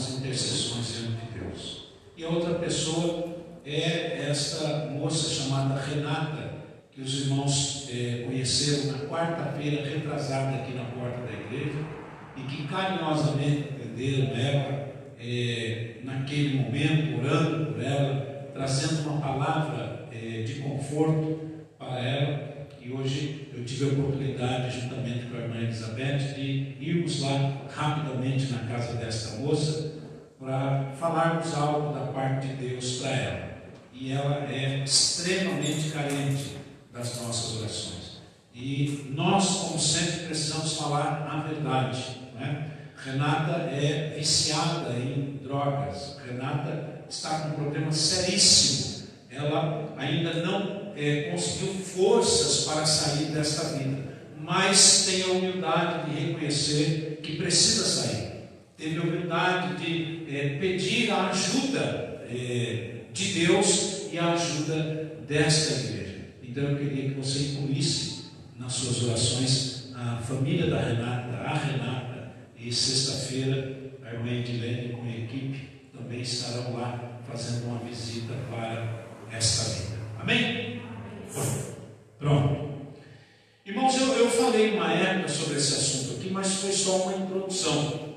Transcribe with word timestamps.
nossas 0.00 0.18
intercessões 0.18 0.86
diante 0.94 1.26
de 1.26 1.38
Deus. 1.38 1.90
E 2.16 2.24
a 2.24 2.28
outra 2.28 2.54
pessoa 2.54 3.36
é 3.66 4.26
esta 4.28 4.86
moça 4.86 5.28
chamada 5.28 5.78
Renata, 5.78 6.54
que 6.90 7.02
os 7.02 7.22
irmãos 7.22 7.88
é, 7.92 8.24
conheceram 8.26 8.92
na 8.92 9.06
quarta-feira 9.06 9.86
retrasada 9.86 10.56
aqui 10.56 10.72
na 10.72 10.84
porta 10.84 11.20
da 11.20 11.32
igreja 11.32 11.78
e 12.36 12.40
que 12.42 12.66
carinhosamente 12.66 13.68
atenderam 13.74 14.34
ela 14.34 14.90
é, 15.18 15.96
naquele 16.02 16.60
momento, 16.60 17.18
orando 17.18 17.72
por 17.72 17.82
ela, 17.82 18.50
trazendo 18.54 19.08
uma 19.08 19.20
palavra 19.20 20.08
é, 20.10 20.42
de 20.42 20.54
conforto 20.60 21.40
para 21.78 22.00
ela. 22.00 22.50
E 22.80 22.90
hoje 22.90 23.49
eu 23.60 23.64
tive 23.66 23.84
a 23.84 23.88
oportunidade, 23.88 24.80
juntamente 24.80 25.26
com 25.26 25.36
a 25.36 25.40
irmã 25.40 25.56
Elizabeth, 25.58 26.34
de 26.34 26.76
irmos 26.80 27.20
lá 27.20 27.52
rapidamente 27.70 28.46
na 28.46 28.60
casa 28.60 28.94
desta 28.94 29.36
moça 29.36 29.92
para 30.40 30.92
falarmos 30.98 31.52
algo 31.54 31.92
da 31.92 32.06
parte 32.06 32.48
de 32.48 32.54
Deus 32.54 33.00
para 33.00 33.10
ela. 33.10 33.50
E 33.92 34.12
ela 34.12 34.50
é 34.50 34.82
extremamente 34.82 35.90
carente 35.90 36.56
das 36.90 37.20
nossas 37.20 37.60
orações. 37.60 38.20
E 38.54 39.12
nós, 39.14 39.46
como 39.46 39.78
sempre, 39.78 40.26
precisamos 40.26 40.78
falar 40.78 41.28
a 41.30 41.46
verdade. 41.46 42.02
Né? 42.34 42.70
Renata 43.04 43.52
é 43.70 44.14
viciada 44.16 44.94
em 44.94 45.38
drogas. 45.42 46.18
Renata 46.26 47.02
está 47.10 47.40
com 47.40 47.48
um 47.48 47.64
problema 47.64 47.92
seríssimo. 47.92 49.08
Ela 49.30 49.94
ainda 49.98 50.32
não 50.46 50.79
é, 50.96 51.30
conseguiu 51.30 51.74
forças 51.74 52.64
para 52.64 52.86
sair 52.86 53.26
desta 53.26 53.76
vida, 53.76 53.98
mas 54.38 55.06
tem 55.06 55.22
a 55.22 55.26
humildade 55.26 56.10
de 56.10 56.26
reconhecer 56.26 57.20
que 57.22 57.36
precisa 57.36 57.84
sair. 57.84 58.30
Teve 58.76 58.98
a 58.98 59.02
humildade 59.02 59.84
de 59.84 60.34
é, 60.34 60.58
pedir 60.58 61.10
a 61.10 61.28
ajuda 61.28 62.24
é, 62.30 63.00
de 63.12 63.32
Deus 63.46 64.08
e 64.12 64.18
a 64.18 64.32
ajuda 64.32 65.18
desta 65.26 65.80
igreja. 65.80 66.16
Então 66.42 66.64
eu 66.64 66.78
queria 66.78 67.10
que 67.10 67.14
você 67.20 67.38
incluísse 67.38 68.30
nas 68.58 68.72
suas 68.72 69.02
orações 69.04 69.92
a 69.94 70.16
família 70.16 70.68
da 70.68 70.80
Renata, 70.80 71.36
a 71.36 71.54
Renata, 71.54 72.32
e 72.58 72.72
sexta-feira 72.72 73.80
a 74.04 74.14
irmã 74.14 74.30
Edilene 74.30 74.92
com 74.92 75.02
a 75.02 75.10
equipe 75.10 75.70
também 75.96 76.20
estarão 76.20 76.74
lá 76.74 77.20
fazendo 77.28 77.66
uma 77.66 77.78
visita 77.78 78.34
para 78.50 79.04
esta 79.32 79.70
vida. 79.70 79.98
Amém? 80.18 80.79
Pronto. 82.18 82.70
Irmãos, 83.64 84.00
eu, 84.00 84.08
eu 84.14 84.30
falei 84.30 84.74
uma 84.74 84.92
época 84.92 85.28
sobre 85.28 85.56
esse 85.56 85.74
assunto 85.74 86.18
aqui, 86.18 86.30
mas 86.30 86.54
foi 86.54 86.72
só 86.72 86.96
uma 87.02 87.16
introdução. 87.16 88.10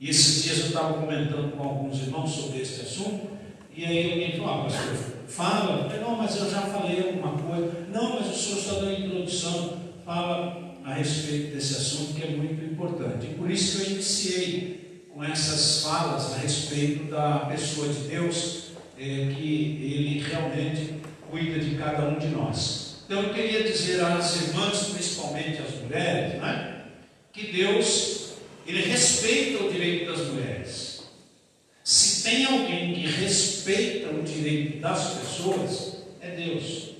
E 0.00 0.08
esses 0.08 0.44
dias 0.44 0.58
eu 0.58 0.66
estava 0.66 0.94
comentando 0.94 1.56
com 1.56 1.62
alguns 1.62 2.00
irmãos 2.00 2.30
sobre 2.30 2.60
esse 2.60 2.80
assunto, 2.82 3.28
e 3.74 3.84
aí 3.84 4.12
alguém 4.12 4.36
falou, 4.36 4.50
ah, 4.50 4.64
pastor, 4.64 4.96
fala, 5.28 5.88
não, 6.00 6.16
mas 6.16 6.36
eu 6.36 6.50
já 6.50 6.60
falei 6.62 7.08
alguma 7.08 7.38
coisa, 7.38 7.86
não, 7.92 8.14
mas 8.14 8.28
o 8.28 8.38
senhor 8.38 8.58
está 8.58 8.72
dando 8.74 9.04
introdução, 9.04 9.78
fala 10.04 10.76
a 10.84 10.94
respeito 10.94 11.54
desse 11.54 11.74
assunto 11.74 12.14
que 12.14 12.24
é 12.24 12.30
muito 12.30 12.64
importante. 12.64 13.26
E 13.26 13.34
por 13.34 13.50
isso 13.50 13.78
que 13.78 13.84
eu 13.84 13.92
iniciei 13.92 15.06
com 15.14 15.22
essas 15.22 15.82
falas 15.82 16.34
a 16.34 16.38
respeito 16.38 17.10
da 17.10 17.40
pessoa 17.40 17.88
de 17.88 18.08
Deus, 18.08 18.72
é, 18.98 19.32
que 19.34 19.78
Ele 19.82 20.20
realmente 20.20 20.91
cuida 21.32 21.58
de 21.58 21.76
cada 21.76 22.04
um 22.10 22.18
de 22.18 22.28
nós. 22.28 22.96
Então 23.06 23.22
eu 23.22 23.32
queria 23.32 23.64
dizer 23.64 24.04
às 24.04 24.36
irmãs, 24.42 24.90
principalmente 24.90 25.62
às 25.62 25.80
mulheres, 25.80 26.38
né, 26.38 26.84
que 27.32 27.50
Deus, 27.50 28.34
Ele 28.66 28.82
respeita 28.82 29.64
o 29.64 29.72
direito 29.72 30.12
das 30.12 30.26
mulheres. 30.26 31.04
Se 31.82 32.22
tem 32.22 32.44
alguém 32.44 32.94
que 32.94 33.06
respeita 33.06 34.10
o 34.10 34.22
direito 34.22 34.78
das 34.78 35.14
pessoas, 35.14 36.04
é 36.20 36.36
Deus. 36.36 36.90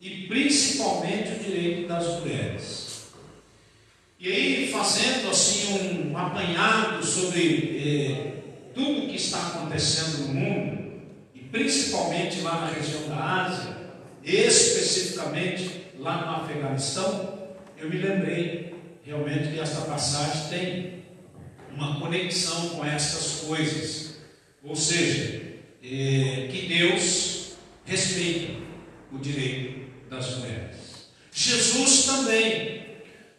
E 0.00 0.26
principalmente 0.26 1.32
o 1.32 1.44
direito 1.44 1.88
das 1.88 2.20
mulheres. 2.20 2.86
E 4.18 4.32
aí, 4.32 4.70
fazendo 4.72 5.30
assim 5.30 6.10
um 6.10 6.16
apanhado 6.16 7.04
sobre 7.04 7.82
eh, 7.84 8.72
tudo 8.74 9.08
que 9.08 9.16
está 9.16 9.48
acontecendo 9.48 10.26
no 10.26 10.34
mundo, 10.34 10.75
principalmente 11.56 12.42
lá 12.42 12.60
na 12.60 12.66
região 12.66 13.08
da 13.08 13.46
Ásia, 13.46 13.76
especificamente 14.22 15.86
lá 15.98 16.26
no 16.26 16.44
Afeganistão, 16.44 17.48
eu 17.78 17.88
me 17.88 17.96
lembrei 17.96 18.74
realmente 19.02 19.52
que 19.52 19.58
esta 19.58 19.80
passagem 19.82 20.48
tem 20.50 21.04
uma 21.74 21.98
conexão 21.98 22.70
com 22.70 22.84
essas 22.84 23.46
coisas. 23.46 24.16
Ou 24.62 24.76
seja, 24.76 25.42
é, 25.82 26.48
que 26.50 26.66
Deus 26.68 27.52
respeita 27.86 28.52
o 29.10 29.18
direito 29.18 29.90
das 30.10 30.36
mulheres. 30.36 31.08
Jesus 31.32 32.04
também. 32.04 32.76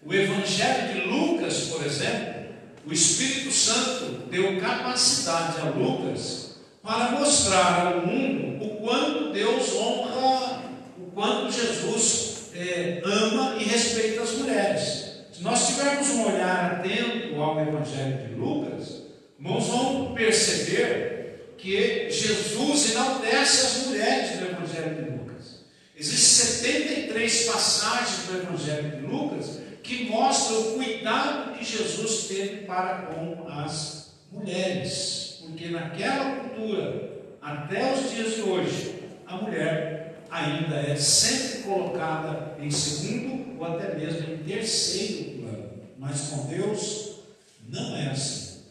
O 0.04 0.14
Evangelho 0.14 0.94
de 0.94 1.08
Lucas, 1.10 1.66
por 1.66 1.86
exemplo, 1.86 2.46
o 2.86 2.94
Espírito 2.94 3.52
Santo 3.52 4.30
deu 4.30 4.58
capacidade 4.62 5.60
a 5.60 5.72
Lucas 5.72 6.47
para 6.88 7.12
mostrar 7.12 7.86
ao 7.86 8.08
mundo 8.08 8.64
o 8.64 8.78
quanto 8.78 9.34
Deus 9.34 9.76
honra, 9.76 10.64
o 10.98 11.12
quanto 11.12 11.52
Jesus 11.52 12.46
é, 12.56 13.02
ama 13.04 13.58
e 13.60 13.66
respeita 13.66 14.22
as 14.22 14.32
mulheres. 14.32 15.08
Se 15.34 15.44
nós 15.44 15.68
tivermos 15.68 16.08
um 16.12 16.28
olhar 16.28 16.80
atento 16.80 17.42
ao 17.42 17.60
Evangelho 17.60 18.26
de 18.26 18.36
Lucas, 18.36 19.02
nós 19.38 19.68
vamos 19.68 20.14
perceber 20.14 21.56
que 21.58 22.10
Jesus 22.10 22.92
enaltece 22.92 23.66
as 23.66 23.88
mulheres 23.88 24.40
do 24.40 24.46
Evangelho 24.46 24.96
de 24.96 25.12
Lucas. 25.12 25.66
Existem 25.94 26.86
73 26.86 27.44
passagens 27.48 28.28
do 28.28 28.38
Evangelho 28.38 28.96
de 28.96 29.06
Lucas 29.06 29.60
que 29.84 30.06
mostram 30.06 30.62
o 30.62 30.74
cuidado 30.76 31.58
que 31.58 31.66
Jesus 31.66 32.28
teve 32.30 32.66
para 32.66 33.08
com 33.08 33.46
as 33.50 34.14
mulheres. 34.32 35.27
Porque 35.58 35.74
naquela 35.74 36.36
cultura, 36.36 37.10
até 37.42 37.92
os 37.92 38.12
dias 38.12 38.36
de 38.36 38.42
hoje, 38.44 38.94
a 39.26 39.38
mulher 39.38 40.22
ainda 40.30 40.76
é 40.76 40.96
sempre 40.96 41.64
colocada 41.64 42.56
em 42.62 42.70
segundo 42.70 43.60
ou 43.60 43.66
até 43.66 43.96
mesmo 43.96 44.32
em 44.32 44.38
terceiro 44.38 45.40
plano. 45.40 45.70
Mas 45.98 46.30
com 46.30 46.46
Deus 46.46 47.22
não 47.68 47.98
é 47.98 48.10
assim. 48.10 48.66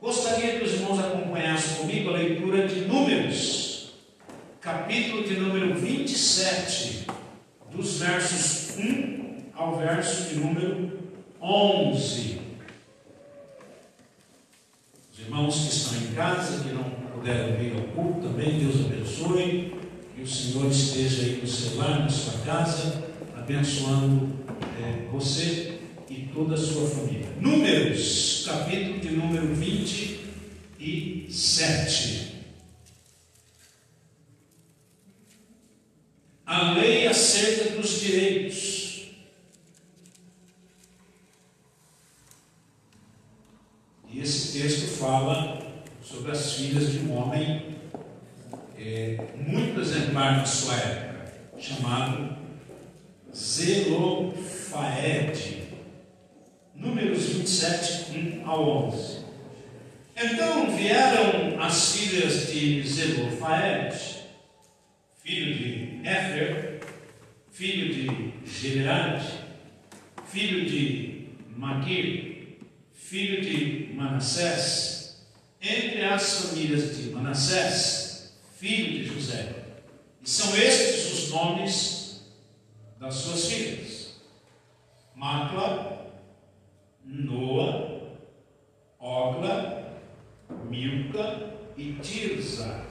Gostaria 0.00 0.58
que 0.58 0.64
os 0.64 0.72
irmãos 0.72 0.98
acompanhassem 0.98 1.76
comigo 1.76 2.08
a 2.08 2.14
leitura 2.14 2.66
de 2.68 2.86
Números, 2.86 3.92
capítulo 4.62 5.24
de 5.24 5.36
número 5.36 5.74
27, 5.74 7.06
dos 7.70 7.98
versos 7.98 8.78
1 8.78 9.50
ao 9.54 9.76
verso 9.76 10.30
de 10.30 10.36
número 10.36 10.90
11. 11.42 12.43
Os 15.24 15.28
irmãos 15.28 15.56
que 15.56 15.72
estão 15.72 15.96
em 16.02 16.12
casa, 16.14 16.62
que 16.62 16.68
não 16.74 16.84
puderam 16.84 17.56
vir 17.56 17.72
ao 17.74 17.80
culto 17.94 18.28
também, 18.28 18.58
Deus 18.58 18.84
abençoe. 18.84 19.72
Que 20.14 20.20
o 20.22 20.28
Senhor 20.28 20.70
esteja 20.70 21.22
aí 21.22 21.40
no 21.40 21.48
seu 21.48 21.78
lar, 21.78 22.00
na 22.00 22.10
sua 22.10 22.40
casa, 22.40 23.02
abençoando 23.34 24.28
é, 24.78 25.08
você 25.10 25.78
e 26.10 26.28
toda 26.32 26.54
a 26.54 26.58
sua 26.58 26.86
família. 26.88 27.30
Números, 27.40 28.44
capítulo 28.46 29.00
de 29.00 29.12
número 29.12 29.54
27. 29.54 32.34
A 36.44 36.72
lei 36.72 37.06
acerca 37.06 37.80
dos 37.80 38.00
direitos. 38.00 39.08
E 44.12 44.20
esse 44.54 44.62
texto 44.62 44.98
fala 44.98 45.60
sobre 46.00 46.30
as 46.30 46.52
filhas 46.52 46.92
de 46.92 47.00
um 47.00 47.16
homem 47.16 47.74
é, 48.78 49.18
muito 49.36 49.80
exemplar 49.80 50.36
na 50.36 50.44
sua 50.44 50.76
época, 50.76 51.32
chamado 51.58 52.36
Zelofaed. 53.34 54.44
Números 56.72 57.30
27, 57.30 58.16
1 58.44 58.48
ao 58.48 58.86
11. 58.90 59.24
Então 60.16 60.70
vieram 60.76 61.60
as 61.60 61.96
filhas 61.96 62.52
de 62.52 62.86
Zelofaed, 62.86 63.96
filho 65.20 65.52
de 65.52 66.00
Éfer, 66.08 66.80
filho 67.50 67.92
de 67.92 68.34
Gileade, 68.46 69.26
filho 70.28 70.64
de 70.64 71.30
Maquir, 71.56 72.23
filho 73.04 73.42
de 73.42 73.92
Manassés, 73.92 75.26
entre 75.60 76.02
as 76.04 76.40
famílias 76.40 76.96
de 76.96 77.10
Manassés, 77.10 78.32
filho 78.56 78.92
de 78.92 79.04
José. 79.04 79.52
E 80.22 80.28
são 80.28 80.56
estes 80.56 81.12
os 81.12 81.30
nomes 81.30 82.22
das 82.98 83.14
suas 83.14 83.46
filhas: 83.46 84.14
Macla, 85.14 86.12
Noa, 87.04 88.16
Ogla, 88.98 90.00
Milca 90.70 91.50
e 91.76 91.92
Tirza. 92.02 92.86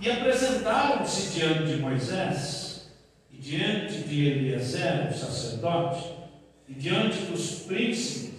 E 0.00 0.10
apresentaram-se 0.10 1.38
diante 1.38 1.66
de 1.66 1.76
Moisés, 1.76 2.90
e 3.30 3.36
diante 3.36 4.00
de 4.00 4.26
Eliezer, 4.26 5.08
o 5.08 5.14
sacerdote, 5.14 6.12
e 6.68 6.74
diante 6.74 7.18
dos 7.26 7.60
príncipes, 7.60 8.29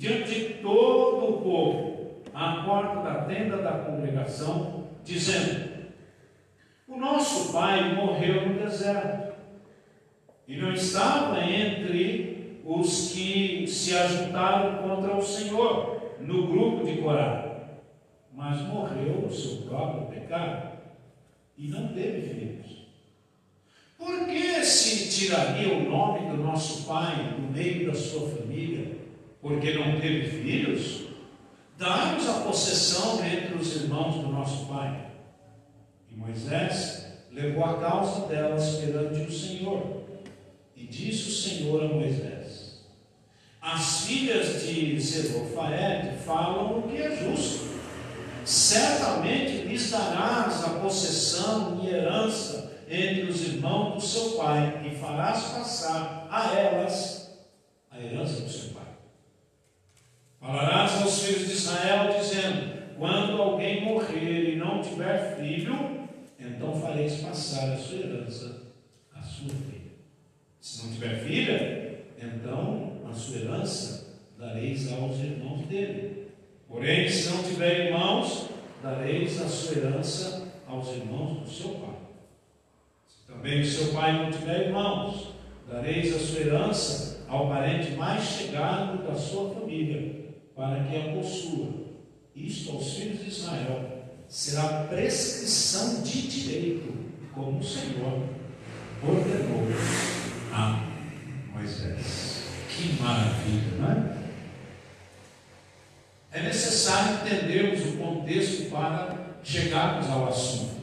diante 0.00 0.34
de 0.34 0.54
todo 0.54 1.28
o 1.28 1.40
povo, 1.42 2.22
à 2.32 2.62
porta 2.64 3.02
da 3.02 3.24
tenda 3.24 3.58
da 3.58 3.72
congregação, 3.72 4.88
dizendo: 5.04 5.90
O 6.88 6.96
nosso 6.96 7.52
pai 7.52 7.94
morreu 7.94 8.48
no 8.48 8.58
deserto, 8.58 9.34
e 10.48 10.56
não 10.56 10.72
estava 10.72 11.44
entre 11.44 12.62
os 12.64 13.12
que 13.12 13.66
se 13.66 13.94
ajuntaram 13.94 14.88
contra 14.88 15.14
o 15.14 15.22
Senhor, 15.22 16.14
no 16.18 16.46
grupo 16.46 16.86
de 16.86 17.02
Corá, 17.02 17.68
mas 18.32 18.58
morreu 18.62 19.20
no 19.20 19.30
seu 19.30 19.68
próprio 19.68 20.06
pecado 20.06 20.78
e 21.58 21.68
não 21.68 21.88
teve 21.88 22.22
filhos. 22.22 22.86
Por 23.98 24.26
que 24.26 24.64
se 24.64 25.10
tiraria 25.10 25.74
o 25.74 25.90
nome 25.90 26.30
do 26.30 26.38
nosso 26.38 26.86
pai 26.86 27.34
do 27.36 27.52
meio 27.52 27.86
da 27.86 27.94
sua 27.94 28.30
família? 28.30 28.79
Porque 29.40 29.72
não 29.72 30.00
teve 30.00 30.28
filhos? 30.42 31.08
Dá-nos 31.78 32.28
a 32.28 32.40
possessão 32.40 33.24
entre 33.24 33.54
os 33.54 33.76
irmãos 33.76 34.16
do 34.16 34.28
nosso 34.28 34.66
pai. 34.66 35.12
E 36.10 36.16
Moisés 36.16 37.06
levou 37.32 37.64
a 37.64 37.78
causa 37.78 38.26
delas 38.26 38.76
perante 38.76 39.20
o 39.20 39.32
Senhor. 39.32 40.02
E 40.76 40.86
disse 40.86 41.28
o 41.28 41.32
Senhor 41.32 41.84
a 41.84 41.88
Moisés: 41.88 42.82
As 43.60 44.04
filhas 44.04 44.62
de 44.62 45.00
Zelofaed 45.00 46.18
falam 46.24 46.78
o 46.78 46.82
que 46.82 46.96
é 46.98 47.16
justo 47.16 47.70
certamente 48.44 49.62
lhes 49.68 49.90
darás 49.90 50.64
a 50.64 50.70
possessão 50.80 51.80
e 51.82 51.88
herança 51.88 52.72
entre 52.88 53.30
os 53.30 53.42
irmãos 53.42 53.94
do 53.94 54.00
seu 54.00 54.30
pai, 54.32 54.82
e 54.84 54.96
farás 54.96 55.44
passar 55.44 56.26
a 56.28 56.52
elas 56.54 57.38
a 57.90 58.00
herança 58.00 58.42
do 58.42 58.50
seu 58.50 58.70
pai. 58.70 58.79
Falarás 60.40 61.02
aos 61.02 61.22
filhos 61.22 61.48
de 61.48 61.52
Israel, 61.52 62.12
dizendo: 62.18 62.96
Quando 62.98 63.40
alguém 63.40 63.84
morrer 63.84 64.54
e 64.54 64.56
não 64.56 64.80
tiver 64.80 65.36
filho, 65.36 66.08
então 66.38 66.80
fareis 66.80 67.20
passar 67.20 67.72
a 67.72 67.76
sua 67.76 67.98
herança 67.98 68.62
à 69.14 69.20
sua 69.20 69.50
filha. 69.50 69.92
Se 70.60 70.86
não 70.86 70.92
tiver 70.94 71.16
filha, 71.24 72.04
então 72.18 73.02
a 73.08 73.12
sua 73.12 73.40
herança 73.40 74.18
dareis 74.38 74.90
aos 74.92 75.18
irmãos 75.18 75.66
dele 75.66 76.20
Porém, 76.70 77.08
se 77.08 77.28
não 77.30 77.42
tiver 77.42 77.86
irmãos, 77.86 78.48
dareis 78.80 79.42
a 79.42 79.48
sua 79.48 79.76
herança 79.76 80.46
aos 80.68 80.88
irmãos 80.90 81.40
do 81.40 81.50
seu 81.50 81.70
pai. 81.70 81.96
Se 83.08 83.26
também 83.26 83.60
o 83.60 83.66
seu 83.66 83.92
pai 83.92 84.12
não 84.12 84.30
tiver 84.30 84.68
irmãos, 84.68 85.34
dareis 85.68 86.14
a 86.14 86.18
sua 86.20 86.40
herança 86.40 87.24
ao 87.28 87.48
parente 87.48 87.90
mais 87.92 88.22
chegado 88.22 89.04
da 89.04 89.16
sua 89.16 89.52
família, 89.52 90.29
para 90.60 90.84
que 90.84 90.94
a 90.94 91.14
possua. 91.14 91.70
Isto 92.36 92.72
aos 92.72 92.92
filhos 92.92 93.20
de 93.20 93.28
Israel 93.30 94.04
será 94.28 94.84
prescrição 94.84 96.02
de 96.02 96.28
direito, 96.28 96.92
como 97.32 97.58
o 97.58 97.64
Senhor 97.64 98.28
ordenou 99.02 99.66
a 100.52 100.86
Moisés. 101.54 102.42
Que 102.68 103.02
maravilha, 103.02 103.78
não 103.78 103.90
é? 103.90 104.20
É 106.32 106.42
necessário 106.42 107.26
entendermos 107.26 107.80
o 107.86 107.96
contexto 107.96 108.70
para 108.70 109.38
chegarmos 109.42 110.10
ao 110.10 110.28
assunto. 110.28 110.80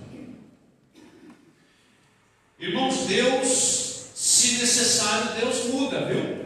Irmãos, 2.60 3.06
Deus, 3.06 4.10
se 4.16 4.58
necessário, 4.58 5.40
Deus 5.40 5.66
muda, 5.66 6.06
viu? 6.08 6.37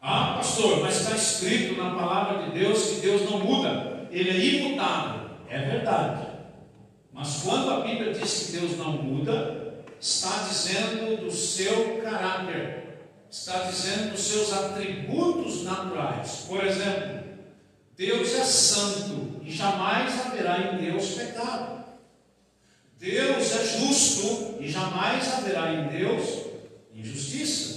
Ah, 0.00 0.34
pastor, 0.36 0.80
mas 0.80 1.00
está 1.00 1.14
escrito 1.14 1.76
na 1.76 1.94
palavra 1.94 2.44
de 2.44 2.58
Deus 2.58 2.82
que 2.84 3.00
Deus 3.00 3.30
não 3.30 3.40
muda, 3.40 4.08
Ele 4.10 4.30
é 4.30 4.36
imutável. 4.36 5.30
É 5.48 5.58
verdade. 5.58 6.26
Mas 7.12 7.42
quando 7.42 7.70
a 7.70 7.80
Bíblia 7.80 8.14
diz 8.14 8.46
que 8.46 8.52
Deus 8.52 8.78
não 8.78 8.92
muda, 8.92 9.84
está 10.00 10.46
dizendo 10.48 11.24
do 11.24 11.30
seu 11.30 12.00
caráter, 12.02 13.00
está 13.30 13.64
dizendo 13.64 14.12
dos 14.12 14.20
seus 14.20 14.52
atributos 14.52 15.64
naturais. 15.64 16.46
Por 16.48 16.64
exemplo, 16.64 17.20
Deus 17.96 18.34
é 18.34 18.44
santo 18.44 19.40
e 19.42 19.50
jamais 19.50 20.26
haverá 20.26 20.72
em 20.72 20.78
Deus 20.78 21.10
pecado. 21.10 21.84
Deus 22.98 23.54
é 23.54 23.78
justo 23.78 24.56
e 24.60 24.70
jamais 24.70 25.34
haverá 25.34 25.72
em 25.72 25.88
Deus 25.88 26.46
injustiça. 26.94 27.69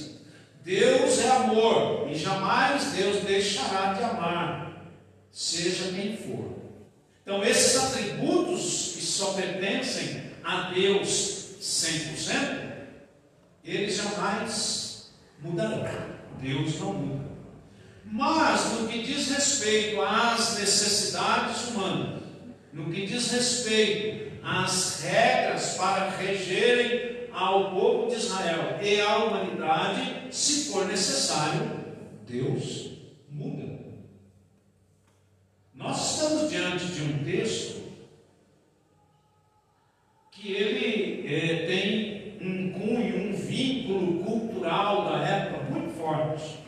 Deus 0.63 1.20
é 1.20 1.29
amor 1.29 2.08
e 2.10 2.15
jamais 2.15 2.93
Deus 2.93 3.24
deixará 3.24 3.93
de 3.93 4.03
amar, 4.03 4.88
seja 5.29 5.91
quem 5.91 6.15
for. 6.15 6.53
Então, 7.22 7.43
esses 7.43 7.75
atributos 7.84 8.93
que 8.96 9.01
só 9.01 9.34
pertencem 9.34 10.32
a 10.43 10.72
Deus 10.72 11.58
100%, 11.60 12.72
eles 13.63 13.96
jamais 13.96 15.13
mudarão. 15.39 16.13
Deus 16.39 16.79
não 16.79 16.93
muda. 16.93 17.25
Mas 18.05 18.72
no 18.74 18.88
que 18.88 19.01
diz 19.01 19.29
respeito 19.29 20.01
às 20.01 20.60
necessidades 20.60 21.70
humanas, 21.70 22.22
no 22.72 22.91
que 22.91 23.05
diz 23.05 23.32
respeito 23.32 24.34
às 24.43 25.01
regras 25.01 25.75
para 25.77 26.10
regerem 26.10 27.12
ao 27.34 27.72
povo 27.72 28.10
de 28.10 28.16
Israel 28.16 28.80
e 28.82 29.02
à 29.02 29.18
humanidade, 29.18 30.28
se 30.32 30.72
for 30.72 30.86
necessário, 30.86 31.72
Deus 32.28 32.92
muda. 33.30 33.80
Nós 35.74 36.12
estamos 36.12 36.50
diante 36.50 36.86
de 36.86 37.04
um 37.04 37.24
texto 37.24 37.84
que 40.32 40.52
ele 40.52 41.34
é, 41.34 41.66
tem 41.66 42.38
um 42.42 42.74
cunho, 42.74 43.30
um 43.30 43.36
vínculo 43.36 44.24
cultural 44.24 45.06
da 45.06 45.25
época 45.25 45.63
muito 45.72 45.98
forte. 45.98 46.60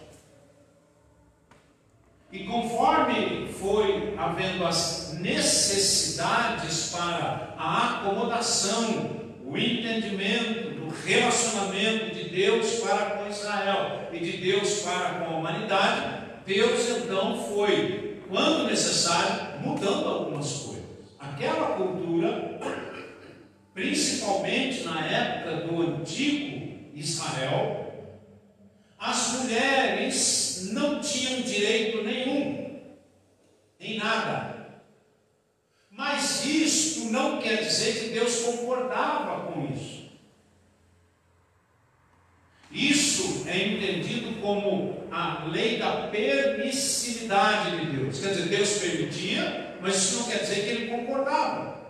E 2.32 2.46
conforme 2.46 3.48
foi 3.54 4.14
havendo 4.18 4.66
as 4.66 5.14
necessidades 5.20 6.90
para 6.92 7.54
a 7.58 8.00
acomodação, 8.00 9.26
o 9.46 9.58
entendimento 9.58 10.72
do 10.72 10.90
relacionamento 10.90 12.16
de 12.16 12.30
Deus 12.30 12.80
para 12.80 13.12
com 13.12 13.30
Israel 13.30 14.05
e 14.16 14.20
de 14.20 14.38
Deus 14.38 14.82
para 14.82 15.20
com 15.20 15.26
a 15.26 15.38
humanidade, 15.38 16.26
Deus 16.46 16.90
então 16.90 17.38
foi, 17.50 18.22
quando 18.30 18.68
necessário, 18.68 19.60
mudando 19.62 20.08
algumas 20.08 20.52
coisas. 20.52 20.84
Aquela 21.20 21.76
cultura, 21.76 22.60
principalmente 23.74 24.84
na 24.84 25.06
época 25.06 25.68
do 25.68 25.82
antigo 25.82 26.90
Israel, 26.94 27.86
as 28.98 29.34
mulheres 29.34 30.70
não 30.72 31.02
tinham 31.02 31.42
direito 31.42 32.04
nenhum, 32.04 32.80
em 33.80 33.98
nada. 33.98 34.56
Mas 35.92 36.46
isto 36.46 37.12
não 37.12 37.40
quer 37.40 37.64
dizer 37.64 38.00
que 38.00 38.10
Deus 38.14 38.42
concordava 38.42 39.52
com 39.52 39.66
isso. 39.74 39.95
Isso 42.76 43.46
é 43.48 43.58
entendido 43.58 44.42
como 44.42 45.08
a 45.10 45.46
lei 45.50 45.78
da 45.78 46.10
permissividade 46.12 47.80
de 47.80 47.98
Deus. 47.98 48.20
Quer 48.20 48.34
dizer, 48.34 48.50
Deus 48.50 48.70
permitia, 48.80 49.78
mas 49.82 49.96
isso 49.96 50.20
não 50.20 50.24
quer 50.30 50.40
dizer 50.40 50.56
que 50.56 50.70
ele 50.70 50.88
concordava. 50.88 51.86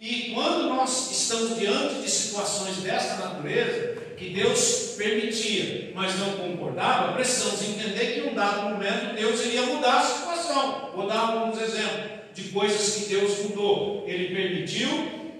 E 0.00 0.32
quando 0.34 0.68
nós 0.70 1.12
estamos 1.12 1.56
diante 1.56 2.02
de 2.02 2.10
situações 2.10 2.78
desta 2.78 3.14
natureza, 3.14 3.94
que 4.16 4.30
Deus 4.30 4.94
permitia, 4.98 5.92
mas 5.94 6.18
não 6.18 6.32
concordava, 6.32 7.12
precisamos 7.12 7.62
entender 7.62 8.14
que 8.14 8.20
em 8.20 8.30
um 8.30 8.34
dado 8.34 8.70
momento 8.70 9.14
Deus 9.14 9.40
iria 9.46 9.62
mudar 9.62 10.00
a 10.00 10.02
situação. 10.02 10.90
Vou 10.96 11.06
dar 11.06 11.30
alguns 11.30 11.62
exemplos 11.62 12.10
de 12.34 12.42
coisas 12.48 12.96
que 12.96 13.14
Deus 13.14 13.38
mudou. 13.44 14.04
Ele 14.08 14.34
permitiu, 14.34 14.88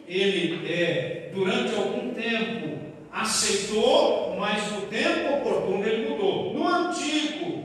ele 0.06 0.72
é, 0.72 1.30
durante 1.34 1.74
algum 1.74 2.14
tempo 2.14 2.73
aceitou, 3.14 4.34
mas 4.36 4.72
no 4.72 4.82
tempo 4.82 5.36
oportuno 5.36 5.86
ele 5.86 6.08
mudou. 6.08 6.52
No 6.52 6.66
Antigo 6.66 7.64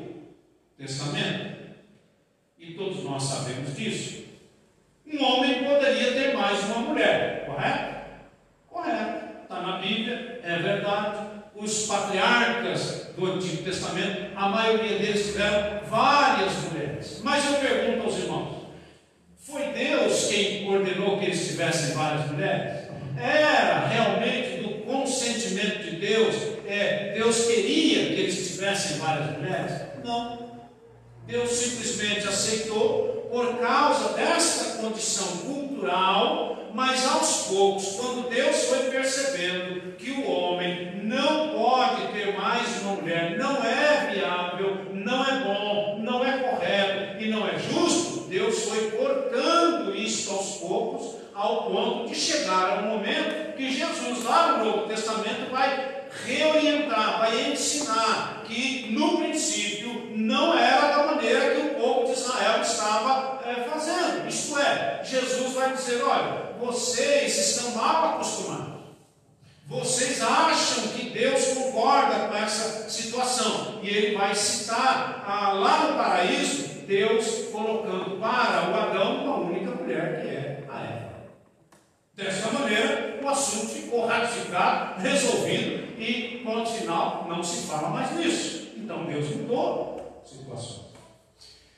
Testamento, 0.78 1.58
e 2.58 2.74
todos 2.74 3.04
nós 3.04 3.24
sabemos 3.24 3.76
disso, 3.76 4.26
um 5.12 5.24
homem 5.24 5.64
poderia 5.64 6.14
ter 6.14 6.38
mais 6.38 6.64
uma 6.66 6.78
mulher, 6.80 7.46
correto? 7.48 7.96
Correto. 8.70 9.30
Está 9.42 9.62
na 9.62 9.78
Bíblia, 9.80 10.40
é 10.44 10.58
verdade. 10.58 11.30
Os 11.56 11.88
patriarcas 11.88 13.10
do 13.18 13.26
Antigo 13.26 13.64
Testamento, 13.64 14.32
a 14.36 14.48
maioria 14.48 15.00
deles 15.00 15.26
tiveram 15.26 15.84
várias 15.88 16.54
mulheres. 16.64 17.22
Mas 17.24 17.46
eu 17.46 17.56
pergunto 17.56 18.06
aos 18.06 18.18
irmãos: 18.18 18.68
foi 19.36 19.64
Deus 19.74 20.28
quem 20.28 20.70
ordenou 20.70 21.18
que 21.18 21.26
eles 21.26 21.48
tivessem 21.48 21.96
várias 21.96 22.32
mulheres? 22.32 22.88
Era 23.18 23.88
realmente 23.88 24.50
consentimento 24.90 25.84
de 25.84 25.96
Deus, 25.98 26.36
é, 26.68 27.14
Deus 27.30 27.46
queria 27.46 28.08
que 28.08 28.22
eles 28.22 28.48
tivessem 28.48 28.98
várias 28.98 29.38
mulheres? 29.38 29.72
Não. 30.04 30.50
Deus 31.28 31.52
simplesmente 31.52 32.28
aceitou 32.28 33.30
por 33.32 33.60
causa 33.60 34.14
dessa 34.16 34.82
condição 34.82 35.28
cultural, 35.38 36.72
mas 36.74 37.06
aos 37.06 37.44
poucos, 37.44 37.98
quando 37.98 38.30
Deus 38.32 38.64
foi 38.64 38.90
percebendo 38.90 39.96
que 39.98 40.10
o 40.10 40.28
homem 40.28 41.04
não 41.04 41.50
pode 41.50 42.08
ter 42.14 42.36
mais 42.36 42.82
uma 42.82 42.94
mulher, 42.94 43.38
não 43.38 43.64
é 43.64 44.12
viável, 44.12 44.88
não 44.92 45.24
é 45.24 45.40
bom, 45.44 46.00
não 46.00 46.26
é 46.26 46.36
correto 46.40 47.24
e 47.24 47.30
não 47.30 47.48
é 47.48 47.60
justo, 47.60 48.22
Deus 48.22 48.64
foi 48.64 48.90
cortando 48.90 49.96
isso 49.96 50.32
aos 50.32 50.56
poucos, 50.56 51.20
ao 51.36 51.70
ponto 51.70 52.10
de 52.10 52.16
chegar 52.16 52.80
ao 52.80 52.84
momento 52.86 53.56
que 53.56 53.72
Jesus, 53.72 54.24
lá 54.24 54.58
no 54.58 54.66
Novo 54.66 54.88
Testamento, 54.88 55.52
vai 55.52 55.99
reorientar, 56.30 57.20
vai 57.20 57.52
ensinar 57.52 58.44
que 58.46 58.92
no 58.92 59.18
princípio 59.18 60.12
não 60.16 60.58
era 60.58 60.96
da 60.96 61.04
maneira 61.08 61.56
que 61.56 61.62
o 61.68 61.76
povo 61.76 62.06
de 62.06 62.20
Israel 62.20 62.62
estava 62.62 63.42
é, 63.46 63.68
fazendo. 63.70 64.28
Isto 64.28 64.60
é, 64.60 65.02
Jesus 65.04 65.54
vai 65.54 65.74
dizer: 65.74 66.04
olha, 66.04 66.54
vocês 66.60 67.38
estão 67.38 67.72
mal 67.72 68.14
acostumados. 68.14 68.80
Vocês 69.68 70.20
acham 70.22 70.88
que 70.90 71.12
Deus 71.12 71.46
concorda 71.54 72.28
com 72.28 72.36
essa 72.36 72.90
situação? 72.90 73.80
E 73.84 73.88
ele 73.88 74.18
vai 74.18 74.34
citar 74.34 75.24
ah, 75.28 75.54
lá 75.54 75.84
no 75.84 75.94
paraíso, 75.96 76.70
Deus 76.88 77.50
colocando 77.52 78.20
para 78.20 78.72
o 78.72 78.76
Adão 78.76 79.24
uma 79.24 79.36
única 79.38 79.70
mulher, 79.70 80.22
que 80.22 80.28
é 80.28 80.64
a 80.68 80.82
Eva. 80.82 81.10
Dessa 82.16 82.52
maneira, 82.52 83.20
o 83.22 83.30
assunto 83.30 83.68
ficou 83.68 84.08
ratificado, 84.08 85.00
resolvido, 85.02 85.79
e 86.00 86.42
ponto 86.44 86.70
final, 86.70 87.28
não 87.30 87.44
se 87.44 87.68
fala 87.68 87.90
mais 87.90 88.16
nisso. 88.16 88.70
Então 88.78 89.06
Deus 89.06 89.30
mudou 89.36 90.22
a 90.24 90.28
situação. 90.28 90.90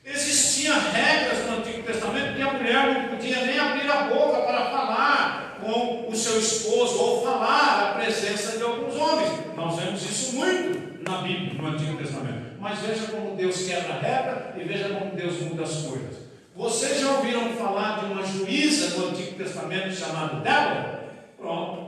Existiam 0.05 0.79
regras 0.91 1.45
no 1.47 1.57
Antigo 1.57 1.83
Testamento 1.83 2.35
que 2.35 2.41
a 2.41 2.53
mulher 2.53 2.93
não 2.93 3.09
podia 3.09 3.45
nem 3.45 3.59
abrir 3.59 3.89
a 3.89 4.03
boca 4.03 4.41
para 4.41 4.69
falar 4.71 5.57
com 5.61 6.09
o 6.09 6.15
seu 6.15 6.39
esposo 6.39 6.99
ou 6.99 7.23
falar 7.23 7.91
a 7.91 7.99
presença 7.99 8.57
de 8.57 8.63
alguns 8.63 8.95
homens. 8.95 9.55
Nós 9.55 9.79
vemos 9.79 10.03
isso 10.03 10.35
muito 10.35 11.03
na 11.09 11.21
Bíblia, 11.21 11.53
no 11.53 11.67
Antigo 11.67 11.97
Testamento. 11.97 12.57
Mas 12.59 12.79
veja 12.79 13.07
como 13.07 13.35
Deus 13.35 13.63
quebra 13.63 13.95
a 13.95 13.99
regra 13.99 14.55
e 14.57 14.63
veja 14.63 14.89
como 14.89 15.15
Deus 15.15 15.39
muda 15.41 15.63
as 15.63 15.75
coisas. 15.83 16.17
Vocês 16.55 16.99
já 16.99 17.11
ouviram 17.11 17.53
falar 17.53 17.99
de 17.99 18.05
uma 18.05 18.25
juíza 18.25 18.99
no 18.99 19.09
Antigo 19.09 19.35
Testamento 19.35 19.95
chamada 19.95 20.41
Débora? 20.41 21.03
Pronto. 21.37 21.80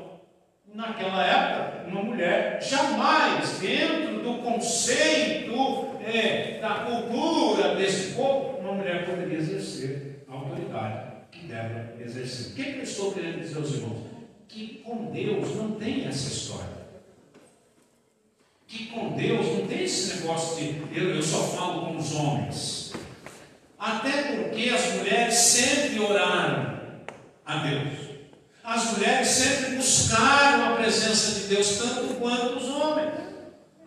Naquela 0.74 1.25
época, 1.25 1.88
uma 1.88 2.03
mulher 2.03 2.62
jamais, 2.62 3.60
dentro 3.60 4.24
do 4.24 4.42
conceito 4.42 6.00
é, 6.03 6.60
da 6.60 6.86
cultura 6.86 7.75
desse 7.75 8.13
povo, 8.13 8.58
uma 8.58 8.74
mulher 8.74 9.06
poderia 9.06 9.38
exercer 9.38 10.25
a 10.27 10.34
autoridade 10.34 11.12
que 11.32 11.46
Débora 11.46 11.96
exerceu. 12.00 12.51
O 12.51 12.56
que, 12.56 12.63
que 12.63 12.80
eu 12.80 12.84
estou 12.84 13.12
querendo 13.12 13.39
dizer 13.39 13.58
aos 13.58 13.72
irmãos? 13.74 14.03
Que 14.48 14.82
com 14.84 15.12
Deus 15.12 15.56
não 15.56 15.72
tem 15.72 16.08
essa 16.08 16.27
história 16.27 16.84
que 18.74 18.88
com 18.88 19.12
Deus 19.12 19.46
não 19.56 19.68
tem 19.68 19.84
esse 19.84 20.15
negócio 20.15 20.58
de 20.58 21.00
eu, 21.00 21.15
eu 21.15 21.22
só 21.22 21.44
falo 21.44 21.86
com 21.86 21.98
os 21.98 22.12
homens. 22.15 22.94
Até 23.77 24.36
porque 24.36 24.70
as 24.70 24.94
mulheres 24.96 25.36
sempre 25.36 26.00
oraram 26.00 26.80
a 27.46 27.58
Deus. 27.58 28.12
As 28.63 28.93
mulheres 28.93 29.27
sempre 29.27 29.75
buscaram 29.75 30.74
a 30.74 30.77
presença 30.77 31.41
de 31.41 31.48
Deus 31.48 31.77
tanto 31.77 32.13
quanto 32.15 32.58
os 32.58 32.70
homens. 32.70 33.12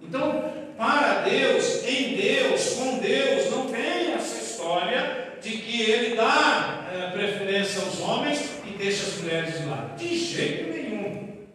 Então, 0.03 0.53
para 0.77 1.23
Deus, 1.23 1.83
em 1.85 2.15
Deus, 2.15 2.75
com 2.75 2.99
Deus, 2.99 3.51
não 3.51 3.67
tem 3.69 4.13
essa 4.13 4.37
história 4.37 5.39
de 5.41 5.51
que 5.51 5.81
Ele 5.91 6.15
dá 6.15 6.89
é, 6.93 7.11
preferência 7.11 7.81
aos 7.83 8.01
homens 8.01 8.51
e 8.67 8.77
deixa 8.77 9.07
as 9.07 9.15
mulheres 9.23 9.59
de 9.59 9.67
lado. 9.67 9.97
De 9.97 10.19
jeito 10.19 10.71
nenhum. 10.71 11.47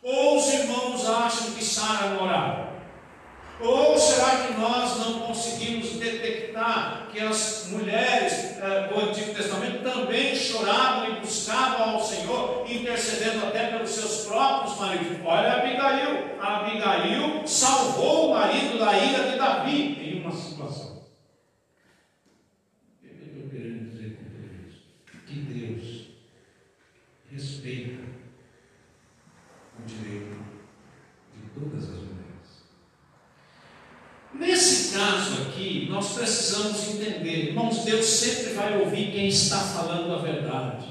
Ou 0.00 0.38
os 0.38 0.52
irmãos 0.52 1.08
acham 1.08 1.50
que 1.52 1.64
Sara 1.64 2.10
não 2.10 2.24
orava? 2.24 2.71
Ou 3.60 3.96
será 3.96 4.46
que 4.46 4.54
nós 4.54 4.98
não 4.98 5.20
conseguimos 5.20 5.90
detectar 5.92 7.08
que 7.12 7.20
as 7.20 7.68
mulheres 7.70 8.58
eh, 8.58 8.88
do 8.88 9.00
Antigo 9.00 9.34
Testamento 9.34 9.82
também 9.82 10.34
choravam 10.34 11.08
e 11.10 11.20
buscavam 11.20 11.90
ao 11.90 12.00
Senhor, 12.00 12.64
intercedendo 12.68 13.46
até 13.46 13.68
pelos 13.68 13.90
seus 13.90 14.26
próprios 14.26 14.78
maridos? 14.78 15.18
Olha 15.24 15.54
Abigail, 15.54 16.40
Abigail 16.40 17.46
salvou 17.46 18.30
o 18.30 18.34
marido 18.34 18.78
da 18.78 18.96
ira 18.98 19.30
de 19.30 19.36
Davi 19.36 19.98
em 20.00 20.20
uma 20.22 20.32
situação. 20.32 21.02
O 23.02 23.06
que 23.06 23.08
eu 23.08 23.26
estou 23.26 23.50
querendo 23.50 23.90
dizer 23.90 24.16
com? 24.16 24.22
Que 25.26 25.34
Deus 25.34 26.08
respeita 27.30 28.02
o 29.78 29.82
direito 29.86 30.36
de 31.34 31.60
todas 31.60 31.84
as 31.84 32.11
Caso 34.92 35.42
aqui, 35.42 35.86
nós 35.88 36.12
precisamos 36.12 36.86
entender, 36.88 37.48
irmãos, 37.48 37.82
Deus 37.82 38.04
sempre 38.04 38.52
vai 38.52 38.78
ouvir 38.78 39.10
quem 39.10 39.28
está 39.28 39.58
falando 39.58 40.12
a 40.12 40.18
verdade. 40.18 40.86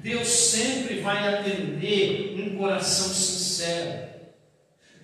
Deus 0.00 0.26
sempre 0.26 1.00
vai 1.00 1.32
atender 1.32 2.34
um 2.40 2.58
coração 2.58 3.06
sincero. 3.06 4.10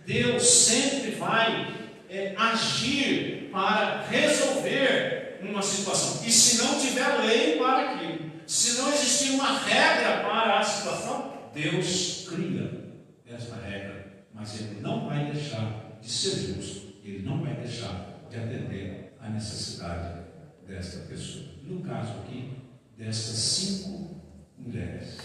Deus 0.05 0.43
sempre 0.43 1.13
vai 1.13 1.73
é, 2.11 2.35
agir 2.37 3.49
para 3.53 4.05
resolver 4.11 5.39
uma 5.41 5.63
situação. 5.63 6.27
E 6.27 6.33
se 6.33 6.59
não 6.59 6.81
tiver 6.81 7.07
lei 7.19 7.59
para 7.59 7.93
aquilo, 7.93 8.29
se 8.45 8.79
não 8.79 8.93
existir 8.93 9.35
uma 9.35 9.57
regra 9.57 10.25
para 10.25 10.59
a 10.59 10.65
situação, 10.65 11.33
Deus 11.55 12.27
cria 12.29 12.91
essa 13.25 13.55
regra, 13.55 14.25
mas 14.35 14.61
Ele 14.61 14.81
não 14.81 15.09
vai 15.09 15.31
deixar 15.31 15.97
de 16.01 16.11
ser 16.11 16.55
justo 16.55 16.88
ele 17.09 17.27
não 17.27 17.43
vai 17.43 17.55
deixar 17.55 18.27
de 18.31 18.37
atender 18.37 19.17
a 19.21 19.29
necessidade 19.29 20.21
desta 20.67 21.01
pessoa. 21.07 21.47
No 21.63 21.81
caso 21.81 22.13
aqui, 22.21 22.53
destas 22.97 23.37
cinco 23.37 24.21
mulheres. 24.59 25.17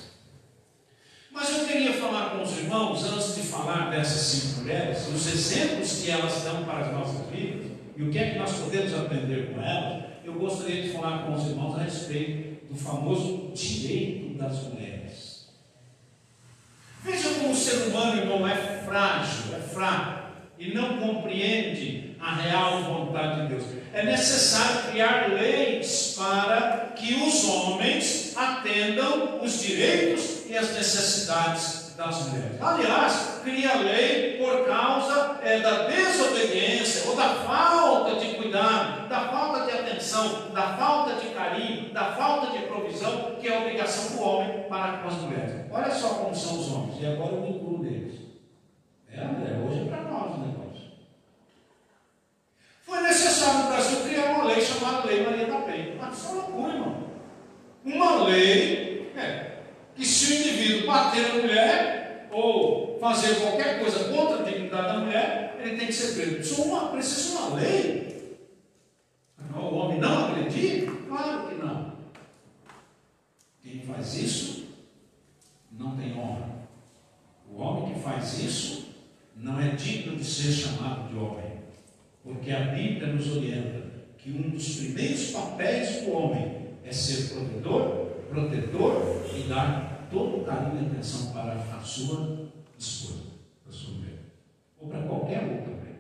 Mas 1.31 1.43
Mas 1.43 1.59
eu 1.59 1.65
queria 1.67 1.91
falar 1.91 2.29
com 2.29 2.41
os 2.41 2.57
irmãos, 2.57 3.03
antes 3.03 3.35
de 3.35 3.41
falar 3.41 3.91
dessas 3.91 4.21
cinco 4.21 4.61
mulheres, 4.61 5.05
os 5.09 5.27
exemplos 5.27 6.01
que 6.01 6.09
elas 6.09 6.41
dão 6.41 6.63
para 6.63 6.85
as 6.85 6.93
nossas 6.93 7.29
vidas, 7.29 7.69
e 7.97 8.01
o 8.01 8.09
que 8.09 8.17
é 8.17 8.31
que 8.31 8.39
nós 8.39 8.53
podemos 8.53 8.93
aprender 8.93 9.53
com 9.53 9.61
elas, 9.61 10.05
eu 10.23 10.35
gostaria 10.35 10.83
de 10.83 10.93
falar 10.93 11.25
com 11.25 11.33
os 11.33 11.45
irmãos 11.49 11.77
a 11.77 11.83
respeito 11.83 12.65
do 12.71 12.79
famoso 12.79 13.51
direito 13.53 14.37
das 14.37 14.63
mulheres. 14.63 15.49
Veja 17.03 17.33
como 17.33 17.51
o 17.51 17.55
ser 17.55 17.89
humano, 17.89 18.21
irmão, 18.21 18.47
é 18.47 18.55
frágil, 18.85 19.53
é 19.57 19.59
fraco, 19.59 20.22
e 20.63 20.73
não 20.73 20.97
compreende 20.97 22.15
a 22.21 22.35
real 22.35 22.83
vontade 22.83 23.41
de 23.41 23.47
Deus. 23.49 23.63
É 23.93 24.03
necessário 24.03 24.91
criar 24.91 25.27
leis 25.29 26.15
para 26.17 26.93
que 26.95 27.15
os 27.15 27.43
homens 27.49 28.33
atendam 28.37 29.41
os 29.41 29.61
direitos 29.61 30.49
e 30.49 30.57
as 30.57 30.73
necessidades 30.73 31.93
das 31.97 32.27
mulheres. 32.27 32.61
Aliás, 32.61 33.41
cria 33.43 33.75
lei 33.75 34.37
por 34.37 34.65
causa 34.65 35.37
é, 35.43 35.59
da 35.59 35.87
desobediência 35.87 37.09
ou 37.09 37.15
da 37.15 37.29
falta 37.29 38.15
de 38.15 38.33
cuidado, 38.35 39.09
da 39.09 39.19
falta 39.27 39.65
de 39.65 39.77
atenção, 39.77 40.49
da 40.53 40.77
falta 40.77 41.15
de 41.15 41.27
carinho, 41.33 41.93
da 41.93 42.13
falta 42.13 42.57
de 42.57 42.65
provisão, 42.65 43.35
que 43.39 43.49
é 43.49 43.59
obrigação 43.59 44.15
do 44.15 44.23
homem 44.23 44.63
para 44.69 44.99
com 44.99 45.09
as 45.09 45.15
mulheres. 45.15 45.65
Olha 45.69 45.91
só 45.91 46.07
como 46.07 46.33
são 46.33 46.57
os 46.57 46.71
homens, 46.71 47.01
e 47.01 47.05
agora 47.05 47.33
eu 47.33 47.41
me 47.41 47.49
incluo. 47.49 47.82
É, 49.15 49.21
André, 49.21 49.59
hoje 49.59 49.81
é 49.81 49.85
para 49.85 50.09
nós 50.09 50.35
o 50.35 50.39
negócio. 50.39 50.91
Foi 52.83 53.01
necessário 53.01 53.59
no 53.59 53.67
Brasil 53.67 53.99
criar 54.01 54.31
uma 54.31 54.45
lei 54.45 54.59
chamada 54.59 55.05
Lei 55.05 55.23
Maria 55.23 55.45
da 55.45 55.59
Penha. 55.61 55.95
Mas 56.01 56.17
isso 56.17 56.29
é 56.29 56.31
loucura, 56.33 56.73
irmão. 56.73 57.03
Uma 57.85 58.23
lei 58.23 59.11
é, 59.15 59.59
que 59.95 60.03
se 60.03 60.33
o 60.33 60.35
indivíduo 60.35 60.87
bater 60.87 61.27
na 61.27 61.41
mulher 61.41 62.27
ou 62.31 62.97
fazer 62.99 63.35
qualquer 63.35 63.79
coisa 63.79 64.05
contra 64.05 64.39
a 64.39 64.43
dignidade 64.43 64.87
da 64.87 64.99
mulher, 64.99 65.57
ele 65.59 65.77
tem 65.77 65.87
que 65.87 65.93
ser 65.93 66.19
preso. 66.19 66.39
Isso 66.39 66.61
é 66.61 66.65
uma, 66.65 66.87
precisa 66.89 67.29
de 67.29 67.37
uma 67.37 67.55
lei. 67.55 68.37
O 69.55 69.75
homem 69.75 69.99
não 69.99 70.31
acredita? 70.31 70.91
Claro 71.07 71.47
que 71.47 71.55
não. 71.55 71.93
Quem 73.61 73.79
faz 73.81 74.15
isso 74.15 74.67
não 75.71 75.95
tem 75.95 76.17
honra. 76.17 76.49
O 77.49 77.61
homem 77.61 77.93
que 77.93 77.99
faz 77.99 78.39
isso 78.39 78.82
não 79.43 79.59
é 79.59 79.71
digno 79.71 80.15
de 80.15 80.23
ser 80.23 80.51
chamado 80.53 81.09
de 81.09 81.17
homem. 81.17 81.61
Porque 82.23 82.51
a 82.51 82.61
Bíblia 82.61 83.07
nos 83.07 83.35
orienta 83.35 83.83
que 84.17 84.31
um 84.31 84.49
dos 84.49 84.77
primeiros 84.77 85.31
papéis 85.31 86.03
do 86.03 86.13
homem 86.13 86.69
é 86.85 86.91
ser 86.91 87.33
provedor, 87.33 88.05
protetor 88.29 89.25
e 89.35 89.43
dar 89.49 90.07
todo 90.09 90.37
o 90.37 90.45
carinho 90.45 90.83
e 90.83 90.87
atenção 90.87 91.33
para 91.33 91.55
a 91.55 91.81
sua 91.81 92.49
esposa, 92.79 93.23
para 93.63 93.73
a 93.73 93.77
sua 93.77 93.93
mulher, 93.95 94.19
ou 94.79 94.87
para 94.87 95.01
qualquer 95.01 95.43
outra 95.43 95.73
mulher. 95.73 95.99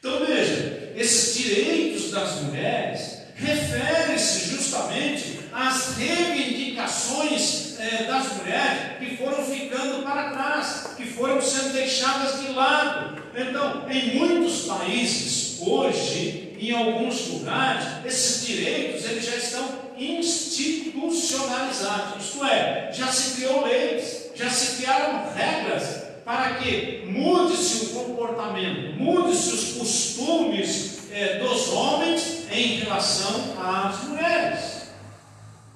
Então 0.00 0.26
veja, 0.26 0.92
esses 0.96 1.38
direitos 1.38 2.10
das 2.10 2.42
mulheres 2.42 3.20
referem-se 3.36 4.56
justamente 4.56 5.38
às 5.52 5.96
reivindicações 5.96 7.78
eh, 7.78 8.04
das 8.04 8.36
mulheres 8.36 8.98
que 8.98 9.16
foram 9.16 9.44
ficando 9.44 10.02
para 10.02 10.30
trás, 10.30 10.79
foram 11.12 11.40
sendo 11.40 11.72
deixadas 11.72 12.40
de 12.40 12.48
lado. 12.52 13.22
Então, 13.34 13.88
em 13.88 14.16
muitos 14.16 14.62
países 14.62 15.58
hoje, 15.60 16.56
em 16.58 16.72
alguns 16.72 17.28
lugares, 17.28 17.84
esses 18.04 18.44
direitos 18.46 19.04
eles 19.04 19.24
já 19.24 19.36
estão 19.36 19.68
institucionalizados. 19.98 22.24
Isto 22.24 22.44
é, 22.44 22.90
já 22.92 23.06
se 23.06 23.36
criou 23.36 23.64
leis, 23.64 24.30
já 24.34 24.50
se 24.50 24.76
criaram 24.76 25.32
regras 25.34 26.10
para 26.24 26.54
que 26.54 27.04
mude-se 27.06 27.86
o 27.86 27.88
comportamento, 27.88 28.96
mude-se 28.96 29.52
os 29.52 29.72
costumes 29.72 31.10
eh, 31.10 31.38
dos 31.38 31.72
homens 31.72 32.46
em 32.52 32.80
relação 32.80 33.54
às 33.60 34.04
mulheres. 34.04 34.90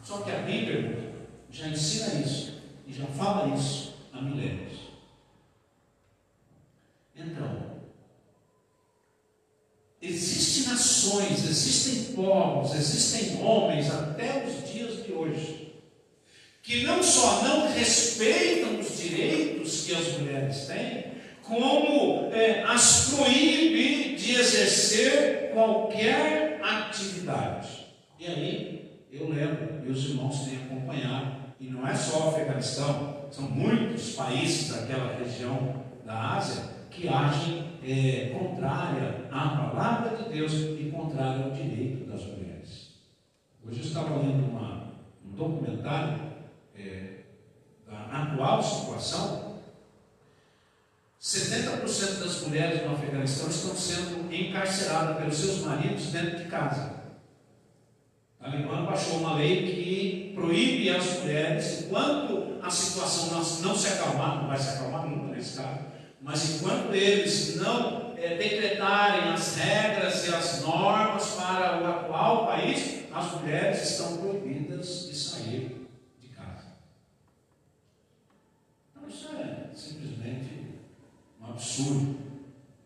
Só 0.03 0.19
que 0.19 0.31
a 0.31 0.37
Bíblia 0.37 1.13
já 1.51 1.69
ensina 1.69 2.21
isso 2.21 2.55
e 2.87 2.93
já 2.93 3.07
fala 3.07 3.55
isso 3.55 3.95
a 4.13 4.21
milênios. 4.21 4.74
Então, 7.17 7.81
existem 10.03 10.73
nações, 10.73 11.49
existem 11.49 12.15
povos, 12.15 12.75
existem 12.75 13.43
homens 13.43 13.91
até 13.91 14.45
os 14.47 14.71
dias 14.71 15.05
de 15.05 15.13
hoje 15.13 15.65
que 16.65 16.83
não 16.83 17.03
só 17.03 17.43
não 17.43 17.71
respeitam 17.71 18.81
os 18.81 18.97
direitos 18.97 19.85
que 19.85 19.95
as 19.95 20.19
mulheres 20.19 20.67
têm, 20.67 21.13
como 21.43 22.33
é, 22.33 22.63
as 22.63 23.11
proíbe 23.11 24.17
de 24.17 24.33
exercer 24.33 25.51
qualquer 25.53 26.59
atividade. 26.63 27.87
E 28.19 28.27
aí, 28.27 28.91
eu 29.13 29.29
lembro, 29.29 29.83
e 29.87 29.91
os 29.91 30.07
irmãos 30.07 30.47
têm 30.47 30.57
acompanhado, 30.57 31.37
e 31.61 31.67
não 31.69 31.87
é 31.87 31.95
só 31.95 32.25
o 32.25 32.29
Afeganistão, 32.31 33.27
são 33.31 33.45
muitos 33.51 34.13
países 34.13 34.69
daquela 34.71 35.19
região 35.19 35.85
da 36.07 36.37
Ásia 36.37 36.74
que 36.95 37.09
agem 37.09 37.65
é, 37.83 38.31
contrária 38.39 39.27
à 39.31 39.49
palavra 39.49 40.17
de 40.17 40.31
Deus 40.31 40.53
e 40.53 40.93
contrária 40.95 41.45
ao 41.45 41.51
direito 41.51 42.09
das 42.09 42.23
mulheres. 42.23 42.95
Hoje 43.67 43.81
eu 43.81 43.87
estava 43.87 44.17
lendo 44.19 44.49
uma, 44.49 44.91
um 45.25 45.33
documentário 45.35 46.21
é, 46.79 47.21
da 47.87 48.23
atual 48.23 48.63
situação. 48.63 49.55
70% 51.21 52.21
das 52.21 52.43
mulheres 52.43 52.87
no 52.87 52.93
Afeganistão 52.93 53.49
estão 53.49 53.75
sendo 53.75 54.33
encarceradas 54.33 55.17
pelos 55.17 55.37
seus 55.37 55.61
maridos 55.61 56.13
dentro 56.13 56.37
de 56.37 56.45
casa. 56.45 57.03
A 58.41 58.49
Alemanha 58.49 58.83
baixou 58.83 59.19
uma 59.19 59.37
lei 59.37 59.63
que 59.63 60.33
proíbe 60.35 60.91
as 60.91 61.21
mulheres, 61.21 61.83
enquanto 61.83 62.59
a 62.63 62.71
situação 62.71 63.39
não, 63.63 63.75
se 63.75 63.89
acalmar, 63.89 64.43
não 64.43 64.49
vai 64.49 64.59
se 64.59 64.69
acalmar 64.77 65.07
nunca 65.07 65.35
nesse 65.35 65.57
caso, 65.57 65.94
mas 66.25 66.57
enquanto 66.57 66.93
eles 66.93 67.57
não 67.57 68.15
é, 68.17 68.37
decretarem 68.37 69.33
as 69.33 69.57
regras 69.57 70.27
e 70.27 70.35
as 70.35 70.63
normas 70.63 71.35
para 71.35 71.81
o 71.81 71.87
atual 71.87 72.47
país, 72.47 73.05
as 73.13 73.33
mulheres 73.35 73.91
estão 73.91 74.17
proibidas 74.17 75.07
de 75.07 75.15
sair 75.15 75.87
de 76.19 76.29
casa. 76.29 76.79
Então 78.91 79.09
isso 79.09 79.29
é 79.37 79.73
simplesmente 79.73 80.81
um 81.41 81.47
absurdo. 81.47 82.17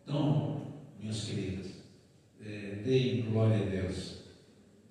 Então, 0.03 0.61
minhas 0.99 1.23
queridas, 1.23 1.71
é, 2.45 2.75
deem 2.83 3.31
glória 3.31 3.65
a 3.65 3.69
Deus 3.69 4.19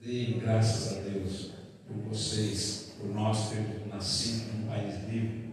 Deem 0.00 0.38
graças 0.38 0.96
a 0.96 1.00
Deus 1.02 1.50
por 1.86 1.96
vocês, 2.08 2.94
por 2.98 3.08
nós 3.12 3.50
termos 3.50 3.86
nascido 3.88 4.52
num 4.54 4.68
país 4.68 4.94
livre. 5.08 5.50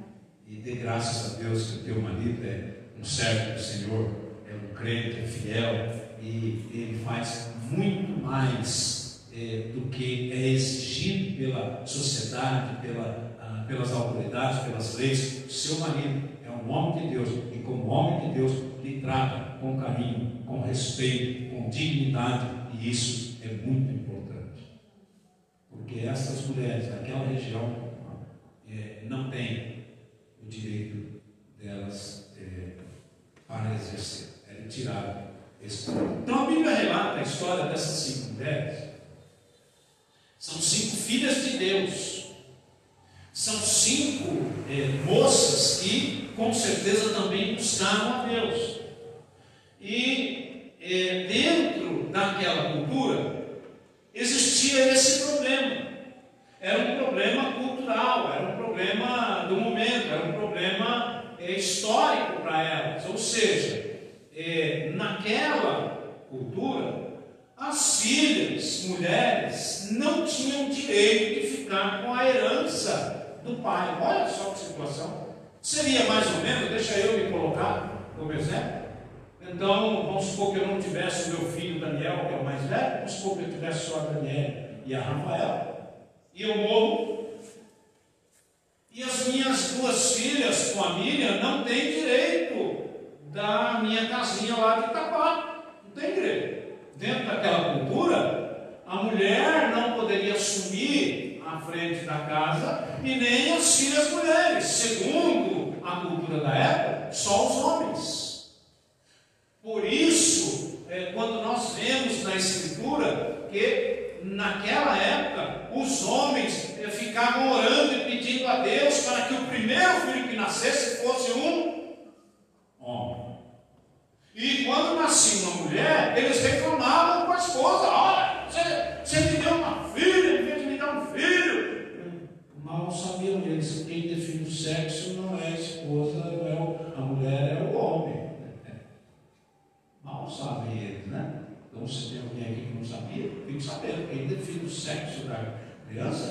E 0.48 0.58
dê 0.58 0.76
graças 0.76 1.34
a 1.34 1.44
Deus 1.44 1.72
que 1.72 1.80
o 1.80 1.84
teu 1.84 2.02
marido 2.02 2.46
é 2.46 2.75
um 3.06 3.08
servo 3.08 3.54
do 3.54 3.60
Senhor, 3.60 4.16
é 4.50 4.56
um 4.56 4.74
crente, 4.74 5.20
é 5.20 5.28
fiel 5.28 6.08
e 6.20 6.66
ele 6.74 7.00
faz 7.06 7.52
muito 7.70 8.20
mais 8.20 9.28
é, 9.32 9.70
do 9.76 9.90
que 9.92 10.32
é 10.32 10.48
exigido 10.48 11.38
pela 11.38 11.86
sociedade, 11.86 12.82
pela, 12.82 13.38
ah, 13.40 13.64
pelas 13.68 13.92
autoridades, 13.92 14.64
pelas 14.64 14.96
leis. 14.96 15.46
O 15.46 15.52
seu 15.52 15.80
marido 15.80 16.28
é 16.44 16.50
um 16.50 16.68
homem 16.68 17.08
de 17.08 17.14
Deus 17.14 17.30
e, 17.54 17.60
como 17.60 17.86
homem 17.86 18.30
de 18.30 18.40
Deus, 18.40 18.54
lhe 18.84 19.00
trata 19.02 19.60
com 19.60 19.80
carinho, 19.80 20.42
com 20.44 20.62
respeito, 20.62 21.52
com 21.52 21.70
dignidade, 21.70 22.48
e 22.74 22.90
isso 22.90 23.38
é 23.44 23.50
muito 23.50 23.92
importante 23.92 24.16
porque 25.70 26.00
essas 26.00 26.48
mulheres 26.48 26.88
daquela 26.88 27.28
região 27.28 27.94
é, 28.68 29.04
não 29.08 29.30
têm 29.30 29.65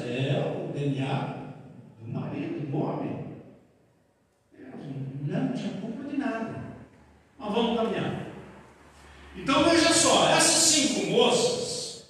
é 0.03 0.55
o 0.57 0.73
DNA 0.73 1.37
do 2.01 2.13
marido, 2.13 2.71
do 2.71 2.79
homem. 2.79 3.25
Não 5.27 5.53
tinha 5.53 5.81
culpa 5.81 6.09
de 6.09 6.19
nada. 6.19 6.55
Mas 7.39 7.53
vamos 7.53 7.77
caminhar. 7.77 8.25
Então 9.37 9.65
veja 9.65 9.93
só, 9.93 10.29
essas 10.31 10.63
cinco 10.63 11.07
moças, 11.11 12.05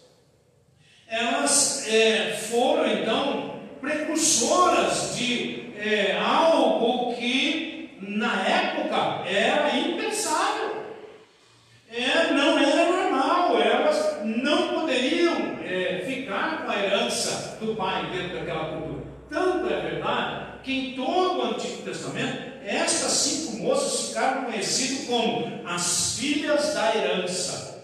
elas 1.08 1.88
é, 1.88 2.32
foram 2.32 2.86
então 2.86 3.60
precursoras 3.80 5.16
de 5.16 5.72
é, 5.78 6.18
algo 6.18 7.14
que 7.14 7.98
na 8.02 8.46
época 8.46 9.26
era 9.26 9.74
impensável. 9.76 10.84
É, 11.90 12.32
não 12.32 12.58
era 12.58 12.92
normal, 12.92 13.58
elas 13.58 14.18
não 14.24 14.80
poderiam 14.80 15.58
é, 15.64 16.04
ficar 16.06 16.64
com 16.64 16.72
a 16.72 16.78
herança 16.78 17.56
do 17.60 17.74
pai 17.74 18.10
dentro 18.10 18.38
daquela 18.38 18.76
cultura. 18.76 19.04
Tanto 19.30 19.72
é 19.72 19.80
verdade 19.80 20.44
que 20.62 20.72
em 20.72 20.94
todo 20.94 21.38
o 21.38 21.42
Antigo 21.54 21.82
Testamento 21.82 22.54
estas 22.64 23.12
cinco 23.12 23.58
moças 23.58 24.08
ficaram 24.08 24.44
conhecidas 24.44 25.06
como 25.06 25.68
as 25.68 26.18
filhas 26.18 26.72
da 26.74 26.96
herança. 26.96 27.74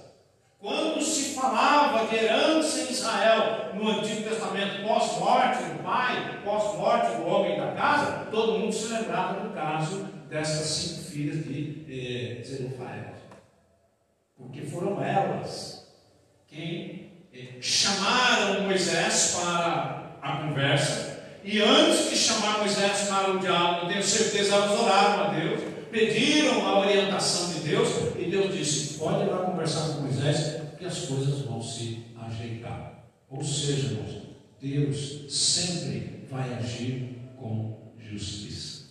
Quando 0.58 1.02
se 1.02 1.34
falava 1.34 2.06
de 2.06 2.16
herança 2.16 2.80
em 2.80 2.90
Israel 2.90 3.74
no 3.74 3.90
Antigo 3.90 4.28
Testamento, 4.28 4.86
pós-morte 4.86 5.62
do 5.64 5.82
pai, 5.82 6.40
pós-morte 6.44 7.16
do 7.16 7.26
homem 7.26 7.58
da 7.58 7.72
casa, 7.72 8.26
todo 8.30 8.58
mundo 8.58 8.72
se 8.72 8.92
lembrava 8.92 9.40
do 9.40 9.54
caso 9.54 10.04
dessas 10.28 10.66
cinco 10.66 11.10
filhas 11.10 11.44
de 11.44 11.84
eh, 11.88 12.42
Zerufaiel. 12.42 13.14
Porque 14.36 14.62
foram 14.62 15.02
elas 15.02 15.86
quem 16.46 17.12
eh, 17.34 17.60
chamaram 17.60 18.62
Moisés 18.62 19.36
para 19.36 20.16
a 20.22 20.36
conversa 20.38 21.10
e 21.42 21.62
antes 21.62 22.10
de 22.10 22.16
chamar 22.16 22.58
Moisés 22.58 23.08
para 23.08 23.30
o 23.30 23.38
diálogo, 23.38 23.88
tenho 23.88 24.02
certeza, 24.02 24.54
elas 24.54 24.78
oraram 24.78 25.24
a 25.24 25.28
Deus, 25.28 25.60
pediram 25.90 26.66
a 26.66 26.80
orientação 26.80 27.54
de 27.54 27.60
Deus, 27.60 27.88
e 28.18 28.30
Deus 28.30 28.54
disse: 28.54 28.98
pode 28.98 29.22
ir 29.24 29.30
lá 29.30 29.38
conversar 29.38 29.94
com 29.94 30.02
Moisés, 30.02 30.60
que 30.78 30.84
as 30.84 30.98
coisas 31.06 31.40
vão 31.42 31.62
se 31.62 32.04
ajeitar. 32.26 33.04
Ou 33.30 33.44
seja, 33.44 33.96
Deus 34.60 35.26
sempre 35.28 36.26
vai 36.28 36.52
agir 36.54 37.16
com 37.36 37.92
justiça. 37.98 38.90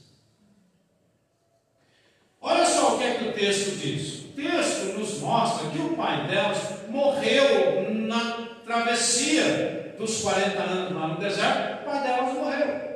Olha 2.41 2.65
só 2.65 2.95
o 2.95 2.97
que 2.97 3.03
é 3.03 3.13
que 3.15 3.25
o 3.25 3.33
texto 3.33 3.77
diz. 3.77 4.23
O 4.23 4.27
texto 4.29 4.97
nos 4.97 5.19
mostra 5.19 5.69
que 5.69 5.79
o 5.79 5.95
pai 5.95 6.27
delas 6.27 6.87
morreu 6.89 7.91
na 8.07 8.47
travessia 8.65 9.93
dos 9.97 10.21
40 10.21 10.57
anos 10.61 10.93
lá 10.93 11.07
no 11.09 11.19
deserto, 11.19 11.81
o 11.81 11.85
pai 11.85 12.01
delas 12.01 12.33
morreu. 12.33 12.89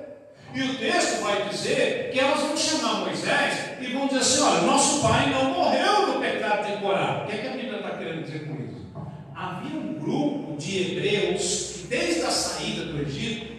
E 0.56 0.62
o 0.62 0.78
texto 0.78 1.22
vai 1.22 1.50
dizer 1.50 2.12
que 2.12 2.20
elas 2.20 2.40
vão 2.40 2.56
chamar 2.56 3.02
Moisés 3.02 3.82
e 3.82 3.88
vão 3.92 4.08
dizer 4.08 4.20
assim: 4.20 4.42
olha, 4.42 4.62
nosso 4.62 5.02
pai 5.02 5.30
não 5.32 5.52
morreu 5.52 6.08
no 6.08 6.22
pecado 6.22 6.44
Corá. 6.84 7.24
O 7.24 7.28
que, 7.28 7.36
é 7.36 7.38
que 7.40 7.48
a 7.48 7.52
Bíblia 7.52 7.78
está 7.78 7.98
querendo 7.98 8.24
dizer 8.24 8.48
com 8.48 8.62
isso? 8.62 8.86
Havia 9.34 9.80
um 9.80 9.94
grupo 9.94 10.33
de 10.58 10.82
hebreus 10.82 11.74
que, 11.74 11.88
desde 11.88 12.22
a 12.22 12.32
saída 12.32 12.86
do 12.86 13.02
Egito, 13.02 13.54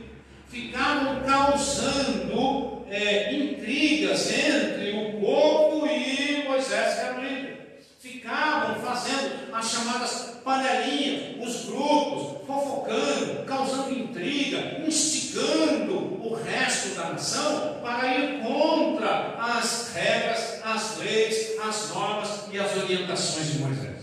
ficavam 0.48 1.22
causando 1.22 2.85
é, 2.88 3.35
intrigas 3.35 4.30
entre 4.33 4.92
o 4.92 5.20
povo 5.20 5.87
e 5.87 6.44
Moisés, 6.46 6.94
que 6.94 7.00
era 7.00 7.18
o 7.18 7.22
líder. 7.22 7.80
Ficavam 8.00 8.76
fazendo 8.83 9.52
as 9.52 9.70
chamadas 9.70 10.35
panelinha, 10.44 11.42
os 11.42 11.64
grupos, 11.64 12.46
fofocando, 12.46 13.44
causando 13.46 13.98
intriga, 13.98 14.83
instigando 14.87 16.20
o 16.22 16.35
resto 16.35 16.94
da 16.94 17.11
nação 17.11 17.78
para 17.83 18.14
ir 18.14 18.42
contra 18.42 19.37
as 19.38 19.92
regras, 19.94 20.61
as 20.62 20.98
leis, 20.98 21.52
as 21.66 21.88
normas 21.88 22.44
e 22.52 22.59
as 22.59 22.76
orientações 22.76 23.52
de 23.52 23.59
Moisés. 23.59 23.93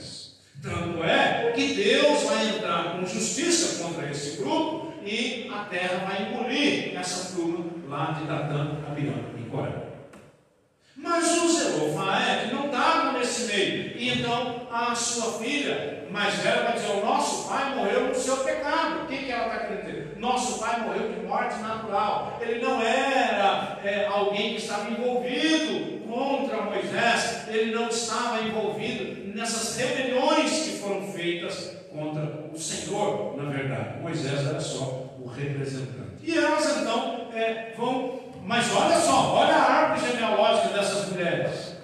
Tanto 0.62 1.04
é 1.04 1.52
que 1.56 1.74
Deus 1.74 2.22
vai 2.24 2.50
entrar 2.50 2.92
com 2.92 3.06
justiça 3.06 3.84
contra 3.84 4.08
esse 4.12 4.38
grupo 4.38 4.94
e 5.04 5.50
a 5.52 5.66
terra 5.66 6.06
vai 6.08 6.30
engolir 6.30 6.96
essa 6.96 7.36
turma 7.36 7.66
lá 7.88 8.12
de 8.12 8.26
Datã, 8.26 8.78
Abirã 8.88 9.16
e 9.40 9.50
Coré. 9.50 9.92
Mas 10.96 11.42
o 11.42 11.50
Zelofaed 11.50 12.54
não 12.54 12.68
estava 12.68 13.18
nesse 13.18 13.52
meio. 13.52 13.98
E 13.98 14.10
então 14.10 14.68
a 14.72 14.94
sua 14.94 15.40
filha 15.40 16.06
mais 16.12 16.36
velha 16.36 16.64
vai 16.64 16.74
dizer: 16.74 16.92
O 16.92 17.06
nosso 17.06 17.50
pai 17.50 17.76
morreu 17.76 18.08
no 18.10 18.16
seu 18.16 18.38
pecado. 18.38 19.04
O 19.04 19.08
que, 19.08 19.18
que 19.18 19.32
ela 19.32 19.48
está 19.48 19.66
querendo 19.66 19.86
dizer? 19.86 20.14
Nosso 20.18 20.60
pai 20.60 20.82
morreu 20.82 21.12
de 21.12 21.26
morte 21.26 21.58
natural. 21.60 22.38
Ele 22.40 22.62
não 22.62 22.80
era 22.80 23.80
é, 23.84 24.06
alguém 24.06 24.52
que 24.52 24.62
estava 24.62 24.92
envolvido 24.92 26.08
contra 26.08 26.62
Moisés. 26.62 27.48
Ele 27.48 27.74
não 27.74 27.90
estava 27.90 28.42
envolvido 28.42 29.11
nessas 29.42 29.76
rebeliões 29.76 30.52
que 30.52 30.78
foram 30.78 31.12
feitas 31.12 31.72
contra 31.92 32.46
o 32.54 32.58
Senhor, 32.58 33.36
na 33.36 33.50
verdade. 33.50 34.00
Moisés 34.00 34.48
era 34.48 34.60
só 34.60 35.10
o 35.20 35.28
representante. 35.28 36.22
E 36.24 36.38
elas 36.38 36.78
então 36.78 37.28
é, 37.34 37.74
vão 37.76 38.22
mas 38.44 38.76
olha 38.76 39.00
só, 39.00 39.36
olha 39.36 39.54
a 39.54 39.72
árvore 39.72 40.12
genealógica 40.12 40.70
dessas 40.70 41.10
mulheres. 41.10 41.76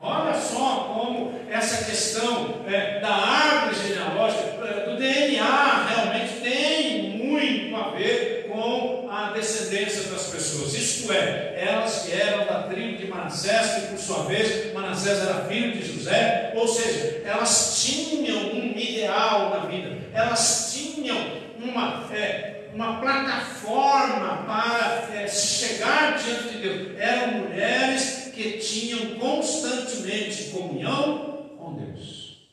Olha 0.00 0.34
só 0.34 0.94
como 0.94 1.38
essa 1.50 1.84
questão 1.84 2.64
é, 2.66 3.00
da 3.00 3.14
árvore 3.14 3.76
genealógica, 3.86 4.42
é, 4.64 4.90
do 4.90 4.96
DNA, 4.96 5.86
realmente 5.88 6.40
tem 6.42 7.10
muito 7.18 7.76
a 7.76 7.90
ver 7.90 8.48
com 8.50 9.08
a 9.10 9.30
descendência 9.30 10.10
das 10.10 10.28
pessoas. 10.28 10.74
Isto 10.74 11.12
é, 11.12 11.54
elas 11.58 12.02
que 12.02 12.12
eram 12.12 12.46
da 12.46 12.62
tribo 12.62 12.96
de 12.96 13.06
Manassés, 13.08 13.74
que 13.74 13.88
por 13.88 13.98
sua 13.98 14.24
vez 14.24 14.72
Manassés 14.72 15.18
era 15.20 15.44
filho 15.46 15.72
de 15.72 15.92
José, 15.92 16.52
ou 16.54 16.66
seja, 16.66 17.22
elas 17.24 17.82
tinham 17.84 18.54
um 18.54 18.72
ideal 18.76 19.50
na 19.50 19.66
vida, 19.66 19.96
elas 20.14 20.72
tinham 20.74 21.16
uma. 21.60 22.04
É, 22.12 22.54
uma 22.74 23.00
plataforma 23.00 24.44
para 24.46 25.08
é, 25.12 25.26
chegar 25.26 26.16
diante 26.16 26.48
de 26.50 26.58
Deus. 26.58 26.88
Eram 26.98 27.32
mulheres 27.38 28.30
que 28.32 28.52
tinham 28.58 29.18
constantemente 29.18 30.50
comunhão 30.50 31.48
com 31.68 31.74
Deus. 31.74 32.48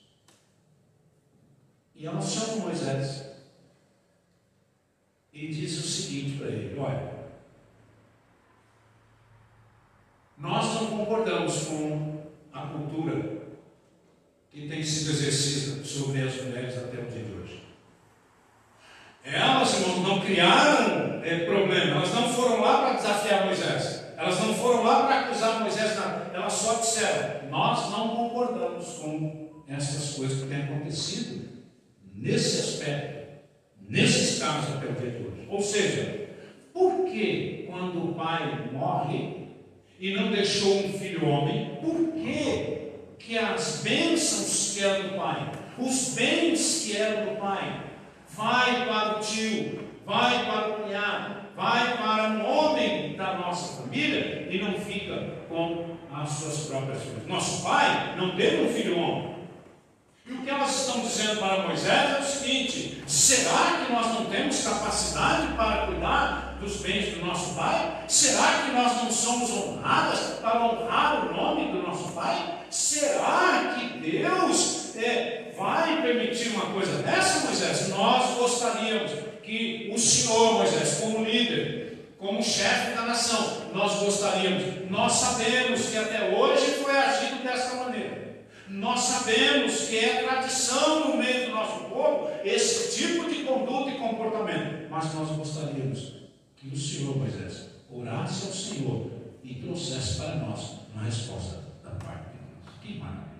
E 1.95 2.05
elas 2.05 2.29
chamam 2.29 2.59
Moisés 2.59 3.25
e 5.31 5.47
diz 5.47 5.77
o 5.77 5.87
seguinte 5.87 6.37
para 6.37 6.47
ele: 6.47 6.77
olha, 6.77 7.13
nós 10.37 10.73
não 10.75 10.97
concordamos 10.97 11.67
com 11.67 12.25
a 12.51 12.67
cultura 12.67 13.35
que 14.51 14.67
tem 14.67 14.83
sido 14.83 15.11
exercida 15.11 15.83
sobre 15.85 16.21
as 16.21 16.35
mulheres 16.41 16.77
até 16.77 16.99
o 16.99 17.09
dia 17.09 17.23
de 17.23 17.31
hoje. 17.31 17.65
Elas, 19.23 19.79
não 20.03 20.21
criaram 20.21 21.23
é, 21.23 21.45
problema, 21.45 21.95
elas 21.97 22.13
não 22.13 22.29
foram 22.29 22.61
lá 22.61 22.81
para 22.81 22.93
desafiar 22.93 23.45
Moisés, 23.45 23.94
elas 24.25 24.39
não 24.39 24.55
foram 24.55 24.83
lá 24.83 25.05
para 25.05 25.19
acusar 25.19 25.61
Moisés, 25.61 25.95
nada. 25.97 26.31
elas 26.33 26.53
só 26.53 26.73
disseram: 26.79 27.47
Nós 27.51 27.91
não 27.91 28.09
concordamos 28.09 28.87
com 28.97 29.51
essas 29.67 30.15
coisas 30.15 30.41
que 30.41 30.47
têm 30.47 30.63
acontecido 30.63 31.47
nesse 32.11 32.59
aspecto, 32.59 33.45
nesses 33.87 34.39
casos 34.39 34.77
até 34.77 34.87
o 34.87 34.93
dia. 34.93 35.45
Ou 35.47 35.61
seja, 35.61 36.27
por 36.73 37.05
que 37.05 37.67
quando 37.69 38.03
o 38.03 38.15
pai 38.15 38.67
morre 38.73 39.49
e 39.99 40.15
não 40.15 40.31
deixou 40.31 40.75
um 40.75 40.93
filho 40.93 41.27
homem, 41.27 41.77
por 41.79 42.13
que, 42.13 42.93
que 43.19 43.37
as 43.37 43.81
bênçãos 43.83 44.73
que 44.73 44.83
eram 44.83 45.09
do 45.09 45.15
pai, 45.17 45.51
os 45.77 46.15
bens 46.15 46.83
que 46.83 46.97
eram 46.97 47.31
do 47.31 47.39
pai, 47.39 47.91
vai 48.29 48.87
para 48.87 49.17
o 49.17 49.19
tio, 49.19 49.87
vai 50.03 50.45
para 50.45 50.69
o 50.69 50.73
cunhado, 50.81 51.44
vai 51.55 51.97
para 51.97 52.29
um 52.29 52.45
homem 52.45 53.15
da 53.15 53.35
nossa 53.35 53.81
família 53.81 54.47
e 54.49 54.59
não 54.59 54.73
fica 54.73 55.15
com 55.47 55.95
as 56.13 56.29
suas 56.29 56.57
próprias 56.67 57.01
filhas. 57.01 57.27
Nosso 57.27 57.63
pai 57.63 58.15
não 58.17 58.35
teve 58.35 58.63
um 58.63 58.73
filho 58.73 58.99
homem. 58.99 59.35
E 60.27 60.33
o 60.33 60.41
que 60.41 60.49
elas 60.49 60.87
estão 60.87 61.01
dizendo 61.01 61.39
para 61.39 61.67
Moisés 61.67 62.15
é 62.15 62.19
o 62.19 62.23
seguinte: 62.23 63.03
será 63.05 63.85
que 63.85 63.93
nós 63.93 64.07
não 64.07 64.25
temos 64.25 64.63
capacidade 64.63 65.53
para 65.53 65.85
cuidar 65.85 66.57
dos 66.59 66.77
bens 66.77 67.13
do 67.13 67.25
nosso 67.25 67.53
pai? 67.53 68.03
Será 68.07 68.63
que 68.63 68.71
nós 68.71 69.03
não 69.03 69.11
somos 69.11 69.51
honradas 69.51 70.39
para 70.41 70.65
honrar 70.65 71.27
o 71.27 71.33
nome 71.33 71.71
do 71.71 71.83
nosso 71.83 72.11
pai? 72.13 72.65
Será 72.71 73.75
que 73.77 73.99
Deus 73.99 74.95
é, 74.95 75.53
vai 75.55 76.01
permitir 76.01 76.49
uma 76.55 76.65
coisa 76.73 77.03
dessa, 77.03 77.45
Moisés? 77.45 77.89
Nós 77.89 78.35
gostaríamos 78.35 79.11
que 79.45 79.91
o 79.93 79.97
Senhor, 79.97 80.53
Moisés, 80.53 80.99
como 80.99 81.23
líder, 81.23 82.15
como 82.17 82.43
chefe 82.43 82.95
da 82.95 83.03
nação, 83.03 83.71
nós 83.73 83.99
gostaríamos, 83.99 84.89
nós 84.89 85.13
sabemos 85.13 85.89
que 85.89 85.97
até 85.97 86.35
hoje 86.35 86.65
foi 86.83 86.97
agido 86.97 87.43
dessa 87.43 87.75
maneira. 87.75 88.25
Nós 88.67 88.99
sabemos 89.01 89.81
que 89.81 89.97
é 89.97 90.23
tradição 90.23 91.07
no 91.07 91.17
meio 91.17 91.45
do 91.45 91.51
nosso 91.51 91.85
povo 91.85 92.29
esse 92.43 92.99
tipo 92.99 93.29
de 93.29 93.43
conduta 93.43 93.91
e 93.91 93.97
comportamento, 93.99 94.89
mas 94.89 95.13
nós 95.13 95.29
gostaríamos 95.29 96.13
que 96.57 96.67
o 96.73 96.77
Senhor, 96.77 97.15
Moisés, 97.15 97.67
orasse 97.91 98.47
ao 98.47 98.53
Senhor 98.53 99.11
e 99.43 99.53
trouxesse 99.55 100.17
para 100.17 100.35
nós 100.37 100.77
uma 100.93 101.03
resposta 101.03 101.59
da 101.83 101.91
parte 101.91 102.31
de 102.31 102.37
Deus. 102.39 102.75
Que 102.81 102.99
maravilha! 102.99 103.34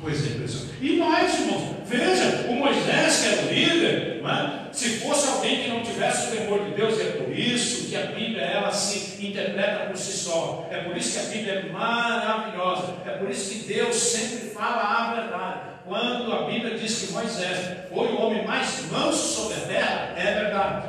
Coisa 0.00 0.28
impressionante. 0.28 0.78
E 0.80 0.96
mais, 0.96 1.40
irmãos, 1.40 1.76
veja, 1.84 2.46
o 2.48 2.54
Moisés, 2.54 3.20
que 3.20 3.28
era 3.28 3.42
o 3.42 3.52
líder, 3.52 4.22
é? 4.24 4.72
se 4.72 5.00
fosse 5.00 5.28
alguém 5.28 5.62
que 5.62 5.68
não 5.68 5.82
tivesse 5.82 6.28
o 6.28 6.36
temor 6.36 6.64
de 6.64 6.70
Deus, 6.74 7.00
é 7.00 7.04
por 7.12 7.36
isso 7.36 7.88
que 7.88 7.96
a 7.96 8.06
Bíblia 8.06 8.42
ela 8.42 8.70
se 8.70 9.26
interpreta 9.26 9.86
por 9.86 9.96
si 9.96 10.12
só. 10.12 10.68
É 10.70 10.78
por 10.78 10.96
isso 10.96 11.18
que 11.18 11.26
a 11.26 11.30
Bíblia 11.30 11.52
é 11.52 11.72
maravilhosa. 11.72 12.94
É 13.06 13.10
por 13.10 13.30
isso 13.30 13.50
que 13.50 13.72
Deus 13.72 13.96
sempre 13.96 14.50
fala 14.50 14.82
a 14.82 15.14
verdade. 15.14 15.60
Quando 15.86 16.32
a 16.32 16.42
Bíblia 16.42 16.78
diz 16.78 17.00
que 17.00 17.12
Moisés 17.12 17.58
foi 17.88 18.08
o 18.08 18.20
homem 18.20 18.46
mais 18.46 18.90
manso 18.90 19.34
sobre 19.34 19.54
a 19.54 19.66
terra, 19.66 20.14
é 20.16 20.34
verdade. 20.42 20.88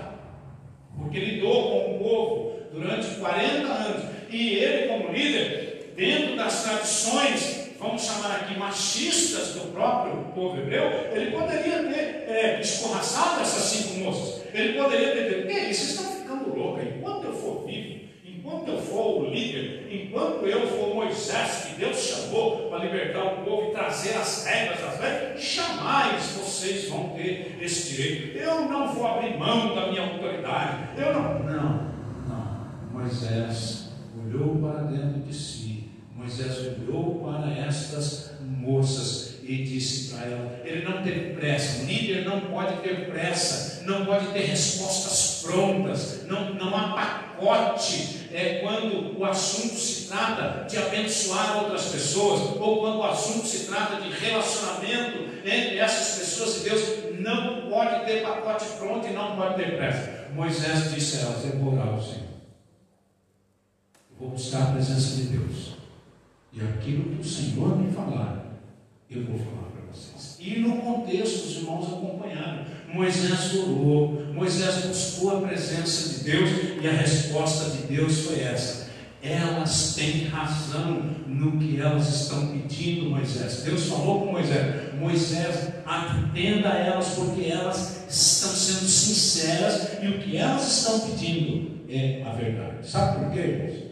Porque 0.97 1.19
lidou 1.19 1.69
com 1.69 1.95
o 1.95 1.99
povo 1.99 2.59
durante 2.73 3.07
40 3.15 3.67
anos. 3.67 4.03
E 4.29 4.55
ele, 4.55 4.87
como 4.89 5.13
líder, 5.13 5.93
dentro 5.95 6.35
das 6.35 6.63
tradições 6.63 7.58
vamos 7.79 8.03
chamar 8.03 8.35
aqui 8.35 8.59
machistas 8.59 9.53
do 9.53 9.71
próprio 9.71 10.15
povo 10.35 10.57
hebreu, 10.57 11.11
ele 11.11 11.31
poderia 11.31 11.83
ter 11.83 12.25
é, 12.27 12.59
escorraçado 12.61 13.41
essas 13.41 13.63
cinco 13.63 13.99
moças. 13.99 14.43
Ele 14.53 14.77
poderia 14.77 15.11
ter 15.11 15.29
dito: 15.29 15.51
Ei, 15.51 15.73
vocês 15.73 15.91
estão 15.91 16.11
ficando 16.11 16.55
loucos. 16.55 16.83
Enquanto 16.83 17.25
eu 17.25 17.33
for 17.33 17.65
vivo, 17.65 18.01
enquanto 18.25 18.67
eu 18.67 18.81
for 18.81 19.21
o 19.21 19.29
líder, 19.29 19.87
enquanto 19.89 20.45
eu 20.45 20.67
for 20.67 20.93
Moisés, 20.93 21.65
que 21.67 21.79
Deus 21.79 21.97
chamou 21.97 22.69
para 22.69 22.83
libertar 22.83 23.23
o 23.23 23.45
povo 23.45 23.69
e 23.69 23.71
trazer 23.71 24.15
as 24.17 24.45
regras, 24.45 24.83
as 24.83 24.99
leis, 24.99 25.41
jamais 25.41 26.23
vocês 26.31 26.89
vão 26.89 27.09
ter 27.09 27.57
esse 27.61 27.95
direito. 27.95 28.37
Eu 28.37 28.61
não 28.61 28.93
vou 28.93 29.07
abrir 29.07 29.37
mão 29.37 29.73
da 29.73 29.87
minha 29.87 30.01
autoridade. 30.01 30.89
Eu 30.97 31.13
não. 31.13 31.39
Não, 31.39 31.89
não. 32.27 32.69
Moisés 32.91 33.89
olhou 34.17 34.57
para 34.57 34.83
dentro 34.83 35.21
de 35.21 35.33
si 35.33 35.68
Moisés 36.19 36.57
olhou 36.57 37.21
para 37.23 37.49
estas 37.49 38.31
moças 38.41 39.35
e 39.41 39.63
disse 39.63 40.13
para 40.13 40.25
ela: 40.25 40.61
ele 40.65 40.83
não 40.83 41.01
teve 41.01 41.33
pressa, 41.33 41.81
o 41.81 41.85
líder 41.85 42.25
não 42.25 42.41
pode 42.41 42.81
ter 42.81 43.09
pressa, 43.09 43.83
não 43.85 44.05
pode 44.05 44.27
ter 44.33 44.41
respostas 44.41 45.43
prontas, 45.43 46.25
não, 46.27 46.53
não 46.55 46.75
há 46.75 46.89
pacote 46.89 48.27
é, 48.33 48.59
quando 48.61 49.17
o 49.17 49.23
assunto 49.23 49.75
se 49.75 50.09
trata 50.09 50.67
de 50.67 50.77
abençoar 50.77 51.63
outras 51.63 51.85
pessoas, 51.85 52.41
ou 52.59 52.81
quando 52.81 52.97
o 52.97 53.03
assunto 53.03 53.47
se 53.47 53.67
trata 53.67 54.01
de 54.01 54.09
relacionamento 54.09 55.19
entre 55.45 55.77
essas 55.77 56.19
pessoas 56.19 56.57
e 56.57 56.69
Deus, 56.69 56.81
não 57.21 57.69
pode 57.69 58.05
ter 58.05 58.23
pacote 58.23 58.65
pronto 58.77 59.07
e 59.07 59.13
não 59.13 59.37
pode 59.37 59.55
ter 59.55 59.77
pressa. 59.77 60.27
Moisés 60.33 60.93
disse 60.93 61.19
a 61.19 61.21
elas: 61.21 61.45
Eu 61.45 61.59
vou 61.59 61.73
orar 61.75 61.87
ao 61.87 62.01
Senhor, 62.01 62.27
vou 64.19 64.31
buscar 64.31 64.63
a 64.63 64.71
presença 64.73 65.15
de 65.15 65.23
Deus. 65.23 65.78
E 66.51 66.61
aquilo 66.61 67.15
que 67.15 67.21
o 67.21 67.23
Senhor 67.23 67.77
me 67.77 67.91
falar, 67.91 68.59
eu 69.09 69.23
vou 69.23 69.37
falar 69.37 69.69
para 69.69 69.93
vocês. 69.93 70.37
E 70.39 70.59
no 70.59 70.77
contexto, 70.77 71.45
os 71.45 71.57
irmãos 71.57 71.85
acompanharam. 71.93 72.65
Moisés 72.91 73.53
orou, 73.55 74.25
Moisés 74.33 74.85
buscou 74.85 75.37
a 75.37 75.47
presença 75.47 76.17
de 76.19 76.31
Deus 76.31 76.49
e 76.81 76.87
a 76.87 76.91
resposta 76.91 77.69
de 77.69 77.95
Deus 77.95 78.21
foi 78.21 78.41
essa. 78.41 78.89
Elas 79.21 79.95
têm 79.95 80.27
razão 80.27 81.01
no 81.27 81.59
que 81.59 81.79
elas 81.79 82.21
estão 82.21 82.47
pedindo, 82.47 83.09
Moisés. 83.09 83.63
Deus 83.63 83.87
falou 83.87 84.21
com 84.21 84.31
Moisés: 84.31 84.93
Moisés, 84.97 85.69
atenda 85.85 86.69
a 86.69 86.77
elas, 86.77 87.09
porque 87.09 87.45
elas 87.45 88.05
estão 88.09 88.49
sendo 88.49 88.87
sinceras 88.87 90.01
e 90.01 90.07
o 90.07 90.19
que 90.19 90.37
elas 90.37 90.67
estão 90.67 90.99
pedindo 91.01 91.79
é 91.89 92.23
a 92.25 92.31
verdade. 92.31 92.87
Sabe 92.87 93.25
por 93.25 93.33
quê, 93.33 93.39
irmãos? 93.39 93.88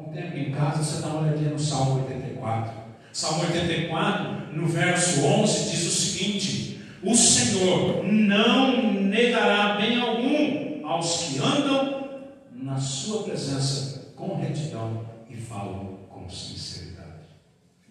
O 0.00 0.10
tempo 0.10 0.36
em 0.36 0.50
casa, 0.50 0.82
você 0.82 1.02
dá 1.02 1.08
uma 1.08 1.22
olhadinha 1.22 1.50
no 1.50 1.58
Salmo 1.58 2.02
84. 2.02 2.72
Salmo 3.12 3.42
84, 3.42 4.56
no 4.56 4.66
verso 4.66 5.24
11, 5.24 5.70
diz 5.70 5.86
o 5.86 5.90
seguinte: 5.90 6.80
O 7.02 7.14
Senhor 7.14 8.02
não 8.04 8.94
negará 8.94 9.74
bem 9.74 10.00
algum 10.00 10.86
aos 10.86 11.24
que 11.24 11.38
andam 11.38 12.20
na 12.52 12.78
Sua 12.78 13.24
presença 13.24 14.12
com 14.16 14.36
retidão 14.36 15.04
e 15.28 15.36
falam 15.36 15.98
com 16.08 16.28
sinceridade. 16.30 17.28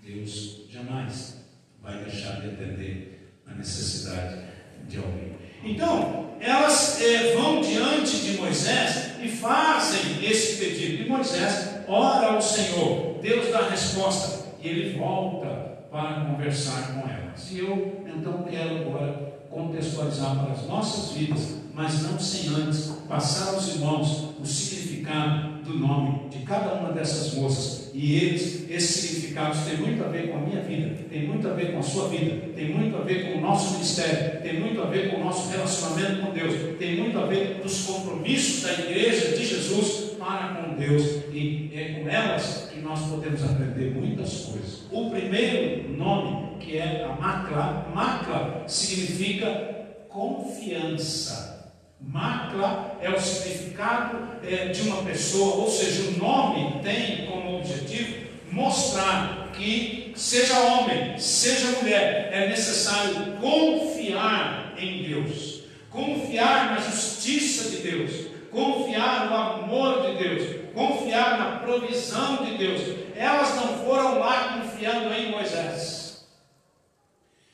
Deus 0.02 0.62
jamais 0.68 1.46
vai 1.82 2.04
deixar 2.04 2.42
de 2.42 2.48
atender 2.48 3.38
a 3.48 3.54
necessidade 3.54 4.42
de 4.88 4.98
alguém. 4.98 5.38
Então, 5.64 6.32
elas 6.40 7.02
eh, 7.02 7.36
vão 7.36 7.62
diante 7.62 8.18
de 8.20 8.38
Moisés 8.38 9.12
e 9.22 9.28
fazem 9.28 10.24
esse 10.24 10.58
pedido. 10.58 11.04
E 11.04 11.10
Moisés 11.10 11.69
ora 11.90 12.34
ao 12.34 12.42
Senhor, 12.42 13.20
Deus 13.22 13.52
dá 13.52 13.60
a 13.60 13.70
resposta 13.70 14.46
e 14.62 14.68
ele 14.68 14.98
volta 14.98 15.48
para 15.92 16.26
conversar 16.26 16.94
com 16.94 17.10
elas. 17.10 17.52
E 17.52 17.60
eu 17.60 18.04
então 18.06 18.44
quero 18.44 18.82
agora 18.82 19.40
contextualizar 19.50 20.36
para 20.44 20.54
as 20.54 20.68
nossas 20.68 21.18
vidas, 21.18 21.56
mas 21.74 22.04
não 22.04 22.20
sem 22.20 22.50
antes 22.54 22.92
passar 23.08 23.56
aos 23.56 23.76
irmãos 23.76 24.36
o 24.40 24.46
significado 24.46 25.64
do 25.64 25.78
nome 25.78 26.30
de 26.30 26.40
cada 26.40 26.76
uma 26.76 26.92
dessas 26.92 27.34
moças. 27.34 27.90
E 27.94 28.16
eles, 28.16 28.70
esses 28.70 29.10
significados 29.10 29.60
têm 29.62 29.78
muito 29.78 30.04
a 30.04 30.08
ver 30.08 30.30
com 30.30 30.38
a 30.38 30.42
minha 30.42 30.62
vida, 30.62 30.96
tem 31.10 31.28
muito 31.28 31.48
a 31.48 31.54
ver 31.54 31.74
com 31.74 31.80
a 31.80 31.84
sua 31.84 32.08
vida, 32.08 32.50
tem 32.56 32.74
muito 32.74 32.96
a 32.96 33.02
ver 33.02 33.32
com 33.32 33.40
o 33.40 33.42
nosso 33.42 33.74
ministério, 33.74 34.42
tem 34.42 34.60
muito 34.60 34.82
a 34.82 34.86
ver 34.86 35.10
com 35.10 35.22
o 35.22 35.24
nosso 35.24 35.50
relacionamento 35.50 36.22
com 36.22 36.32
Deus, 36.32 36.78
tem 36.78 36.98
muito 36.98 37.18
a 37.18 37.26
ver 37.26 37.60
com 37.60 37.66
os 37.66 37.86
compromissos 37.86 38.64
da 38.64 38.74
igreja 38.74 39.36
de 39.36 39.46
Jesus 39.46 40.09
para 40.20 40.56
com 40.56 40.76
Deus. 40.76 41.24
E 41.32 41.72
é 41.74 41.94
com 41.94 42.10
elas 42.10 42.70
que 42.72 42.80
nós 42.82 43.00
podemos 43.08 43.44
aprender 43.44 43.96
muitas 43.96 44.46
coisas. 44.46 44.84
O 44.92 45.10
primeiro 45.10 45.90
nome, 45.98 46.58
que 46.60 46.78
é 46.78 47.06
a 47.06 47.20
Macla, 47.20 47.88
Macla 47.96 48.64
significa 48.68 49.88
confiança. 50.10 51.74
Macla 52.02 52.98
é 53.02 53.10
o 53.10 53.20
significado 53.20 54.18
é, 54.44 54.68
de 54.68 54.82
uma 54.84 55.04
pessoa, 55.04 55.56
ou 55.58 55.70
seja, 55.70 56.10
o 56.10 56.18
nome 56.18 56.82
tem 56.82 57.26
como 57.26 57.58
objetivo 57.58 58.30
mostrar 58.52 59.52
que, 59.54 60.12
seja 60.16 60.60
homem, 60.60 61.18
seja 61.18 61.80
mulher, 61.80 62.30
é 62.32 62.50
necessário 62.50 63.34
confiar 63.40 64.74
em 64.78 65.04
Deus, 65.04 65.64
confiar 65.90 66.72
na 66.72 66.82
justiça 66.82 67.70
de 67.70 67.78
Deus, 67.78 68.29
confiar 68.52 69.30
no 69.30 69.36
amor 69.36 70.02
de 70.02 70.24
Deus, 70.24 70.56
confiar 70.74 71.38
na 71.38 71.60
provisão 71.60 72.44
de 72.44 72.58
Deus. 72.58 72.82
Elas 73.16 73.56
não 73.56 73.86
foram 73.86 74.20
lá 74.20 74.60
confiando 74.60 75.14
em 75.14 75.32
Moisés, 75.32 76.28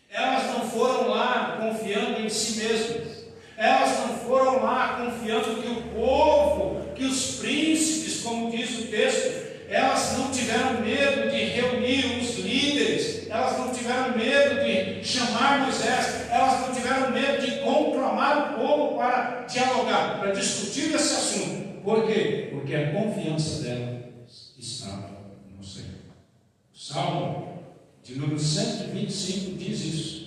elas 0.10 0.46
não 0.54 0.70
foram 0.70 1.10
lá 1.10 1.58
confiando 1.60 2.30
si 2.30 2.64
mesmas. 2.64 3.16
Elas 3.58 4.00
não 4.00 4.20
foram 4.20 4.64
lá 4.64 5.02
confiando 5.02 5.62
que 5.62 5.70
o 5.70 5.82
povo, 5.96 6.94
que 6.94 7.06
os 7.06 7.38
príncipes, 7.38 8.22
como 8.22 8.52
diz 8.52 8.80
o 8.80 8.88
texto, 8.88 9.46
elas 9.70 10.18
não 10.18 10.30
tiveram 10.32 10.82
medo 10.82 11.32
de 11.32 11.38
reunir 11.38 12.20
os 12.20 12.38
líderes, 12.40 13.15
elas 13.36 13.58
não 13.58 13.74
tiveram 13.74 14.18
medo 14.18 14.64
de 14.64 15.04
chamar 15.04 15.60
Moisés, 15.64 16.30
elas 16.32 16.62
não 16.62 16.74
tiveram 16.74 17.12
medo 17.12 17.46
de 17.46 17.60
conclamar 17.60 18.54
o 18.54 18.60
povo 18.60 18.98
para 18.98 19.46
dialogar, 19.48 20.20
para 20.20 20.32
discutir 20.32 20.96
esse 20.96 21.14
assunto. 21.14 21.82
Por 21.84 22.08
quê? 22.08 22.50
Porque 22.52 22.74
a 22.74 22.94
confiança 22.94 23.62
delas 23.62 24.54
estava 24.58 25.10
no 25.56 25.64
Senhor. 25.64 25.90
Salmo 26.74 27.60
de 28.04 28.16
número 28.16 28.40
125 28.40 29.58
diz 29.58 29.82
isso. 29.82 30.26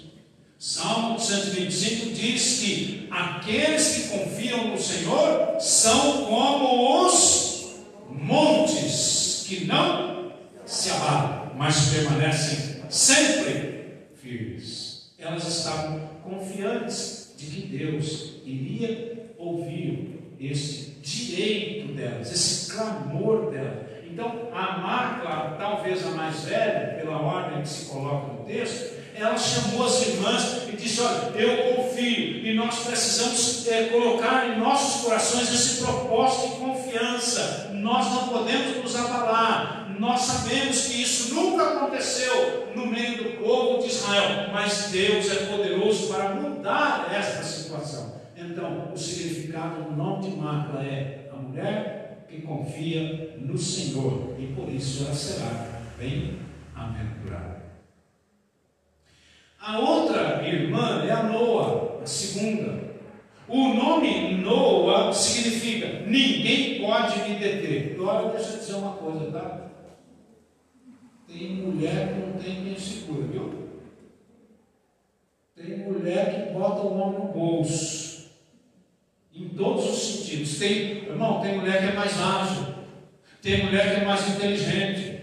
Salmo 0.59 1.19
125 1.19 2.11
diz 2.11 2.61
que 2.61 3.09
aqueles 3.11 3.89
que 3.89 4.09
confiam 4.09 4.69
no 4.69 4.79
Senhor 4.79 5.57
são 5.61 6.27
como 6.27 7.07
os 7.07 7.77
montes 8.11 9.45
que 9.49 9.65
não 9.65 10.33
se 10.67 10.91
abalam, 10.91 11.53
mas 11.57 11.91
permanecem 11.91 12.68
sempre 12.89 14.09
firmes. 14.15 15.13
Elas 15.19 15.47
estavam 15.47 16.01
confiantes 16.23 17.35
de 17.37 17.47
que 17.47 17.79
Deus 17.79 18.35
iria 18.45 19.33
ouvir 19.37 20.37
esse 20.41 20.97
direito 21.03 21.93
delas, 21.95 22.33
esse 22.33 22.73
clamor 22.73 23.51
delas. 23.51 23.89
Então, 24.11 24.49
a 24.53 24.79
Marta, 24.79 25.57
talvez 25.59 26.05
a 26.07 26.11
mais 26.11 26.45
velha, 26.45 26.97
pela 26.99 27.21
ordem 27.21 27.63
que 27.63 27.69
se 27.69 27.87
coloca 27.87 28.33
no 28.33 28.45
texto, 28.45 28.99
ela 29.15 29.37
chamou 29.37 29.87
as 29.87 30.07
irmãs 30.07 30.69
e 30.69 30.77
disse: 30.77 31.01
Olha, 31.01 31.37
eu 31.37 31.75
confio 31.75 32.47
e 32.47 32.55
nós 32.55 32.85
precisamos 32.85 33.67
é, 33.67 33.85
colocar 33.85 34.49
em 34.49 34.59
nossos 34.61 35.03
corações 35.03 35.53
esse 35.53 35.83
propósito 35.83 36.55
de 36.55 36.61
confiança. 36.61 37.71
Nós 37.75 38.07
não 38.13 38.29
podemos 38.29 38.77
nos 38.77 38.97
abalar. 38.97 39.88
Nós 39.99 40.21
sabemos 40.21 40.87
que 40.87 41.03
isso 41.03 41.35
nunca 41.35 41.71
aconteceu 41.71 42.73
no 42.75 42.87
meio 42.87 43.19
do 43.19 43.43
povo 43.43 43.83
de 43.83 43.89
Israel, 43.89 44.49
mas 44.53 44.91
Deus 44.93 45.29
é 45.29 45.47
poderoso 45.47 46.13
para 46.13 46.37
mudar 46.37 47.13
esta 47.13 47.43
situação. 47.43 48.15
Então, 48.37 48.93
o 48.95 48.97
significado 48.97 49.83
do 49.83 49.97
nome 49.97 50.31
de 50.31 50.37
Macla 50.37 50.85
é 50.85 51.29
a 51.33 51.37
mulher 51.37 52.27
que 52.29 52.43
confia 52.43 53.37
no 53.41 53.59
Senhor 53.59 54.37
e 54.39 54.47
por 54.49 54.69
isso 54.69 55.05
ela 55.05 55.15
será 55.15 55.81
bem-aventurada. 55.99 57.63
A 59.61 59.81
outra 59.81 60.47
irmã 60.47 61.05
é 61.05 61.11
a 61.11 61.25
Noa, 61.25 62.01
a 62.01 62.07
segunda. 62.07 62.87
O 63.49 63.75
nome 63.75 64.37
Noa 64.37 65.13
significa 65.13 66.05
ninguém 66.07 66.81
pode 66.81 67.19
me 67.29 67.35
deter. 67.35 67.97
Agora 67.99 68.29
deixa 68.29 68.53
eu 68.53 68.59
dizer 68.59 68.75
uma 68.75 68.93
coisa, 68.93 69.33
tá? 69.33 69.68
Tem 71.29 71.49
mulher 71.57 72.09
que 72.09 72.21
não 72.21 72.33
tem 72.39 72.65
quem 72.65 72.79
segura, 72.79 73.27
viu? 73.27 73.69
Tem 75.55 75.79
mulher 75.79 76.47
que 76.47 76.53
bota 76.55 76.81
o 76.81 76.97
nome 76.97 77.19
no 77.19 77.33
bolso. 77.33 78.31
Em 79.35 79.51
todos 79.51 79.91
os 79.91 79.99
sentidos. 79.99 80.59
Tem, 80.59 81.05
irmão, 81.05 81.43
tem 81.43 81.59
mulher 81.59 81.81
que 81.81 81.89
é 81.89 81.93
mais 81.93 82.19
ágil. 82.19 82.75
Tem 83.43 83.65
mulher 83.67 83.95
que 83.95 84.01
é 84.01 84.05
mais 84.05 84.27
inteligente. 84.27 85.21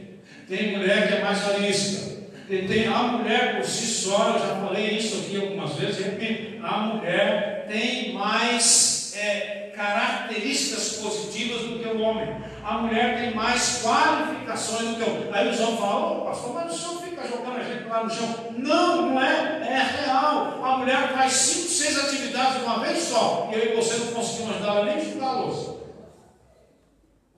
Tem 0.47 0.77
mulher 0.77 1.07
que 1.07 1.15
é 1.15 1.21
mais 1.23 1.49
arisca. 1.49 2.15
Tem, 2.47 2.85
a 2.85 3.03
mulher 3.03 3.55
por 3.55 3.65
si 3.65 3.87
só, 3.87 4.33
eu 4.33 4.39
já 4.39 4.55
falei 4.57 4.97
isso 4.97 5.17
aqui 5.17 5.35
algumas 5.35 5.73
vezes, 5.73 6.05
repito, 6.05 6.63
a 6.63 6.77
mulher 6.81 7.65
tem 7.67 8.13
mais 8.13 9.15
é, 9.17 9.71
características 9.75 10.97
positivas 10.97 11.63
do 11.63 11.79
que 11.79 11.87
o 11.87 12.01
homem. 12.01 12.27
A 12.65 12.79
mulher 12.79 13.19
tem 13.19 13.35
mais 13.35 13.83
qualificações 13.83 14.89
do 14.89 14.95
que 14.95 15.03
o 15.03 15.13
homem. 15.13 15.29
Aí 15.31 15.49
os 15.49 15.59
homens 15.59 15.79
falam, 15.79 16.17
oh, 16.17 16.25
pastor, 16.25 16.53
mas 16.55 16.73
o 16.73 16.75
senhor 16.75 17.01
fica 17.03 17.27
jogando 17.27 17.57
a 17.57 17.63
gente 17.63 17.87
lá 17.87 18.03
no 18.03 18.09
chão. 18.09 18.27
Não, 18.57 19.11
não 19.11 19.21
é, 19.21 19.61
é 19.61 20.01
real. 20.01 20.65
A 20.65 20.77
mulher 20.79 21.13
faz 21.13 21.31
cinco, 21.33 21.67
seis 21.67 22.03
atividades 22.03 22.57
de 22.57 22.63
uma 22.63 22.79
vez 22.79 22.97
só, 23.03 23.49
e 23.51 23.55
aí 23.55 23.75
você 23.75 23.97
não 23.97 24.13
conseguiu 24.13 24.49
ajudar 24.49 24.77
ela 24.77 24.85
nem 24.85 24.95
a 24.95 25.27
a 25.27 25.31
louça. 25.33 25.75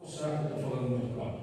Ou 0.02 0.08
será 0.08 0.30
que 0.30 0.36
eu 0.36 0.56
estou 0.56 0.70
falando 0.70 0.90
muito 0.92 1.14
claro? 1.14 1.38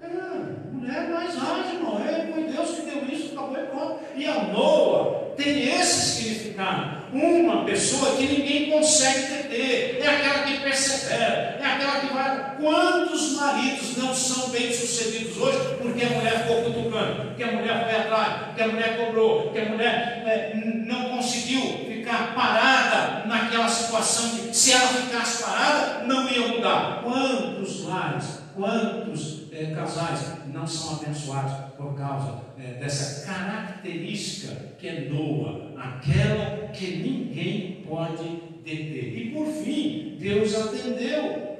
É, 0.00 0.72
mulher 0.72 1.08
mais 1.10 1.36
ágil, 1.36 1.74
irmão. 1.74 1.98
É, 2.02 2.32
foi 2.32 2.44
Deus 2.44 2.70
que 2.70 2.80
deu 2.80 3.04
isso, 3.04 3.32
acabou 3.34 3.58
e 3.58 3.66
pronto. 3.66 4.00
E 4.16 4.26
a 4.26 4.42
Noa 4.44 5.34
tem 5.36 5.68
esse 5.68 6.14
significado. 6.14 7.07
Uma 7.20 7.64
pessoa 7.64 8.16
que 8.16 8.26
ninguém 8.26 8.70
consegue 8.70 9.26
deter. 9.32 10.00
É 10.00 10.06
aquela 10.06 10.44
que 10.44 10.60
persevera. 10.60 11.58
É 11.60 11.64
aquela 11.64 12.00
que 12.00 12.14
vai. 12.14 12.56
Quantos 12.56 13.32
maridos 13.32 13.96
não 13.96 14.14
são 14.14 14.50
bem-sucedidos 14.50 15.36
hoje 15.36 15.58
porque 15.82 16.04
a 16.04 16.10
mulher 16.10 16.42
ficou 16.42 16.62
cutucando? 16.62 17.28
Porque 17.28 17.42
a 17.42 17.52
mulher 17.52 17.84
foi 17.84 18.00
atrás? 18.00 18.46
Porque 18.46 18.62
a 18.62 18.68
mulher 18.68 18.96
cobrou? 18.98 19.42
Porque 19.42 19.58
a 19.58 19.68
mulher 19.68 20.22
é, 20.26 20.52
não 20.86 21.10
conseguiu 21.10 21.60
ficar 21.88 22.34
parada 22.34 23.26
naquela 23.26 23.68
situação 23.68 24.30
de 24.30 24.56
se 24.56 24.72
ela 24.72 24.88
ficasse 24.88 25.42
parada, 25.42 26.04
não 26.04 26.28
ia 26.28 26.48
mudar. 26.48 27.02
Quantos 27.02 27.84
lares? 27.84 28.38
Quantos 28.54 29.52
é, 29.52 29.66
casais 29.66 30.20
não 30.52 30.66
são 30.66 30.96
abençoados 30.96 31.52
por 31.76 31.96
causa 31.96 32.42
é, 32.58 32.72
dessa 32.72 33.24
característica 33.24 34.74
que 34.78 34.88
é 34.88 35.00
Noa, 35.08 35.67
aquela 35.78 36.68
que 36.68 36.96
ninguém 36.96 37.84
pode 37.88 38.24
deter. 38.64 39.18
E 39.18 39.30
por 39.32 39.46
fim, 39.46 40.16
Deus 40.18 40.54
atendeu 40.54 41.58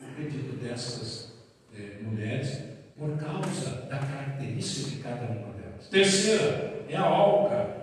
o 0.00 0.04
pedido 0.16 0.56
dessas 0.56 1.32
é, 1.74 2.02
mulheres 2.02 2.62
por 2.96 3.16
causa 3.18 3.82
da 3.82 3.98
característica 3.98 4.90
de 4.90 4.96
cada 5.02 5.26
uma 5.26 5.52
delas. 5.52 5.88
Terceira 5.88 6.84
é 6.88 6.96
a 6.96 7.08
Olga. 7.08 7.80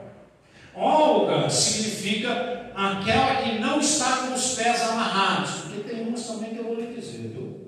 Olga 0.73 1.49
significa 1.49 2.71
aquela 2.75 3.41
que 3.41 3.59
não 3.59 3.79
está 3.79 4.27
com 4.27 4.33
os 4.33 4.55
pés 4.55 4.81
amarrados, 4.81 5.61
porque 5.61 5.89
tem 5.89 6.07
umas 6.07 6.27
também 6.27 6.51
que 6.51 6.57
eu 6.57 6.65
vou 6.65 6.75
lhe 6.75 6.93
dizer, 6.93 7.29
viu? 7.29 7.67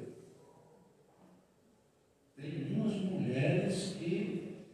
mulheres 3.29 3.95
que 3.99 4.65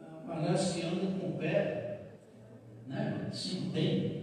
ah, 0.00 0.22
parece 0.26 0.80
que 0.80 0.86
andam 0.86 1.18
com 1.18 1.28
o 1.28 1.38
pé, 1.38 2.00
né? 2.86 3.21
Se 3.32 3.56
entende. 3.56 4.22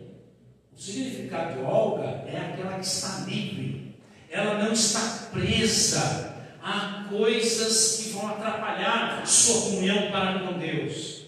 O 0.75 0.79
significado 0.79 1.53
de 1.55 1.63
Olga 1.63 2.23
é 2.27 2.37
aquela 2.37 2.79
que 2.79 2.85
está 2.85 3.25
livre, 3.25 3.95
ela 4.29 4.63
não 4.63 4.71
está 4.71 5.29
presa 5.31 6.35
a 6.61 7.05
coisas 7.09 7.97
que 7.97 8.09
vão 8.11 8.29
atrapalhar 8.29 9.25
sua 9.25 9.71
comunhão 9.71 10.11
para 10.11 10.39
com 10.39 10.57
Deus. 10.57 11.19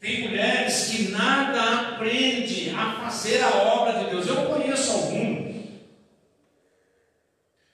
Tem 0.00 0.28
mulheres 0.28 0.88
que 0.88 1.08
nada 1.10 1.94
aprende 1.94 2.70
a 2.70 2.92
fazer 2.92 3.42
a 3.42 3.50
obra 3.50 4.04
de 4.04 4.10
Deus. 4.10 4.26
Eu 4.26 4.46
conheço 4.46 4.92
alguns 4.92 5.54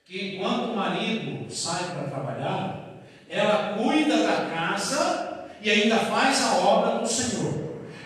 que 0.04 0.36
enquanto 0.36 0.72
o 0.72 0.76
marido 0.76 1.52
sai 1.52 1.92
para 1.92 2.08
trabalhar, 2.08 3.00
ela 3.28 3.74
cuida 3.76 4.24
da 4.24 4.46
casa 4.46 5.48
e 5.60 5.70
ainda 5.70 5.98
faz 5.98 6.42
a 6.42 6.56
obra 6.56 7.00
do 7.00 7.06
Senhor. 7.06 7.59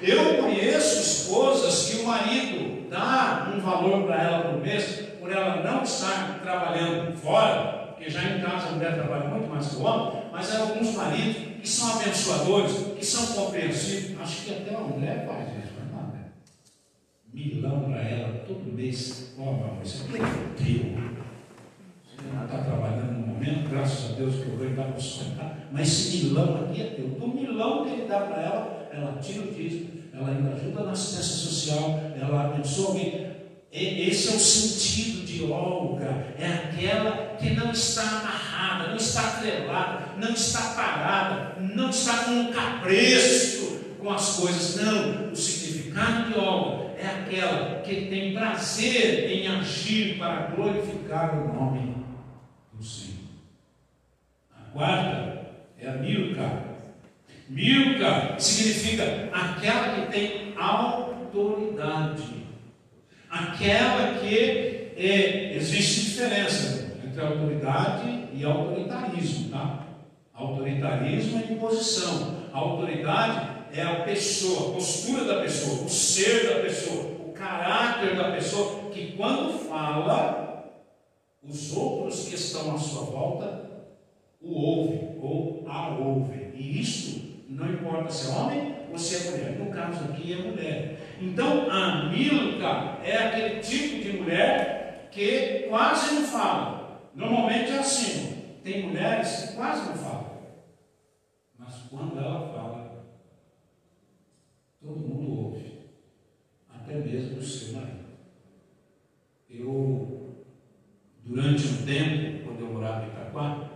Eu 0.06 0.42
conheço 0.42 1.00
esposas 1.00 1.88
que 1.88 2.02
o 2.02 2.06
marido 2.06 2.90
dá 2.90 3.50
um 3.54 3.58
valor 3.58 4.04
para 4.04 4.22
ela 4.22 4.38
por 4.50 4.60
mês, 4.60 5.02
por 5.18 5.32
ela 5.32 5.62
não 5.62 5.82
estar 5.82 6.40
trabalhando 6.42 7.16
fora, 7.16 7.86
porque 7.88 8.10
já 8.10 8.22
em 8.22 8.40
casa 8.42 8.68
a 8.68 8.72
mulher 8.72 8.94
trabalha 8.94 9.28
muito 9.28 9.48
mais 9.48 9.66
que 9.66 9.76
o 9.76 9.82
homem, 9.82 10.22
mas 10.30 10.54
há 10.54 10.60
alguns 10.60 10.94
maridos 10.94 11.36
que 11.58 11.68
são 11.68 11.98
abençoadores, 11.98 12.72
que 12.98 13.06
são 13.06 13.44
compreensivos. 13.44 14.20
Acho 14.20 14.44
que 14.44 14.52
até 14.52 14.76
uma 14.76 14.88
mulher 14.88 15.26
faz 15.26 15.48
isso, 15.64 15.72
mas 15.80 15.90
não, 15.90 16.12
né? 16.12 16.24
Milão 17.32 17.90
para 17.90 18.02
ela 18.02 18.44
todo 18.46 18.74
mês. 18.74 19.34
Ó, 19.38 19.42
oh, 19.42 19.82
isso 19.82 20.04
aqui 20.04 20.16
é 20.16 20.62
teu. 20.62 21.14
Ela 22.30 22.44
está 22.44 22.58
trabalhando 22.58 23.12
no 23.12 23.26
momento, 23.26 23.70
graças 23.70 24.12
a 24.12 24.14
Deus 24.16 24.34
que 24.36 24.50
o 24.50 24.58
rei 24.58 24.70
dá 24.70 24.84
para 24.84 25.00
sustentar, 25.00 25.68
mas 25.72 25.88
esse 25.88 26.26
milão 26.26 26.64
aqui 26.64 26.82
é 26.82 26.86
teu. 26.90 27.08
Do 27.08 27.28
milão 27.28 27.84
que 27.84 27.92
ele 27.92 28.06
dá 28.06 28.20
para 28.20 28.42
ela, 28.42 28.88
ela 28.92 29.18
tira 29.20 29.42
o 29.42 29.52
dízimo, 29.52 29.93
ela 30.16 30.28
ainda 30.28 30.54
ajuda 30.54 30.84
na 30.84 30.92
assistência 30.92 31.34
social, 31.34 32.00
ela 32.16 32.44
abençoa 32.44 32.88
alguém. 32.88 33.34
Esse 33.72 34.28
é 34.28 34.36
o 34.36 34.38
sentido 34.38 35.26
de 35.26 35.42
Olga, 35.50 36.34
é 36.38 36.46
aquela 36.46 37.36
que 37.36 37.50
não 37.50 37.72
está 37.72 38.02
amarrada, 38.02 38.90
não 38.90 38.96
está 38.96 39.20
atrelada, 39.22 40.08
não 40.16 40.30
está 40.30 40.60
parada, 40.74 41.56
não 41.60 41.90
está 41.90 42.24
com 42.24 42.30
um 42.30 42.52
capreço 42.52 43.80
com 43.98 44.10
as 44.12 44.36
coisas. 44.36 44.76
Não, 44.76 45.32
o 45.32 45.36
significado 45.36 46.32
de 46.32 46.38
Olga 46.38 46.92
é 46.96 47.06
aquela 47.06 47.80
que 47.80 48.06
tem 48.06 48.32
prazer 48.34 49.28
em 49.28 49.48
agir 49.48 50.18
para 50.18 50.52
glorificar 50.54 51.36
o 51.36 51.52
nome 51.52 51.96
do 52.72 52.84
Senhor. 52.84 53.14
A 54.56 54.70
quarta 54.70 55.46
é 55.80 55.88
a 55.88 55.94
Milca. 55.94 56.73
Milka 57.48 58.36
significa 58.38 59.28
aquela 59.32 59.94
que 59.94 60.12
tem 60.12 60.54
autoridade. 60.56 62.44
Aquela 63.30 64.14
que 64.18 64.92
é, 64.96 65.56
existe 65.56 66.02
diferença 66.02 66.96
entre 67.04 67.20
autoridade 67.20 68.28
e 68.32 68.44
autoritarismo, 68.44 69.50
tá? 69.50 69.86
Autoritarismo 70.32 71.42
é 71.42 71.52
imposição. 71.52 72.44
Autoridade 72.52 73.54
é 73.72 73.82
a 73.82 74.04
pessoa, 74.04 74.70
a 74.70 74.74
postura 74.74 75.24
da 75.24 75.40
pessoa, 75.42 75.84
o 75.84 75.88
ser 75.88 76.48
da 76.48 76.60
pessoa, 76.60 77.04
o 77.26 77.32
caráter 77.32 78.16
da 78.16 78.32
pessoa, 78.32 78.90
que 78.90 79.12
quando 79.16 79.58
fala, 79.68 80.72
os 81.42 81.76
outros 81.76 82.28
que 82.28 82.36
estão 82.36 82.74
à 82.74 82.78
sua 82.78 83.04
volta 83.04 83.64
o 84.40 84.52
ouvem 84.52 85.16
ou 85.20 85.64
a 85.66 85.88
ouvem. 85.88 86.52
E 86.54 86.80
isto 86.80 87.33
não 87.48 87.72
importa 87.72 88.10
se 88.10 88.30
é 88.30 88.34
homem 88.34 88.76
ou 88.90 88.98
se 88.98 89.16
é 89.16 89.30
mulher. 89.30 89.58
No 89.58 89.70
caso 89.70 90.04
aqui 90.04 90.32
é 90.32 90.36
mulher. 90.36 91.16
Então 91.20 91.70
a 91.70 92.08
Milka 92.10 92.98
é 93.02 93.16
aquele 93.16 93.60
tipo 93.60 94.02
de 94.02 94.18
mulher 94.18 95.08
que 95.10 95.66
quase 95.68 96.14
não 96.14 96.22
fala. 96.22 97.00
Normalmente 97.14 97.70
é 97.70 97.78
assim. 97.78 98.58
Tem 98.62 98.88
mulheres 98.88 99.42
que 99.42 99.56
quase 99.56 99.88
não 99.88 99.96
falam. 99.96 100.42
Mas 101.58 101.74
quando 101.90 102.18
ela 102.18 102.48
fala, 102.52 103.04
todo 104.80 104.98
mundo 104.98 105.44
ouve. 105.44 105.80
Até 106.74 106.94
mesmo 106.94 107.38
o 107.38 107.42
seu 107.42 107.74
marido. 107.74 108.04
Eu, 109.48 110.44
durante 111.24 111.66
um 111.66 111.84
tempo, 111.84 112.44
quando 112.44 112.60
eu 112.60 112.72
morava 112.72 113.04
em 113.04 113.08
Itaquá, 113.08 113.70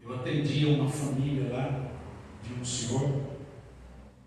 eu 0.00 0.14
atendia 0.14 0.68
uma 0.68 0.88
família 0.88 1.52
lá 1.52 1.91
de 2.42 2.52
um 2.54 2.64
senhor 2.64 3.32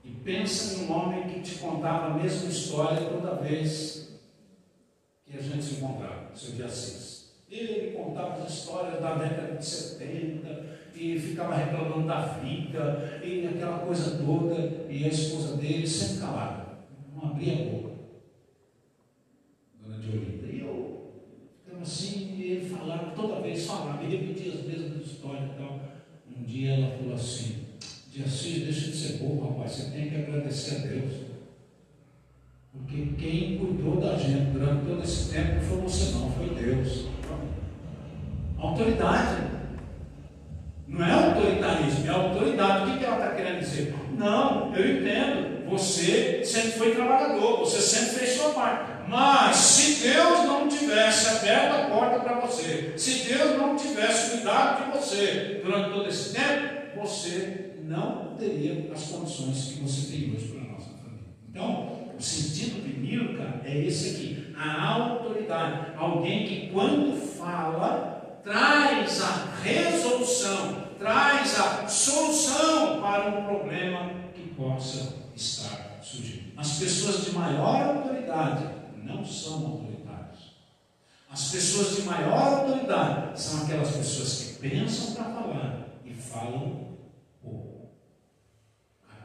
e 0.03 0.11
pensa 0.11 0.75
em 0.75 0.85
um 0.85 0.91
homem 0.91 1.27
que 1.27 1.41
te 1.41 1.55
contava 1.55 2.07
a 2.07 2.13
mesma 2.13 2.49
história 2.49 3.09
toda 3.09 3.41
vez 3.41 4.19
que 5.25 5.37
a 5.37 5.41
gente 5.41 5.63
se 5.63 5.75
encontrava, 5.75 6.29
seu 6.35 6.53
de 6.53 6.63
Assis. 6.63 7.33
Ele 7.49 7.91
contava 7.91 8.43
as 8.43 8.53
histórias 8.53 9.01
da 9.01 9.15
década 9.15 9.57
de 9.57 9.65
70 9.65 10.65
e 10.95 11.19
ficava 11.19 11.55
reclamando 11.55 12.07
da 12.07 12.21
vida 12.21 13.19
e 13.23 13.47
aquela 13.47 13.79
coisa 13.79 14.23
toda, 14.23 14.85
e 14.89 15.03
a 15.03 15.07
esposa 15.07 15.57
dele 15.57 15.87
sempre 15.87 16.21
calada, 16.21 16.65
não 17.13 17.31
abria 17.31 17.53
a 17.53 17.69
boca. 17.69 17.95
Dona 19.81 19.97
Diolinda. 19.97 20.47
E 20.47 20.59
eu 20.61 21.13
ficava 21.63 21.81
assim, 21.81 22.35
e 22.37 22.51
ele 22.51 22.69
falava, 22.69 23.11
toda 23.11 23.41
vez 23.41 23.65
falava, 23.65 24.03
e 24.03 24.17
repetia 24.17 24.53
as 24.53 24.65
mesmas 24.65 25.05
histórias 25.05 25.51
e 25.51 25.57
tal. 25.57 25.79
Um 26.37 26.43
dia 26.43 26.75
ela 26.75 26.97
falou 26.97 27.15
assim, 27.15 27.64
de 28.15 28.23
Assis, 28.23 28.63
deixa 28.63 28.91
de 28.91 28.95
ser 28.95 29.17
bobo, 29.17 29.49
rapaz, 29.49 29.71
você 29.73 29.91
tem 29.91 30.09
que 30.09 30.15
agradecer 30.15 30.75
a 30.75 30.87
Deus. 30.87 31.13
Porque 32.71 33.13
quem 33.17 33.57
cuidou 33.57 33.99
da 33.99 34.17
gente 34.17 34.51
durante 34.51 34.85
todo 34.85 35.03
esse 35.03 35.33
tempo 35.33 35.55
não 35.55 35.61
foi 35.61 35.81
você 35.81 36.11
não, 36.13 36.31
foi 36.31 36.49
Deus. 36.49 37.07
Autoridade. 38.57 39.41
Não 40.87 41.05
é 41.05 41.11
autoritarismo, 41.11 42.07
é 42.07 42.09
autoridade. 42.09 42.91
O 42.91 42.97
que 42.97 43.03
ela 43.03 43.15
está 43.17 43.35
querendo 43.35 43.59
dizer? 43.59 43.93
Não, 44.17 44.73
eu 44.73 44.97
entendo. 44.97 45.69
Você 45.69 46.41
sempre 46.45 46.71
foi 46.71 46.95
trabalhador, 46.95 47.59
você 47.59 47.81
sempre 47.81 48.19
fez 48.19 48.37
sua 48.37 48.51
parte. 48.51 49.09
Mas 49.09 49.57
se 49.57 50.07
Deus 50.07 50.45
não 50.45 50.69
tivesse 50.69 51.27
aberto 51.27 51.75
a 51.75 51.89
porta 51.89 52.19
para 52.19 52.39
você, 52.39 52.93
se 52.95 53.27
Deus 53.27 53.57
não 53.57 53.75
tivesse 53.75 54.31
cuidado 54.31 54.85
de 54.85 54.97
você 54.97 55.61
durante 55.63 55.91
todo 55.91 56.07
esse 56.07 56.33
tempo, 56.33 57.01
você 57.01 57.74
não 57.85 58.35
teria 58.35 58.91
as 58.91 59.03
condições 59.03 59.73
que 59.73 59.83
você 59.83 60.11
tem 60.11 60.35
hoje 60.35 60.47
para 60.47 60.61
a 60.61 60.73
nossa 60.73 60.89
família. 60.97 61.25
Então, 61.49 62.13
o 62.17 62.21
sentido 62.21 62.81
de 62.83 62.99
Milka 62.99 63.61
é 63.63 63.85
esse 63.85 64.15
aqui: 64.15 64.55
a 64.57 64.87
autoridade. 64.87 65.93
Alguém 65.95 66.47
que, 66.47 66.69
quando 66.71 67.15
fala, 67.15 68.39
traz 68.43 69.21
a 69.21 69.61
resolução, 69.63 70.87
traz 70.97 71.59
a 71.59 71.87
solução 71.87 73.01
para 73.01 73.39
um 73.39 73.45
problema 73.45 74.11
que 74.33 74.49
possa 74.55 75.15
estar 75.35 75.99
surgindo. 76.01 76.53
As 76.57 76.79
pessoas 76.79 77.25
de 77.25 77.31
maior 77.31 77.97
autoridade 77.97 78.65
não 79.03 79.23
são 79.23 79.65
autoritárias. 79.65 80.55
As 81.29 81.51
pessoas 81.51 81.97
de 81.97 82.01
maior 82.03 82.59
autoridade 82.59 83.39
são 83.39 83.63
aquelas 83.63 83.95
pessoas 83.95 84.43
que 84.43 84.69
pensam 84.69 85.13
para 85.13 85.25
falar 85.25 85.85
e 86.05 86.13
falam 86.13 86.94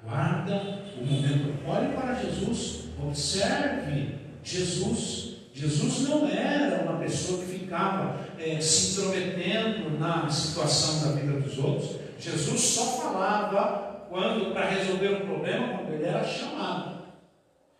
Guarda 0.02 0.84
o 1.00 1.04
momento. 1.04 1.54
Olhe 1.66 1.88
para 1.94 2.14
Jesus, 2.14 2.84
observe 3.02 4.14
Jesus. 4.42 5.30
Jesus 5.52 6.08
não 6.08 6.26
era 6.26 6.82
uma 6.82 6.98
pessoa 6.98 7.40
que 7.40 7.58
ficava 7.58 8.18
é, 8.38 8.60
se 8.60 8.92
intrometendo 8.92 9.98
na 9.98 10.28
situação 10.30 11.08
da 11.08 11.20
vida 11.20 11.40
dos 11.40 11.58
outros. 11.58 11.96
Jesus 12.18 12.60
só 12.60 12.84
falava 13.02 14.06
quando 14.08 14.52
para 14.52 14.68
resolver 14.70 15.16
um 15.16 15.26
problema 15.26 15.78
quando 15.78 15.92
ele 15.92 16.06
era 16.06 16.24
chamado. 16.24 17.00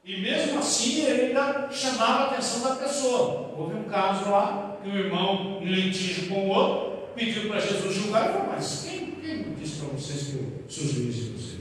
E 0.04 0.20
mesmo 0.20 0.58
assim 0.58 1.04
ele 1.04 1.26
ainda 1.26 1.68
chamava 1.70 2.24
a 2.24 2.26
atenção 2.32 2.68
da 2.68 2.76
pessoa. 2.76 3.54
Houve 3.56 3.76
um 3.76 3.84
caso 3.84 4.30
lá 4.30 4.78
que 4.82 4.88
um 4.88 4.96
irmão 4.96 5.60
em 5.62 5.66
litígio 5.66 6.28
com 6.28 6.46
o 6.46 6.48
outro 6.48 7.08
pediu 7.14 7.48
para 7.48 7.60
Jesus 7.60 7.94
julgar 7.94 8.30
e 8.30 8.32
falou: 8.32 8.48
Mas 8.54 8.86
quem, 8.88 9.10
quem 9.12 9.54
disse 9.54 9.80
para 9.80 9.88
vocês 9.88 10.22
que 10.28 10.36
eu 10.36 10.64
sou 10.68 10.84
juiz 10.86 11.14
de 11.14 11.22
vocês? 11.30 11.59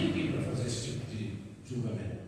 Aqui 0.00 0.32
para 0.32 0.42
fazer 0.42 0.66
esse 0.66 0.92
tipo 0.92 1.10
de 1.10 1.32
julgamento. 1.64 2.24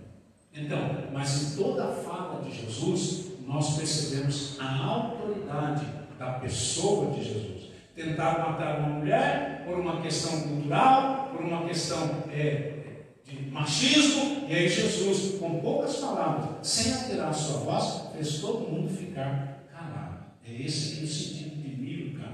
Então, 0.55 0.79
mas 1.13 1.43
em 1.43 1.57
toda 1.63 1.85
a 1.85 1.93
fala 1.93 2.43
de 2.43 2.51
Jesus, 2.51 3.33
nós 3.47 3.77
percebemos 3.77 4.59
a 4.59 4.85
autoridade 4.85 5.87
da 6.19 6.33
pessoa 6.33 7.13
de 7.13 7.23
Jesus. 7.23 7.71
Tentaram 7.95 8.51
matar 8.51 8.81
uma 8.81 8.99
mulher 8.99 9.65
por 9.67 9.79
uma 9.79 10.01
questão 10.01 10.41
cultural, 10.41 11.31
por 11.33 11.45
uma 11.45 11.67
questão 11.67 12.25
é, 12.31 12.77
de 13.25 13.51
machismo, 13.51 14.47
e 14.49 14.55
aí 14.55 14.69
Jesus, 14.69 15.39
com 15.39 15.61
poucas 15.61 15.97
palavras, 15.97 16.67
sem 16.67 16.93
alterar 16.93 17.35
sua 17.35 17.61
voz, 17.61 18.13
fez 18.15 18.39
todo 18.41 18.71
mundo 18.71 18.89
ficar 18.89 19.65
calado. 19.73 20.19
É 20.47 20.63
esse 20.63 20.95
aqui 20.95 21.05
o 21.05 21.09
sentido 21.09 21.63
de 21.63 21.77
Milka, 21.77 22.29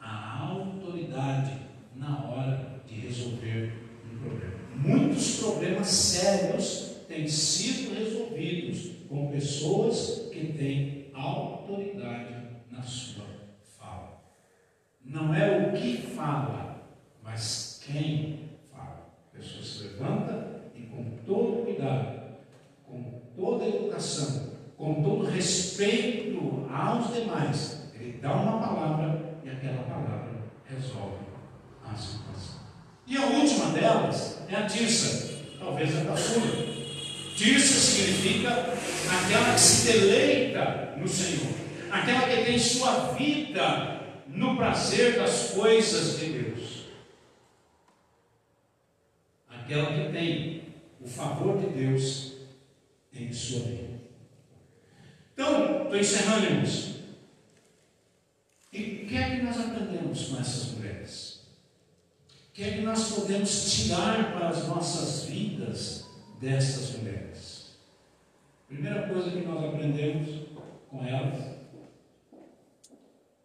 a 0.00 0.38
autoridade 0.40 1.52
na 1.96 2.24
hora 2.24 2.80
de 2.86 2.94
resolver 3.00 3.72
um 4.12 4.18
problema. 4.18 5.13
Muitos 5.24 5.40
problemas 5.40 5.88
sérios 5.88 6.96
têm 7.08 7.26
sido 7.26 7.94
resolvidos 7.94 8.90
com 9.08 9.30
pessoas 9.30 10.28
que 10.30 10.52
têm 10.52 11.10
autoridade 11.14 12.34
na 12.70 12.82
sua 12.82 13.24
fala. 13.78 14.20
Não 15.02 15.34
é 15.34 15.68
o 15.68 15.72
que 15.72 15.96
fala, 15.96 16.76
mas 17.22 17.80
quem 17.86 18.50
fala. 18.70 19.14
A 19.32 19.38
pessoa 19.38 19.64
se 19.64 19.84
levanta 19.84 20.70
e 20.74 20.82
com 20.82 21.16
todo 21.24 21.64
cuidado, 21.64 22.20
com 22.86 23.22
toda 23.34 23.66
educação, 23.66 24.50
com 24.76 25.02
todo 25.02 25.24
respeito 25.24 26.66
aos 26.70 27.14
demais, 27.14 27.90
ele 27.94 28.18
dá 28.18 28.34
uma 28.34 28.58
palavra 28.60 29.38
e 29.42 29.48
aquela 29.48 29.84
palavra 29.84 30.42
resolve 30.66 31.24
a 31.82 31.96
situação. 31.96 32.60
E 33.06 33.16
a 33.16 33.24
última 33.24 33.72
delas 33.72 34.33
é 34.48 34.56
a 34.56 34.66
Tirsa, 34.66 35.42
talvez 35.58 35.96
a 35.96 36.04
caçula. 36.04 36.46
Tirsa 37.36 37.74
significa 37.74 38.50
aquela 38.50 39.54
que 39.54 39.60
se 39.60 39.92
deleita 39.92 40.94
no 40.96 41.08
Senhor, 41.08 41.52
aquela 41.90 42.28
que 42.28 42.44
tem 42.44 42.58
sua 42.58 43.12
vida 43.14 44.00
no 44.28 44.56
prazer 44.56 45.16
das 45.16 45.50
coisas 45.50 46.18
de 46.18 46.26
Deus, 46.26 46.84
aquela 49.48 49.86
que 49.86 50.12
tem 50.12 50.62
o 51.00 51.08
favor 51.08 51.58
de 51.58 51.66
Deus 51.66 52.34
em 53.12 53.32
sua 53.32 53.60
vida. 53.60 53.94
Então, 55.32 55.82
estou 55.84 55.98
encerrando, 55.98 56.46
irmãos. 56.46 56.94
E 58.72 59.04
o 59.04 59.06
que 59.06 59.16
é 59.16 59.36
que 59.36 59.42
nós 59.42 59.58
aprendemos 59.58 60.28
com 60.28 60.40
essas 60.40 60.72
mulheres? 60.72 61.33
Que 62.54 62.62
é 62.62 62.70
que 62.70 62.82
nós 62.82 63.10
podemos 63.10 63.72
tirar 63.72 64.32
para 64.32 64.48
as 64.50 64.68
nossas 64.68 65.24
vidas 65.24 66.06
destas 66.40 66.96
mulheres? 66.96 67.74
Primeira 68.68 69.08
coisa 69.08 69.28
que 69.28 69.44
nós 69.44 69.64
aprendemos 69.64 70.46
com 70.88 71.04
elas 71.04 71.56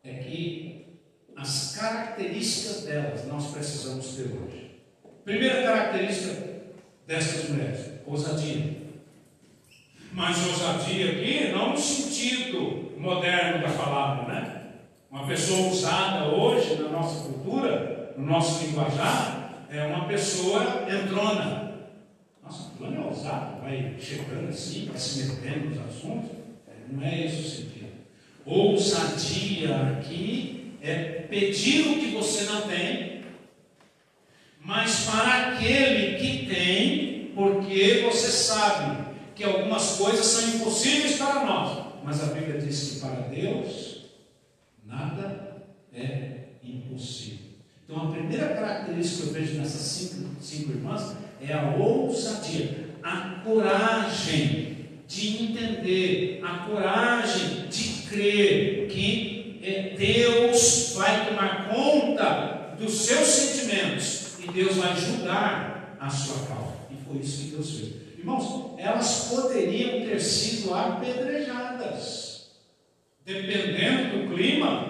é 0.03 0.13
que 0.13 0.99
as 1.35 1.75
características 1.75 2.83
delas 2.83 3.25
nós 3.25 3.47
precisamos 3.51 4.15
ter 4.15 4.25
hoje. 4.25 4.79
Primeira 5.25 5.63
característica 5.63 6.61
destas 7.07 7.49
mulheres: 7.49 7.87
ousadia. 8.05 8.77
Mas 10.11 10.37
ousadia 10.45 11.13
aqui 11.13 11.51
não 11.51 11.71
no 11.71 11.77
sentido 11.77 12.93
moderno 12.99 13.63
da 13.63 13.73
palavra, 13.73 14.33
né? 14.33 14.73
Uma 15.09 15.25
pessoa 15.25 15.69
usada 15.69 16.25
hoje 16.27 16.75
na 16.75 16.89
nossa 16.89 17.23
cultura 17.23 17.98
no 18.19 18.25
nosso 18.25 18.65
linguajar, 18.65 19.65
é 19.69 19.85
uma 19.85 20.05
pessoa 20.05 20.85
entrona. 20.89 21.87
Nossa, 22.43 22.71
fulano 22.71 22.97
é 22.97 23.05
ousado, 23.05 23.61
vai 23.61 23.95
chegando 23.97 24.49
assim, 24.49 24.87
vai 24.87 24.97
se 24.97 25.23
metendo 25.23 25.69
nos 25.69 25.79
assuntos. 25.79 26.31
Não 26.91 27.01
é 27.01 27.25
esse 27.25 27.41
o 27.41 27.49
sentido. 27.49 27.91
Ousadia 28.45 29.99
aqui 29.99 30.73
é 30.81 31.03
pedir 31.29 31.87
o 31.87 31.99
que 31.99 32.07
você 32.07 32.43
não 32.43 32.61
tem, 32.63 33.23
mas 34.59 35.05
para 35.05 35.53
aquele 35.53 36.17
que 36.17 36.45
tem, 36.47 37.31
porque 37.35 38.01
você 38.05 38.27
sabe 38.31 39.15
que 39.33 39.45
algumas 39.45 39.95
coisas 39.97 40.25
são 40.25 40.55
impossíveis 40.55 41.17
para 41.17 41.45
nós, 41.45 41.85
mas 42.03 42.21
a 42.21 42.33
Bíblia 42.33 42.59
diz 42.59 42.91
que 42.91 42.99
para 42.99 43.21
Deus 43.27 44.05
nada 44.83 45.63
é 45.93 46.49
impossível. 46.63 47.48
Então 47.89 48.07
a 48.07 48.11
primeira 48.11 48.49
característica 48.49 49.23
que 49.23 49.29
eu 49.29 49.33
vejo 49.33 49.57
nessas 49.57 49.81
cinco, 49.81 50.29
cinco 50.39 50.73
irmãs 50.73 51.15
é 51.41 51.51
a 51.51 51.75
ousadia, 51.75 52.89
a 53.01 53.41
coragem 53.43 54.77
de 55.07 55.43
entender, 55.43 56.39
a 56.43 56.67
coragem 56.67 57.67
de 57.67 58.07
crer 58.07 58.87
que 58.89 59.59
é, 59.63 59.95
Deus 59.97 60.93
vai 60.97 61.29
tomar 61.29 61.67
conta 61.67 62.75
dos 62.77 62.93
seus 62.93 63.27
sentimentos 63.27 64.37
e 64.37 64.51
Deus 64.51 64.75
vai 64.75 64.95
julgar 64.95 65.97
a 65.99 66.11
sua 66.11 66.45
causa. 66.45 66.75
E 66.91 66.95
foi 67.07 67.17
isso 67.23 67.45
que 67.45 67.55
Deus 67.55 67.71
fez. 67.71 67.93
Irmãos, 68.19 68.75
elas 68.77 69.29
poderiam 69.31 70.07
ter 70.07 70.19
sido 70.19 70.75
apedrejadas, 70.75 72.51
dependendo 73.25 74.27
do 74.27 74.35
clima, 74.35 74.89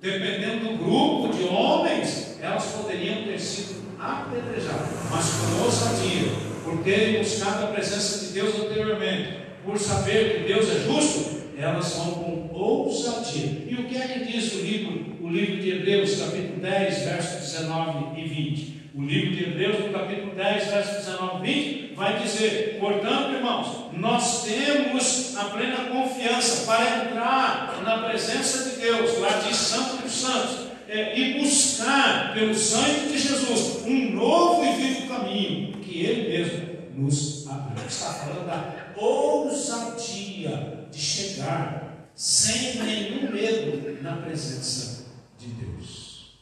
dependendo 0.00 0.64
do 0.64 0.78
grupo 0.78 1.36
de 1.36 1.44
homens, 1.44 2.27
elas 2.40 2.64
poderiam 2.66 3.24
ter 3.24 3.38
sido 3.38 3.82
apedrejadas, 3.98 4.88
mas 5.10 5.30
com 5.30 5.64
ousadia, 5.64 6.28
por 6.64 6.78
terem 6.84 7.18
buscado 7.18 7.64
a 7.64 7.68
presença 7.68 8.26
de 8.26 8.32
Deus 8.32 8.54
anteriormente, 8.54 9.38
por 9.64 9.78
saber 9.78 10.38
que 10.38 10.52
Deus 10.52 10.68
é 10.70 10.80
justo, 10.80 11.38
elas 11.58 11.92
vão 11.94 12.12
com 12.12 12.50
ousadia. 12.52 13.64
E 13.68 13.74
o 13.74 13.84
que 13.84 13.96
é 13.96 14.08
que 14.08 14.32
diz 14.32 14.54
o 14.54 14.60
livro, 14.60 15.16
o 15.20 15.28
livro 15.28 15.60
de 15.60 15.70
Hebreus, 15.70 16.16
capítulo 16.16 16.60
10, 16.60 16.98
versos 17.02 17.52
19 17.52 18.20
e 18.20 18.28
20? 18.28 18.78
O 18.94 19.02
livro 19.02 19.36
de 19.36 19.44
Hebreus, 19.44 19.80
no 19.80 19.92
capítulo 19.92 20.34
10, 20.34 20.66
versos 20.70 21.06
19 21.06 21.48
e 21.48 21.52
20, 21.52 21.94
vai 21.94 22.18
dizer: 22.18 22.78
portanto, 22.80 23.34
irmãos, 23.34 23.92
nós 23.92 24.44
temos 24.44 25.36
a 25.36 25.44
plena 25.44 25.90
confiança 25.90 26.66
para 26.66 27.04
entrar 27.04 27.82
na 27.84 27.98
presença 28.08 28.70
de 28.70 28.76
Deus, 28.80 29.18
lá 29.18 29.38
de 29.38 29.54
Santo 29.54 30.02
dos 30.02 30.12
Santos, 30.12 30.67
é, 30.88 31.18
e 31.18 31.38
buscar 31.38 32.32
pelo 32.32 32.54
sangue 32.54 33.12
de 33.12 33.18
Jesus 33.18 33.84
um 33.84 34.10
novo 34.12 34.64
e 34.64 34.72
vivo 34.76 35.08
caminho 35.08 35.78
que 35.80 36.00
Ele 36.00 36.30
mesmo 36.30 36.68
nos 36.94 37.46
abriu. 37.46 37.86
Está 37.86 38.14
falando 38.14 38.46
da 38.46 38.94
ousadia 38.96 40.88
de 40.90 40.98
chegar 40.98 42.08
sem 42.14 42.82
nenhum 42.82 43.30
medo 43.30 44.02
na 44.02 44.16
presença 44.16 45.04
de 45.38 45.48
Deus. 45.48 46.38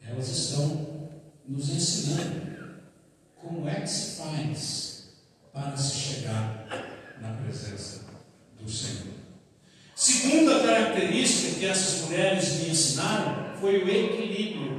Elas 0.00 0.28
estão 0.28 1.10
nos 1.46 1.68
ensinando 1.70 2.78
como 3.36 3.68
é 3.68 3.80
que 3.80 3.88
se 3.88 4.22
faz 4.22 5.08
para 5.52 5.76
se 5.76 5.96
chegar 5.96 6.66
na 7.20 7.32
presença 7.32 8.06
do 8.60 8.70
Senhor. 8.70 9.18
Segunda 9.94 10.60
característica 10.60 11.47
que 11.58 11.66
essas 11.66 12.02
mulheres 12.02 12.60
me 12.60 12.70
ensinaram 12.70 13.48
foi 13.60 13.78
o 13.82 13.88
equilíbrio. 13.88 14.78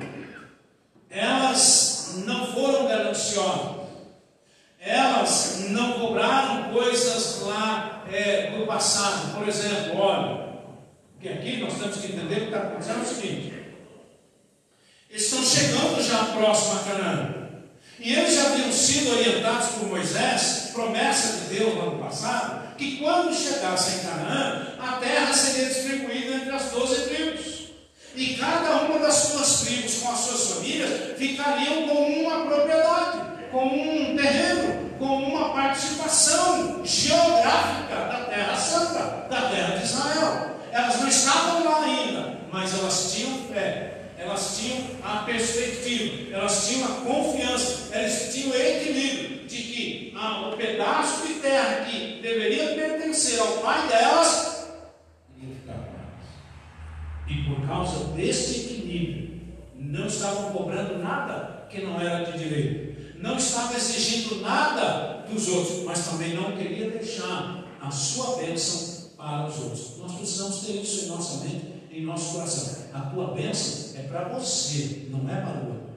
Elas 1.10 2.24
não 2.26 2.54
foram 2.54 2.88
gananciosas. 2.88 3.80
Elas 4.80 5.66
não 5.70 6.00
cobraram 6.00 6.72
coisas 6.72 7.42
lá 7.42 8.06
é, 8.12 8.52
do 8.52 8.66
passado. 8.66 9.36
Por 9.36 9.48
exemplo, 9.48 10.00
olha, 10.00 10.50
que 11.20 11.28
aqui 11.28 11.58
nós 11.58 11.78
temos 11.78 11.98
que 11.98 12.14
entender 12.14 12.36
o 12.36 12.40
que 12.40 12.46
está 12.46 12.58
acontecendo 12.60 13.00
é 13.00 13.02
o 13.02 13.06
seguinte: 13.06 13.54
eles 15.10 15.24
estão 15.24 15.44
chegando 15.44 16.02
já 16.02 16.24
próximo 16.26 16.80
a 16.80 16.84
Canaã. 16.84 17.36
E 18.00 18.14
eles 18.14 18.36
já 18.36 18.46
haviam 18.46 18.72
sido 18.72 19.12
orientados 19.12 19.70
por 19.72 19.90
Moisés, 19.90 20.70
promessa 20.74 21.42
de 21.42 21.56
Deus 21.56 21.78
lá 21.78 21.86
no 21.86 22.00
passado, 22.00 22.69
que 22.80 22.96
quando 22.96 23.36
chegassem 23.36 24.00
em 24.00 24.04
Canaã, 24.08 24.68
a 24.80 24.94
terra 24.94 25.34
seria 25.34 25.68
distribuída 25.68 26.36
entre 26.36 26.56
as 26.56 26.72
doze 26.72 27.10
tribos. 27.10 27.60
E 28.16 28.36
cada 28.36 28.84
uma 28.84 29.00
das 29.00 29.16
suas 29.16 29.62
tribos, 29.62 29.96
com 29.96 30.12
as 30.12 30.20
suas 30.20 30.52
famílias, 30.54 31.18
ficariam 31.18 31.90
com 31.90 32.06
uma 32.22 32.46
propriedade, 32.46 33.20
com 33.52 33.66
um 33.66 34.16
terreno, 34.16 34.92
com 34.98 35.24
uma 35.24 35.54
participação 35.54 36.82
geográfica 36.86 37.96
da 37.96 38.26
Terra 38.30 38.56
Santa, 38.56 39.28
da 39.30 39.50
terra 39.50 39.78
de 39.78 39.84
Israel. 39.84 40.56
Elas 40.72 41.02
não 41.02 41.08
estavam 41.10 41.66
lá 41.66 41.84
ainda, 41.84 42.40
mas 42.50 42.74
elas 42.80 43.14
tinham 43.14 43.44
fé 43.52 44.00
elas 44.20 44.60
tinham 44.60 44.78
a 45.02 45.24
perspectiva, 45.24 46.36
elas 46.36 46.68
tinham 46.68 46.86
a 46.86 46.96
confiança, 47.02 47.88
elas 47.94 48.34
tinham 48.34 48.54
equilíbrio 48.54 49.09
ah, 50.30 50.50
o 50.50 50.58
pedaço 50.58 51.28
de 51.28 51.36
terra 51.36 51.86
que 51.86 52.22
deveria 52.22 52.76
pertencer 52.76 53.40
ao 53.40 53.58
pai 53.60 53.88
delas 53.88 54.68
ficar 55.40 55.74
com 55.74 55.96
elas. 55.96 57.28
E 57.28 57.44
por 57.44 57.68
causa 57.68 58.06
desse 58.14 58.60
equilíbrio, 58.60 59.42
não 59.76 60.06
estavam 60.08 60.52
cobrando 60.52 61.00
nada 61.00 61.68
que 61.70 61.82
não 61.82 62.00
era 62.00 62.32
de 62.32 62.38
direito, 62.38 63.18
não 63.20 63.38
estavam 63.38 63.76
exigindo 63.76 64.42
nada 64.42 65.26
dos 65.30 65.48
outros, 65.48 65.84
mas 65.84 66.08
também 66.08 66.34
não 66.34 66.58
queria 66.58 66.92
deixar 66.92 67.64
a 67.82 67.92
sua 67.92 68.38
bênção 68.38 69.12
para 69.18 69.48
os 69.48 69.60
outros. 69.60 69.98
Nós 69.98 70.14
precisamos 70.14 70.62
ter 70.62 70.82
isso 70.82 71.06
em 71.06 71.08
nossa 71.08 71.44
mente 71.44 71.80
em 71.92 72.06
nosso 72.06 72.34
coração. 72.34 72.86
A 72.94 73.02
tua 73.02 73.34
bênção 73.34 74.00
é 74.00 74.04
para 74.04 74.30
você, 74.30 75.08
não 75.10 75.30
é 75.30 75.42
para 75.42 75.64
o 75.64 75.68
outro. 75.70 75.90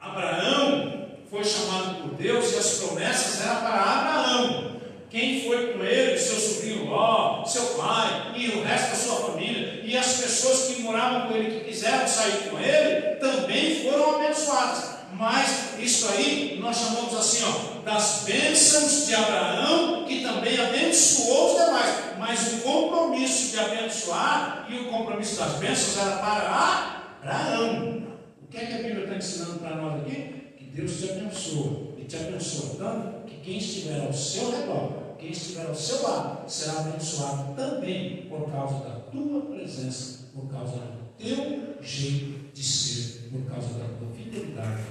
Abraão 0.00 1.03
foi 1.34 1.44
chamado 1.44 1.96
por 1.96 2.14
Deus 2.14 2.52
e 2.52 2.58
as 2.58 2.78
promessas 2.78 3.44
eram 3.44 3.56
para 3.56 3.82
Abraão. 3.82 4.74
Quem 5.10 5.42
foi 5.44 5.72
com 5.72 5.84
ele, 5.84 6.16
seu 6.16 6.38
sobrinho 6.38 6.86
Ló, 6.86 7.44
seu 7.44 7.62
pai 7.74 8.34
e 8.36 8.50
o 8.50 8.62
resto 8.62 8.90
da 8.90 8.96
sua 8.96 9.30
família, 9.30 9.80
e 9.82 9.96
as 9.96 10.18
pessoas 10.18 10.68
que 10.68 10.82
moravam 10.82 11.28
com 11.28 11.36
ele, 11.36 11.58
que 11.58 11.64
quiseram 11.66 12.06
sair 12.06 12.50
com 12.50 12.58
ele, 12.58 13.16
também 13.16 13.82
foram 13.82 14.16
abençoadas. 14.16 14.94
Mas 15.14 15.74
isso 15.78 16.08
aí 16.08 16.58
nós 16.60 16.76
chamamos 16.76 17.14
assim, 17.14 17.44
ó, 17.44 17.82
das 17.82 18.22
bênçãos 18.24 19.06
de 19.06 19.14
Abraão, 19.14 20.04
que 20.04 20.22
também 20.22 20.58
abençoou 20.60 21.52
os 21.52 21.64
demais. 21.64 21.94
Mas 22.18 22.52
o 22.54 22.58
compromisso 22.58 23.50
de 23.50 23.58
abençoar 23.58 24.66
e 24.68 24.78
o 24.78 24.84
compromisso 24.86 25.36
das 25.36 25.54
bênçãos 25.54 25.98
era 25.98 26.16
para 26.16 27.02
Abraão. 27.22 28.04
O 28.42 28.46
que 28.48 28.56
é 28.56 28.66
que 28.66 28.74
a 28.74 28.78
Bíblia 28.78 29.04
está 29.04 29.16
ensinando 29.16 29.58
para 29.58 29.76
nós 29.76 30.00
aqui? 30.00 30.43
Deus 30.74 30.98
te 30.98 31.10
abençoa. 31.10 31.94
E 31.96 32.04
te 32.04 32.16
abençoa 32.16 32.76
tanto 32.76 33.26
que 33.26 33.36
quem 33.36 33.58
estiver 33.58 34.00
ao 34.04 34.12
seu 34.12 34.50
redor, 34.50 35.14
quem 35.18 35.30
estiver 35.30 35.66
ao 35.66 35.74
seu 35.74 36.02
lado, 36.02 36.50
será 36.50 36.80
abençoado 36.80 37.54
também 37.54 38.26
por 38.28 38.50
causa 38.50 38.74
da 38.84 38.96
tua 39.10 39.40
presença, 39.42 40.28
por 40.34 40.50
causa 40.50 40.76
do 40.76 41.04
teu 41.16 41.76
jeito 41.80 42.52
de 42.52 42.62
ser, 42.62 43.30
por 43.30 43.42
causa 43.42 43.68
da 43.78 43.84
tua 43.84 44.08
fidelidade 44.14 44.82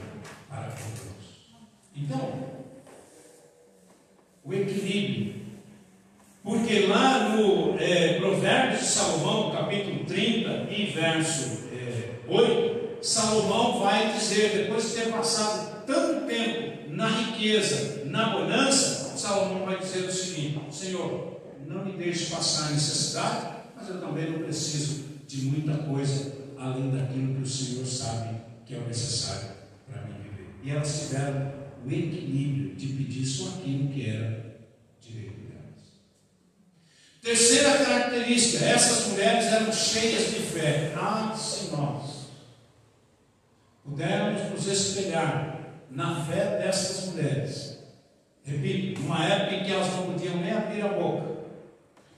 para 0.49 0.69
com 0.69 0.89
Deus. 0.89 1.13
Então, 1.95 2.33
o 4.43 4.53
equilíbrio. 4.53 5.43
Porque 6.43 6.87
lá 6.87 7.29
no 7.29 7.79
é, 7.79 8.19
Provérbios 8.19 8.81
de 8.81 8.87
Salomão, 8.87 9.51
capítulo 9.51 10.03
30 10.05 10.71
e 10.71 10.85
verso 10.87 11.69
é, 11.71 12.19
8, 12.27 12.97
Salomão 13.01 13.79
vai 13.79 14.13
dizer, 14.13 14.63
depois 14.63 14.89
de 14.89 14.95
ter 14.95 15.11
passado 15.11 15.72
tanto 15.85 16.27
tempo 16.27 16.89
na 16.89 17.07
riqueza, 17.07 18.05
na 18.05 18.29
bonança, 18.29 19.17
Salomão 19.17 19.65
vai 19.65 19.77
dizer 19.79 20.05
o 20.05 20.11
seguinte: 20.11 20.59
Senhor, 20.71 21.41
não 21.67 21.85
me 21.85 21.93
deixe 21.93 22.33
passar 22.33 22.71
necessidade, 22.71 23.55
mas 23.75 23.89
eu 23.89 23.99
também 23.99 24.29
não 24.31 24.39
preciso 24.39 25.05
de 25.27 25.45
muita 25.45 25.77
coisa 25.83 26.33
além 26.57 26.91
daquilo 26.91 27.35
que 27.35 27.41
o 27.41 27.47
Senhor 27.47 27.85
sabe 27.85 28.35
que 28.65 28.75
é 28.75 28.77
o 28.77 28.87
necessário 28.87 29.49
para 29.89 30.03
mim 30.03 30.15
viver. 30.21 30.49
E 30.63 30.71
elas 30.71 31.01
tiveram 31.01 31.53
o 31.85 31.91
equilíbrio 31.91 32.75
de 32.75 32.87
pedir 32.87 33.25
só 33.25 33.49
aquilo 33.49 33.89
que 33.89 34.09
era 34.09 34.57
direito 35.01 35.41
delas. 35.41 35.83
Terceira 37.21 37.77
característica: 37.77 38.65
essas 38.65 39.07
mulheres 39.07 39.45
eram 39.45 39.71
cheias 39.71 40.29
de 40.29 40.39
fé. 40.39 40.93
Ah, 40.95 41.35
se 41.35 41.71
nós 41.75 42.27
pudermos 43.83 44.51
nos 44.51 44.67
espelhar 44.67 45.52
na 45.93 46.25
fé 46.25 46.57
dessas 46.57 47.05
mulheres, 47.07 47.77
repito, 48.43 49.01
numa 49.01 49.23
época 49.25 49.55
em 49.55 49.63
que 49.63 49.71
elas 49.71 49.93
não 49.93 50.11
podiam 50.11 50.37
nem 50.37 50.51
abrir 50.51 50.81
a 50.81 50.89
boca, 50.89 51.33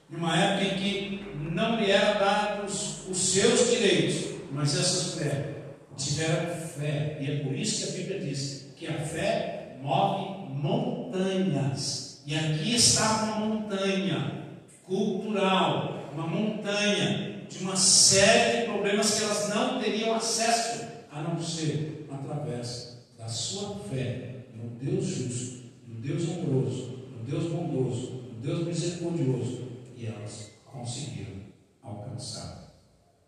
numa 0.10 0.38
época 0.38 0.64
em 0.64 0.78
que 0.78 1.26
não 1.52 1.78
lhe 1.78 1.92
eram 1.92 2.20
dados 2.20 3.08
os 3.10 3.18
seus 3.18 3.70
direitos, 3.70 4.36
mas 4.52 4.80
essas 4.80 5.16
mulheres 5.16 5.56
tiveram 5.98 6.56
fé. 6.56 7.18
E 7.20 7.32
é 7.32 7.44
por 7.44 7.54
isso 7.54 7.86
que 7.86 7.94
a 7.94 7.98
Bíblia 7.98 8.20
diz 8.20 8.74
que 8.78 8.88
a 8.88 8.94
fé 8.94 9.78
move 9.82 10.54
montanhas. 10.54 12.22
E 12.26 12.36
aqui 12.36 12.76
está 12.76 13.24
uma 13.24 13.46
montanha 13.46 14.46
cultural, 14.86 16.12
uma 16.14 16.28
montanha 16.28 17.46
de 17.50 17.58
uma 17.60 17.76
série 17.76 18.62
de 18.62 18.66
problemas 18.68 19.12
que 19.12 19.24
elas 19.24 19.50
não 19.50 19.80
teriam 19.80 20.16
acesso 20.16 20.86
a 21.12 21.22
não 21.22 21.40
ser 21.40 22.08
através 22.12 22.95
da 23.26 23.30
sua 23.30 23.80
fé 23.80 24.46
no 24.54 24.70
Deus 24.78 25.04
justo, 25.04 25.64
no 25.88 26.00
Deus 26.00 26.30
amoroso, 26.30 27.10
no 27.12 27.24
Deus 27.24 27.52
bondoso, 27.52 28.12
no 28.12 28.40
Deus 28.40 28.68
misericordioso. 28.68 29.66
E 29.98 30.06
elas 30.06 30.52
conseguiram 30.64 31.42
alcançar 31.82 32.76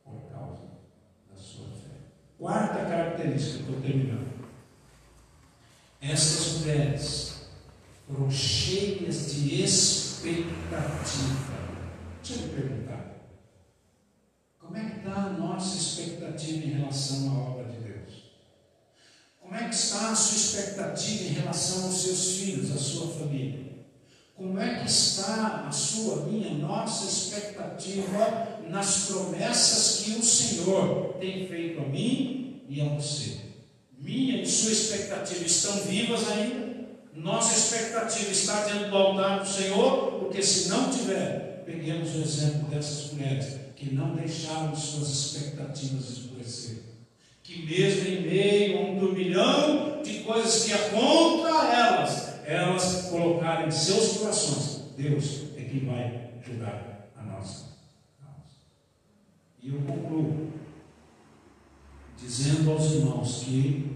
por 0.04 0.30
causa 0.32 0.66
da 1.28 1.36
sua 1.36 1.66
fé. 1.70 1.98
Quarta 2.38 2.86
característica, 2.86 3.60
estou 3.62 3.82
terminando. 3.82 4.28
Essas 6.00 6.60
mulheres 6.60 7.48
foram 8.06 8.30
cheias 8.30 9.34
de 9.34 9.64
expectativa. 9.64 10.58
Deixa 12.24 12.44
eu 12.44 12.50
perguntar. 12.50 13.16
Como 14.60 14.78
é 14.78 14.90
que 14.92 14.98
está 14.98 15.14
a 15.14 15.30
nossa 15.32 15.76
expectativa 15.76 16.68
em 16.68 16.72
relação 16.74 17.32
à 17.32 17.34
obra? 17.34 17.67
Como 19.48 19.58
é 19.58 19.70
que 19.70 19.76
está 19.76 20.10
a 20.12 20.16
sua 20.16 20.36
expectativa 20.36 21.24
em 21.24 21.34
relação 21.36 21.86
aos 21.86 22.02
seus 22.02 22.38
filhos, 22.38 22.70
à 22.70 22.78
sua 22.78 23.08
família? 23.14 23.66
Como 24.36 24.60
é 24.60 24.80
que 24.80 24.88
está 24.88 25.66
a 25.66 25.72
sua, 25.72 26.26
minha, 26.26 26.54
nossa 26.56 27.06
expectativa 27.06 28.60
nas 28.68 29.06
promessas 29.06 30.04
que 30.04 30.20
o 30.20 30.22
Senhor 30.22 31.16
tem 31.22 31.48
feito 31.48 31.80
a 31.80 31.86
mim 31.86 32.62
e 32.68 32.82
a 32.82 32.90
você? 32.90 33.38
Minha 33.98 34.44
e 34.44 34.46
sua 34.46 34.74
expectativa 34.74 35.46
estão 35.46 35.80
vivas 35.84 36.30
ainda? 36.30 36.90
Nossa 37.14 37.58
expectativa 37.58 38.30
está 38.30 38.66
dentro 38.66 38.90
do 38.90 38.98
altar 38.98 39.40
do 39.40 39.50
Senhor? 39.50 40.20
Porque 40.20 40.44
se 40.44 40.68
não 40.68 40.92
tiver, 40.92 41.64
peguemos 41.66 42.14
o 42.16 42.20
exemplo 42.20 42.68
dessas 42.68 43.14
mulheres 43.14 43.56
que 43.78 43.96
não 43.96 44.14
deixaram 44.14 44.76
suas 44.76 45.08
expectativas 45.10 46.10
escurecer. 46.10 46.87
Que 47.48 47.66
mesmo 47.66 48.10
em 48.10 48.22
meio 48.24 48.78
a 48.78 48.82
um 48.82 49.00
turbilhão 49.00 50.02
de 50.04 50.20
coisas 50.20 50.66
que 50.66 50.74
é 50.74 50.90
contra 50.90 51.74
elas, 51.74 52.46
elas 52.46 53.04
colocaram 53.10 53.70
em 53.70 53.72
seus 53.72 54.18
corações, 54.18 54.92
Deus 54.98 55.44
é 55.56 55.62
quem 55.64 55.86
vai 55.86 56.34
julgar 56.46 57.08
a 57.16 57.24
nossa 57.24 57.68
causa. 58.20 58.58
E 59.64 59.70
eu 59.70 59.80
concluo 59.80 60.52
dizendo 62.22 62.70
aos 62.70 62.92
irmãos 62.92 63.44
que 63.46 63.96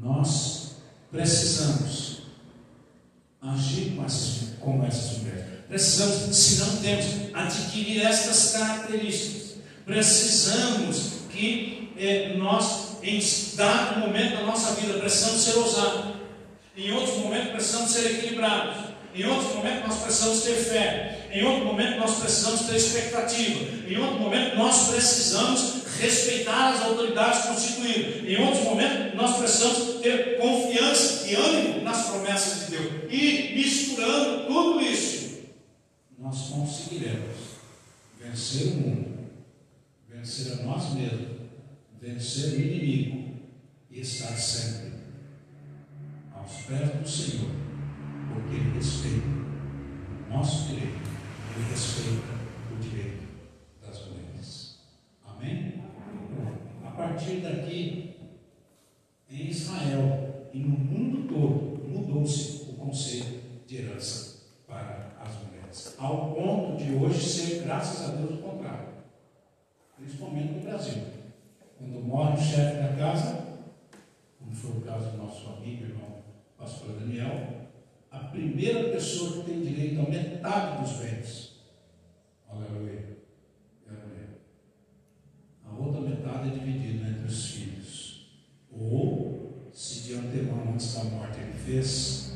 nós 0.00 0.76
precisamos 1.10 2.22
agir 3.42 3.96
com 3.96 4.04
essas, 4.04 4.50
como 4.60 4.84
essas 4.84 5.18
mulheres. 5.18 5.44
Precisamos, 5.66 6.36
se 6.36 6.60
não 6.60 6.76
temos, 6.76 7.34
adquirir 7.34 8.02
estas 8.02 8.52
características. 8.52 9.56
Precisamos 9.84 11.17
nós, 12.48 12.96
em 13.02 13.20
dado 13.56 14.00
momento 14.00 14.36
da 14.36 14.42
nossa 14.44 14.74
vida, 14.80 14.98
precisamos 14.98 15.42
ser 15.42 15.58
ousados. 15.58 16.16
Em 16.76 16.90
outros 16.92 17.18
momentos, 17.18 17.50
precisamos 17.50 17.90
ser 17.90 18.06
equilibrados. 18.12 18.88
Em 19.14 19.24
outros 19.26 19.54
momentos, 19.54 19.88
nós 19.88 20.02
precisamos 20.02 20.42
ter 20.42 20.54
fé. 20.54 21.28
Em 21.30 21.44
outro 21.44 21.66
momento, 21.66 21.98
nós 21.98 22.18
precisamos 22.18 22.62
ter 22.62 22.76
expectativa. 22.76 23.88
Em 23.88 23.98
outro 23.98 24.18
momento, 24.20 24.56
nós 24.56 24.88
precisamos 24.88 25.78
respeitar 26.00 26.74
as 26.74 26.82
autoridades 26.82 27.46
constituídas. 27.46 28.24
Em 28.24 28.40
outros 28.42 28.64
momentos, 28.64 29.14
nós 29.14 29.36
precisamos 29.36 30.00
ter 30.00 30.38
confiança 30.38 31.28
e 31.28 31.34
ânimo 31.34 31.82
nas 31.82 32.06
promessas 32.06 32.66
de 32.66 32.76
Deus. 32.76 32.92
E 33.10 33.54
misturando 33.56 34.46
tudo 34.46 34.80
isso, 34.80 35.40
nós 36.18 36.48
conseguiremos 36.48 37.36
vencer 38.20 38.68
o 38.68 38.74
mundo, 38.76 39.18
vencer 40.08 40.60
a 40.60 40.62
nós 40.62 40.94
mesmos, 40.94 41.37
vencer 42.00 42.54
o 42.54 42.60
inimigo 42.60 43.34
e 43.90 44.00
estar 44.00 44.36
sempre 44.36 44.92
aos 46.32 46.62
pés 46.62 46.90
do 46.90 47.08
Senhor, 47.08 47.50
porque 48.32 48.56
Ele 48.56 48.74
respeita 48.74 49.26
o 49.26 50.32
nosso 50.32 50.68
direito, 50.68 51.08
Ele 51.56 51.70
respeita 51.70 52.38
o 52.72 52.80
direito 52.80 53.28
das 53.80 54.06
mulheres. 54.06 54.78
Amém? 55.26 55.82
A 56.84 56.90
partir 56.90 57.40
daqui, 57.40 58.16
em 59.30 59.48
Israel 59.48 60.48
e 60.52 60.60
no 60.60 60.78
mundo 60.78 61.28
todo, 61.28 61.88
mudou-se 61.88 62.70
o 62.70 62.74
conceito 62.74 63.66
de 63.66 63.76
herança 63.76 64.38
para 64.66 65.16
as 65.20 65.34
mulheres 65.42 65.94
ao 65.98 66.34
ponto 66.34 66.82
de 66.82 66.94
hoje 66.94 67.28
ser, 67.28 67.62
graças 67.64 68.08
a 68.08 68.14
Deus, 68.14 68.38
o 68.38 68.42
contrário. 68.42 68.88
Principalmente 69.96 70.52
no 70.54 70.60
Brasil. 70.60 71.17
Quando 71.78 72.00
morre 72.00 72.34
o 72.34 72.42
chefe 72.42 72.82
da 72.82 72.96
casa, 72.96 73.46
como 74.38 74.52
foi 74.52 74.70
o 74.72 74.80
caso 74.80 75.12
do 75.12 75.18
nosso 75.18 75.48
amigo 75.48 75.84
irmão 75.84 76.18
pastor 76.58 76.98
Daniel, 76.98 77.68
a 78.10 78.18
primeira 78.18 78.90
pessoa 78.90 79.44
que 79.44 79.50
tem 79.50 79.62
direito 79.62 80.00
a 80.00 80.10
metade 80.10 80.82
dos 80.82 80.92
bens, 80.98 81.60
aleluia, 82.50 83.18
é 83.86 83.90
a 83.90 84.06
mulher. 84.06 84.28
A 85.64 85.72
outra 85.76 86.00
metade 86.00 86.48
é 86.48 86.52
dividida 86.52 87.10
entre 87.10 87.26
os 87.26 87.50
filhos. 87.52 88.42
Ou, 88.72 89.70
se 89.72 90.02
de 90.02 90.14
antemão, 90.14 90.72
antes 90.72 90.94
da 90.94 91.04
morte, 91.04 91.38
ele 91.38 91.52
fez 91.52 92.28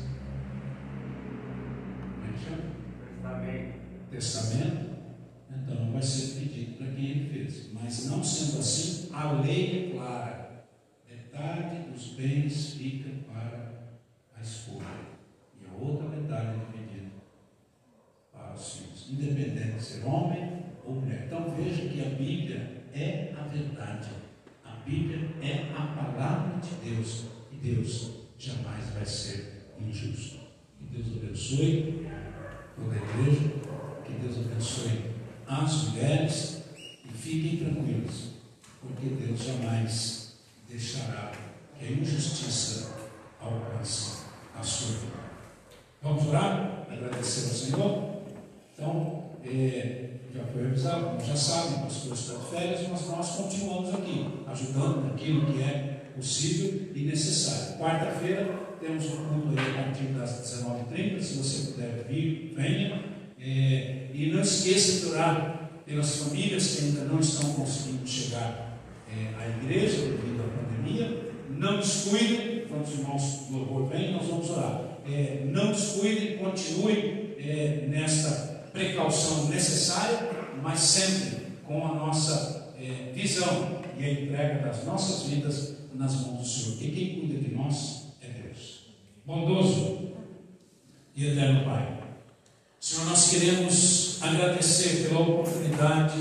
testamento, 4.13 4.92
então 5.63 5.91
vai 5.91 6.01
ser 6.01 6.39
pedido 6.39 6.77
para 6.77 6.87
quem 6.87 7.05
ele 7.05 7.29
fez. 7.29 7.69
Mas 7.73 8.09
não 8.09 8.23
sendo 8.23 8.59
assim, 8.59 9.09
a 9.13 9.31
lei 9.31 9.91
é 9.91 9.95
clara. 9.95 10.65
Metade 11.09 11.89
dos 11.89 12.07
bens 12.09 12.73
fica 12.73 13.09
para 13.31 13.97
a 14.35 14.41
esposa 14.41 14.83
e 15.59 15.65
a 15.65 15.83
outra 15.83 16.09
metade 16.09 16.59
é 16.59 16.77
dividida 16.77 17.11
para 18.31 18.53
os 18.53 18.75
filhos, 18.77 19.09
independente 19.09 19.77
de 19.77 19.83
ser 19.83 20.05
homem 20.05 20.63
ou 20.85 20.95
mulher. 20.95 21.23
Então 21.27 21.55
veja 21.55 21.87
que 21.87 22.01
a 22.01 22.09
Bíblia 22.09 22.83
é 22.93 23.33
a 23.37 23.43
verdade. 23.47 24.09
A 24.65 24.75
Bíblia 24.85 25.29
é 25.41 25.71
a 25.75 25.87
palavra 25.87 26.59
de 26.59 26.89
Deus 26.89 27.25
e 27.51 27.55
Deus 27.55 28.11
jamais 28.37 28.89
vai 28.89 29.05
ser 29.05 29.69
injusto. 29.79 30.39
Que 30.77 30.97
Deus 30.97 31.17
abençoe 31.17 32.07
toda 32.75 32.93
a 32.93 32.97
igreja. 32.97 33.63
Que 34.03 34.13
Deus 34.13 34.37
abençoe 34.37 35.12
as 35.47 35.89
mulheres 35.89 36.63
e 37.05 37.09
fiquem 37.09 37.57
tranquilos, 37.57 38.31
porque 38.81 39.07
Deus 39.07 39.43
jamais 39.43 40.33
deixará 40.69 41.31
que 41.77 41.85
a 41.85 41.91
injustiça 41.91 42.95
alcance 43.39 44.23
a 44.57 44.63
sua 44.63 44.97
vida. 44.99 45.23
Vamos 46.01 46.27
orar? 46.27 46.85
Agradecer 46.89 47.49
ao 47.49 47.55
Senhor? 47.55 48.13
Então, 48.73 49.23
é, 49.45 50.09
já 50.33 50.43
foi 50.45 50.65
avisado, 50.65 51.05
como 51.05 51.23
já 51.23 51.35
sabem, 51.35 51.79
o 51.79 51.81
pastor 51.83 52.13
está 52.13 52.33
de 52.33 52.45
férias, 52.49 52.87
mas 52.89 53.07
nós 53.07 53.29
continuamos 53.35 53.93
aqui, 53.93 54.25
ajudando 54.47 55.09
naquilo 55.09 55.45
que 55.45 55.61
é 55.61 56.11
possível 56.15 56.89
e 56.95 57.01
necessário. 57.01 57.77
Quarta-feira 57.77 58.59
temos 58.79 59.05
um 59.05 59.17
culto 59.25 59.59
aí 59.59 59.71
a 59.71 59.83
partir 59.83 60.05
das 60.05 60.41
19h30, 60.41 61.21
se 61.21 61.37
você 61.37 61.71
puder 61.71 62.05
vir, 62.07 62.53
venha. 62.55 63.03
É, 63.39 64.02
e 64.13 64.31
não 64.31 64.41
esqueça 64.41 64.99
de 64.99 65.11
orar 65.11 65.69
pelas 65.85 66.17
famílias 66.17 66.75
que 66.75 66.85
ainda 66.85 67.05
não 67.05 67.19
estão 67.19 67.51
conseguindo 67.53 68.07
chegar 68.07 68.79
é, 69.09 69.43
à 69.43 69.49
igreja 69.49 69.97
devido 70.03 70.43
à 70.43 70.47
pandemia. 70.47 71.33
Não 71.49 71.77
descuidem, 71.79 72.65
quando 72.67 72.85
os 72.85 72.93
irmãos 72.93 73.47
do 73.49 73.57
louvor 73.57 73.89
vêm, 73.89 74.13
nós 74.13 74.27
vamos 74.27 74.49
orar. 74.51 74.81
É, 75.05 75.45
não 75.45 75.71
descuidem, 75.71 76.37
continuem 76.37 77.35
é, 77.39 77.87
nesta 77.89 78.69
precaução 78.71 79.49
necessária, 79.49 80.29
mas 80.61 80.79
sempre 80.79 81.47
com 81.65 81.85
a 81.85 81.93
nossa 81.95 82.73
é, 82.79 83.11
visão 83.13 83.81
e 83.97 84.03
a 84.03 84.11
entrega 84.11 84.59
das 84.59 84.85
nossas 84.85 85.29
vidas 85.29 85.77
nas 85.93 86.15
mãos 86.21 86.39
do 86.39 86.45
Senhor. 86.45 86.83
E 86.83 86.91
quem 86.91 87.19
cuida 87.19 87.39
de 87.39 87.55
nós 87.55 88.15
é 88.21 88.27
Deus. 88.27 88.87
Bondoso 89.25 90.13
e 91.15 91.27
eterno 91.27 91.65
Pai. 91.65 92.02
Senhor, 92.83 93.05
nós 93.05 93.29
queremos 93.29 94.17
agradecer 94.19 95.07
pela 95.07 95.21
oportunidade 95.21 96.15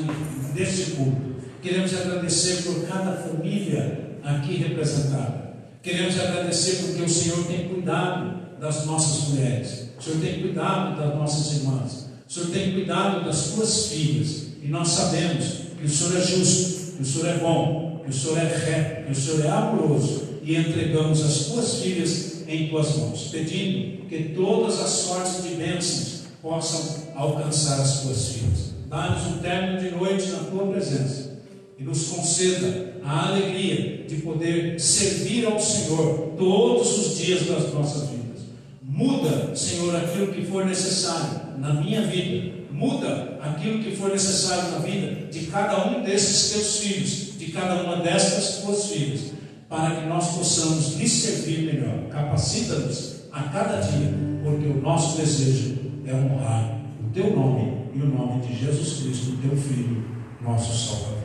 desse 0.55 0.93
culto. 0.93 1.35
Queremos 1.61 1.93
agradecer 1.93 2.63
por 2.63 2.87
cada 2.87 3.17
família 3.17 4.13
aqui 4.23 4.59
representada. 4.59 5.55
Queremos 5.83 6.21
agradecer 6.21 6.85
porque 6.85 7.03
o 7.03 7.09
Senhor 7.09 7.45
tem 7.49 7.69
cuidado 7.69 8.61
das 8.61 8.87
nossas 8.87 9.31
mulheres. 9.31 9.89
O 9.99 10.03
Senhor 10.05 10.21
tem 10.21 10.41
cuidado 10.41 11.01
das 11.01 11.17
nossas 11.17 11.53
irmãs. 11.57 12.07
O 12.29 12.33
Senhor 12.33 12.51
tem 12.51 12.73
cuidado 12.75 13.25
das 13.25 13.47
tuas 13.49 13.89
filhas. 13.89 14.45
E 14.63 14.69
nós 14.69 14.87
sabemos 14.87 15.45
que 15.77 15.85
o 15.85 15.91
Senhor 15.91 16.17
é 16.17 16.21
justo, 16.25 16.93
que 16.93 17.03
o 17.03 17.05
Senhor 17.05 17.27
é 17.27 17.39
bom, 17.39 18.03
que 18.05 18.11
o 18.11 18.13
Senhor 18.13 18.39
é 18.39 18.57
reto, 18.57 19.07
que 19.07 19.11
o 19.11 19.21
Senhor 19.21 19.47
é 19.47 19.51
amoroso 19.51 20.29
e 20.45 20.55
entregamos 20.55 21.25
as 21.25 21.47
tuas 21.47 21.83
filhas 21.83 22.45
em 22.47 22.69
tuas 22.69 22.97
mãos, 22.99 23.31
pedindo 23.33 24.07
que 24.07 24.33
todas 24.37 24.81
as 24.81 24.91
sortes 24.91 25.43
de 25.43 25.57
bênçãos 25.57 26.22
possam 26.43 27.13
alcançar 27.15 27.81
as 27.81 28.01
tuas 28.01 28.29
filhas. 28.29 28.73
Dá-nos 28.89 29.27
um 29.29 29.39
término 29.39 29.81
de 29.81 29.91
noite 29.93 30.29
na 30.31 30.41
tua 30.41 30.67
presença 30.67 31.39
e 31.79 31.85
nos 31.85 32.09
conceda 32.09 32.97
a 33.05 33.29
alegria 33.29 34.05
de 34.07 34.17
poder 34.17 34.79
servir 34.79 35.47
ao 35.47 35.59
Senhor 35.59 36.35
todos 36.37 36.99
os 36.99 37.17
dias 37.17 37.47
das 37.47 37.73
nossas 37.73 38.11
vidas. 38.11 38.43
Muda, 38.83 39.55
Senhor, 39.55 39.95
aquilo 39.97 40.33
que 40.33 40.45
for 40.45 40.67
necessário 40.67 41.41
na 41.59 41.75
minha 41.75 42.03
vida. 42.03 42.53
Muda 42.73 43.39
aquilo 43.41 43.83
que 43.83 43.95
for 43.95 44.11
necessário 44.11 44.73
na 44.73 44.79
vida 44.79 45.27
de 45.31 45.47
cada 45.47 45.89
um 45.89 46.03
desses 46.03 46.51
teus 46.51 46.77
filhos, 46.79 47.39
de 47.39 47.53
cada 47.53 47.83
uma 47.85 48.03
destas 48.03 48.59
tuas 48.59 48.87
filhas, 48.87 49.21
para 49.69 49.97
que 49.97 50.07
nós 50.07 50.37
possamos 50.37 50.97
lhe 50.97 51.09
servir 51.09 51.73
melhor. 51.73 52.09
Capacita-nos 52.11 53.23
a 53.31 53.45
cada 53.45 53.81
dia, 53.81 54.13
porque 54.43 54.67
o 54.67 54.81
nosso 54.83 55.17
desejo 55.17 55.82
é 56.05 56.15
honrar 56.15 56.81
o 57.01 57.13
teu 57.13 57.37
nome 57.37 57.91
e 57.95 58.01
o 58.01 58.07
nome 58.07 58.41
de 58.43 58.59
Jesus 58.59 59.03
Cristo, 59.03 59.39
teu 59.41 59.57
Filho, 59.57 60.05
nosso 60.41 60.89
Salvador. 60.89 61.19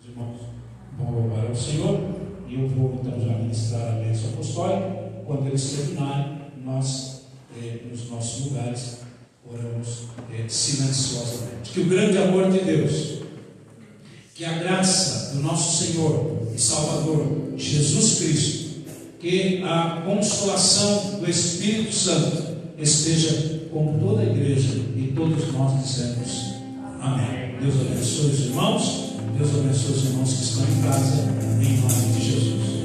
Os 0.00 0.08
irmãos 0.08 0.40
vão 0.96 1.10
louvar 1.10 1.46
ao 1.46 1.54
Senhor 1.54 2.00
e 2.48 2.54
eu 2.54 2.68
vou 2.68 3.00
então 3.00 3.20
já 3.20 3.38
ministrar 3.38 3.88
a 3.88 4.00
bênção 4.00 4.30
apostólica. 4.30 5.08
Quando 5.26 5.46
eles 5.46 5.72
terminarem, 5.72 6.38
nós, 6.64 7.22
eh, 7.56 7.80
nos 7.90 8.08
nossos 8.10 8.46
lugares, 8.46 8.98
oramos 9.46 10.04
eh, 10.32 10.44
silenciosamente. 10.48 11.72
Que 11.72 11.80
o 11.80 11.86
grande 11.86 12.18
amor 12.18 12.50
de 12.50 12.60
Deus, 12.60 13.18
que 14.34 14.44
a 14.44 14.58
graça 14.58 15.34
do 15.34 15.42
nosso 15.42 15.84
Senhor 15.84 16.48
e 16.54 16.58
Salvador 16.58 17.52
Jesus 17.56 18.18
Cristo, 18.18 18.68
que 19.18 19.62
a 19.64 20.02
consolação 20.06 21.20
do 21.20 21.28
Espírito 21.28 21.92
Santo 21.92 22.47
esteja 22.78 23.60
com 23.72 23.98
toda 23.98 24.22
a 24.22 24.24
igreja 24.24 24.74
e 24.96 25.12
todos 25.14 25.52
nós 25.52 25.82
dissemos 25.82 26.54
amém. 27.00 27.56
Deus 27.60 27.74
abençoe 27.80 28.30
os 28.30 28.40
irmãos, 28.46 29.12
Deus 29.36 29.50
abençoe 29.54 29.92
os 29.92 30.04
irmãos 30.04 30.32
que 30.32 30.42
estão 30.44 30.64
em 30.64 30.82
casa, 30.82 31.24
em 31.60 31.76
nome 31.80 32.12
de 32.12 32.24
Jesus. 32.24 32.77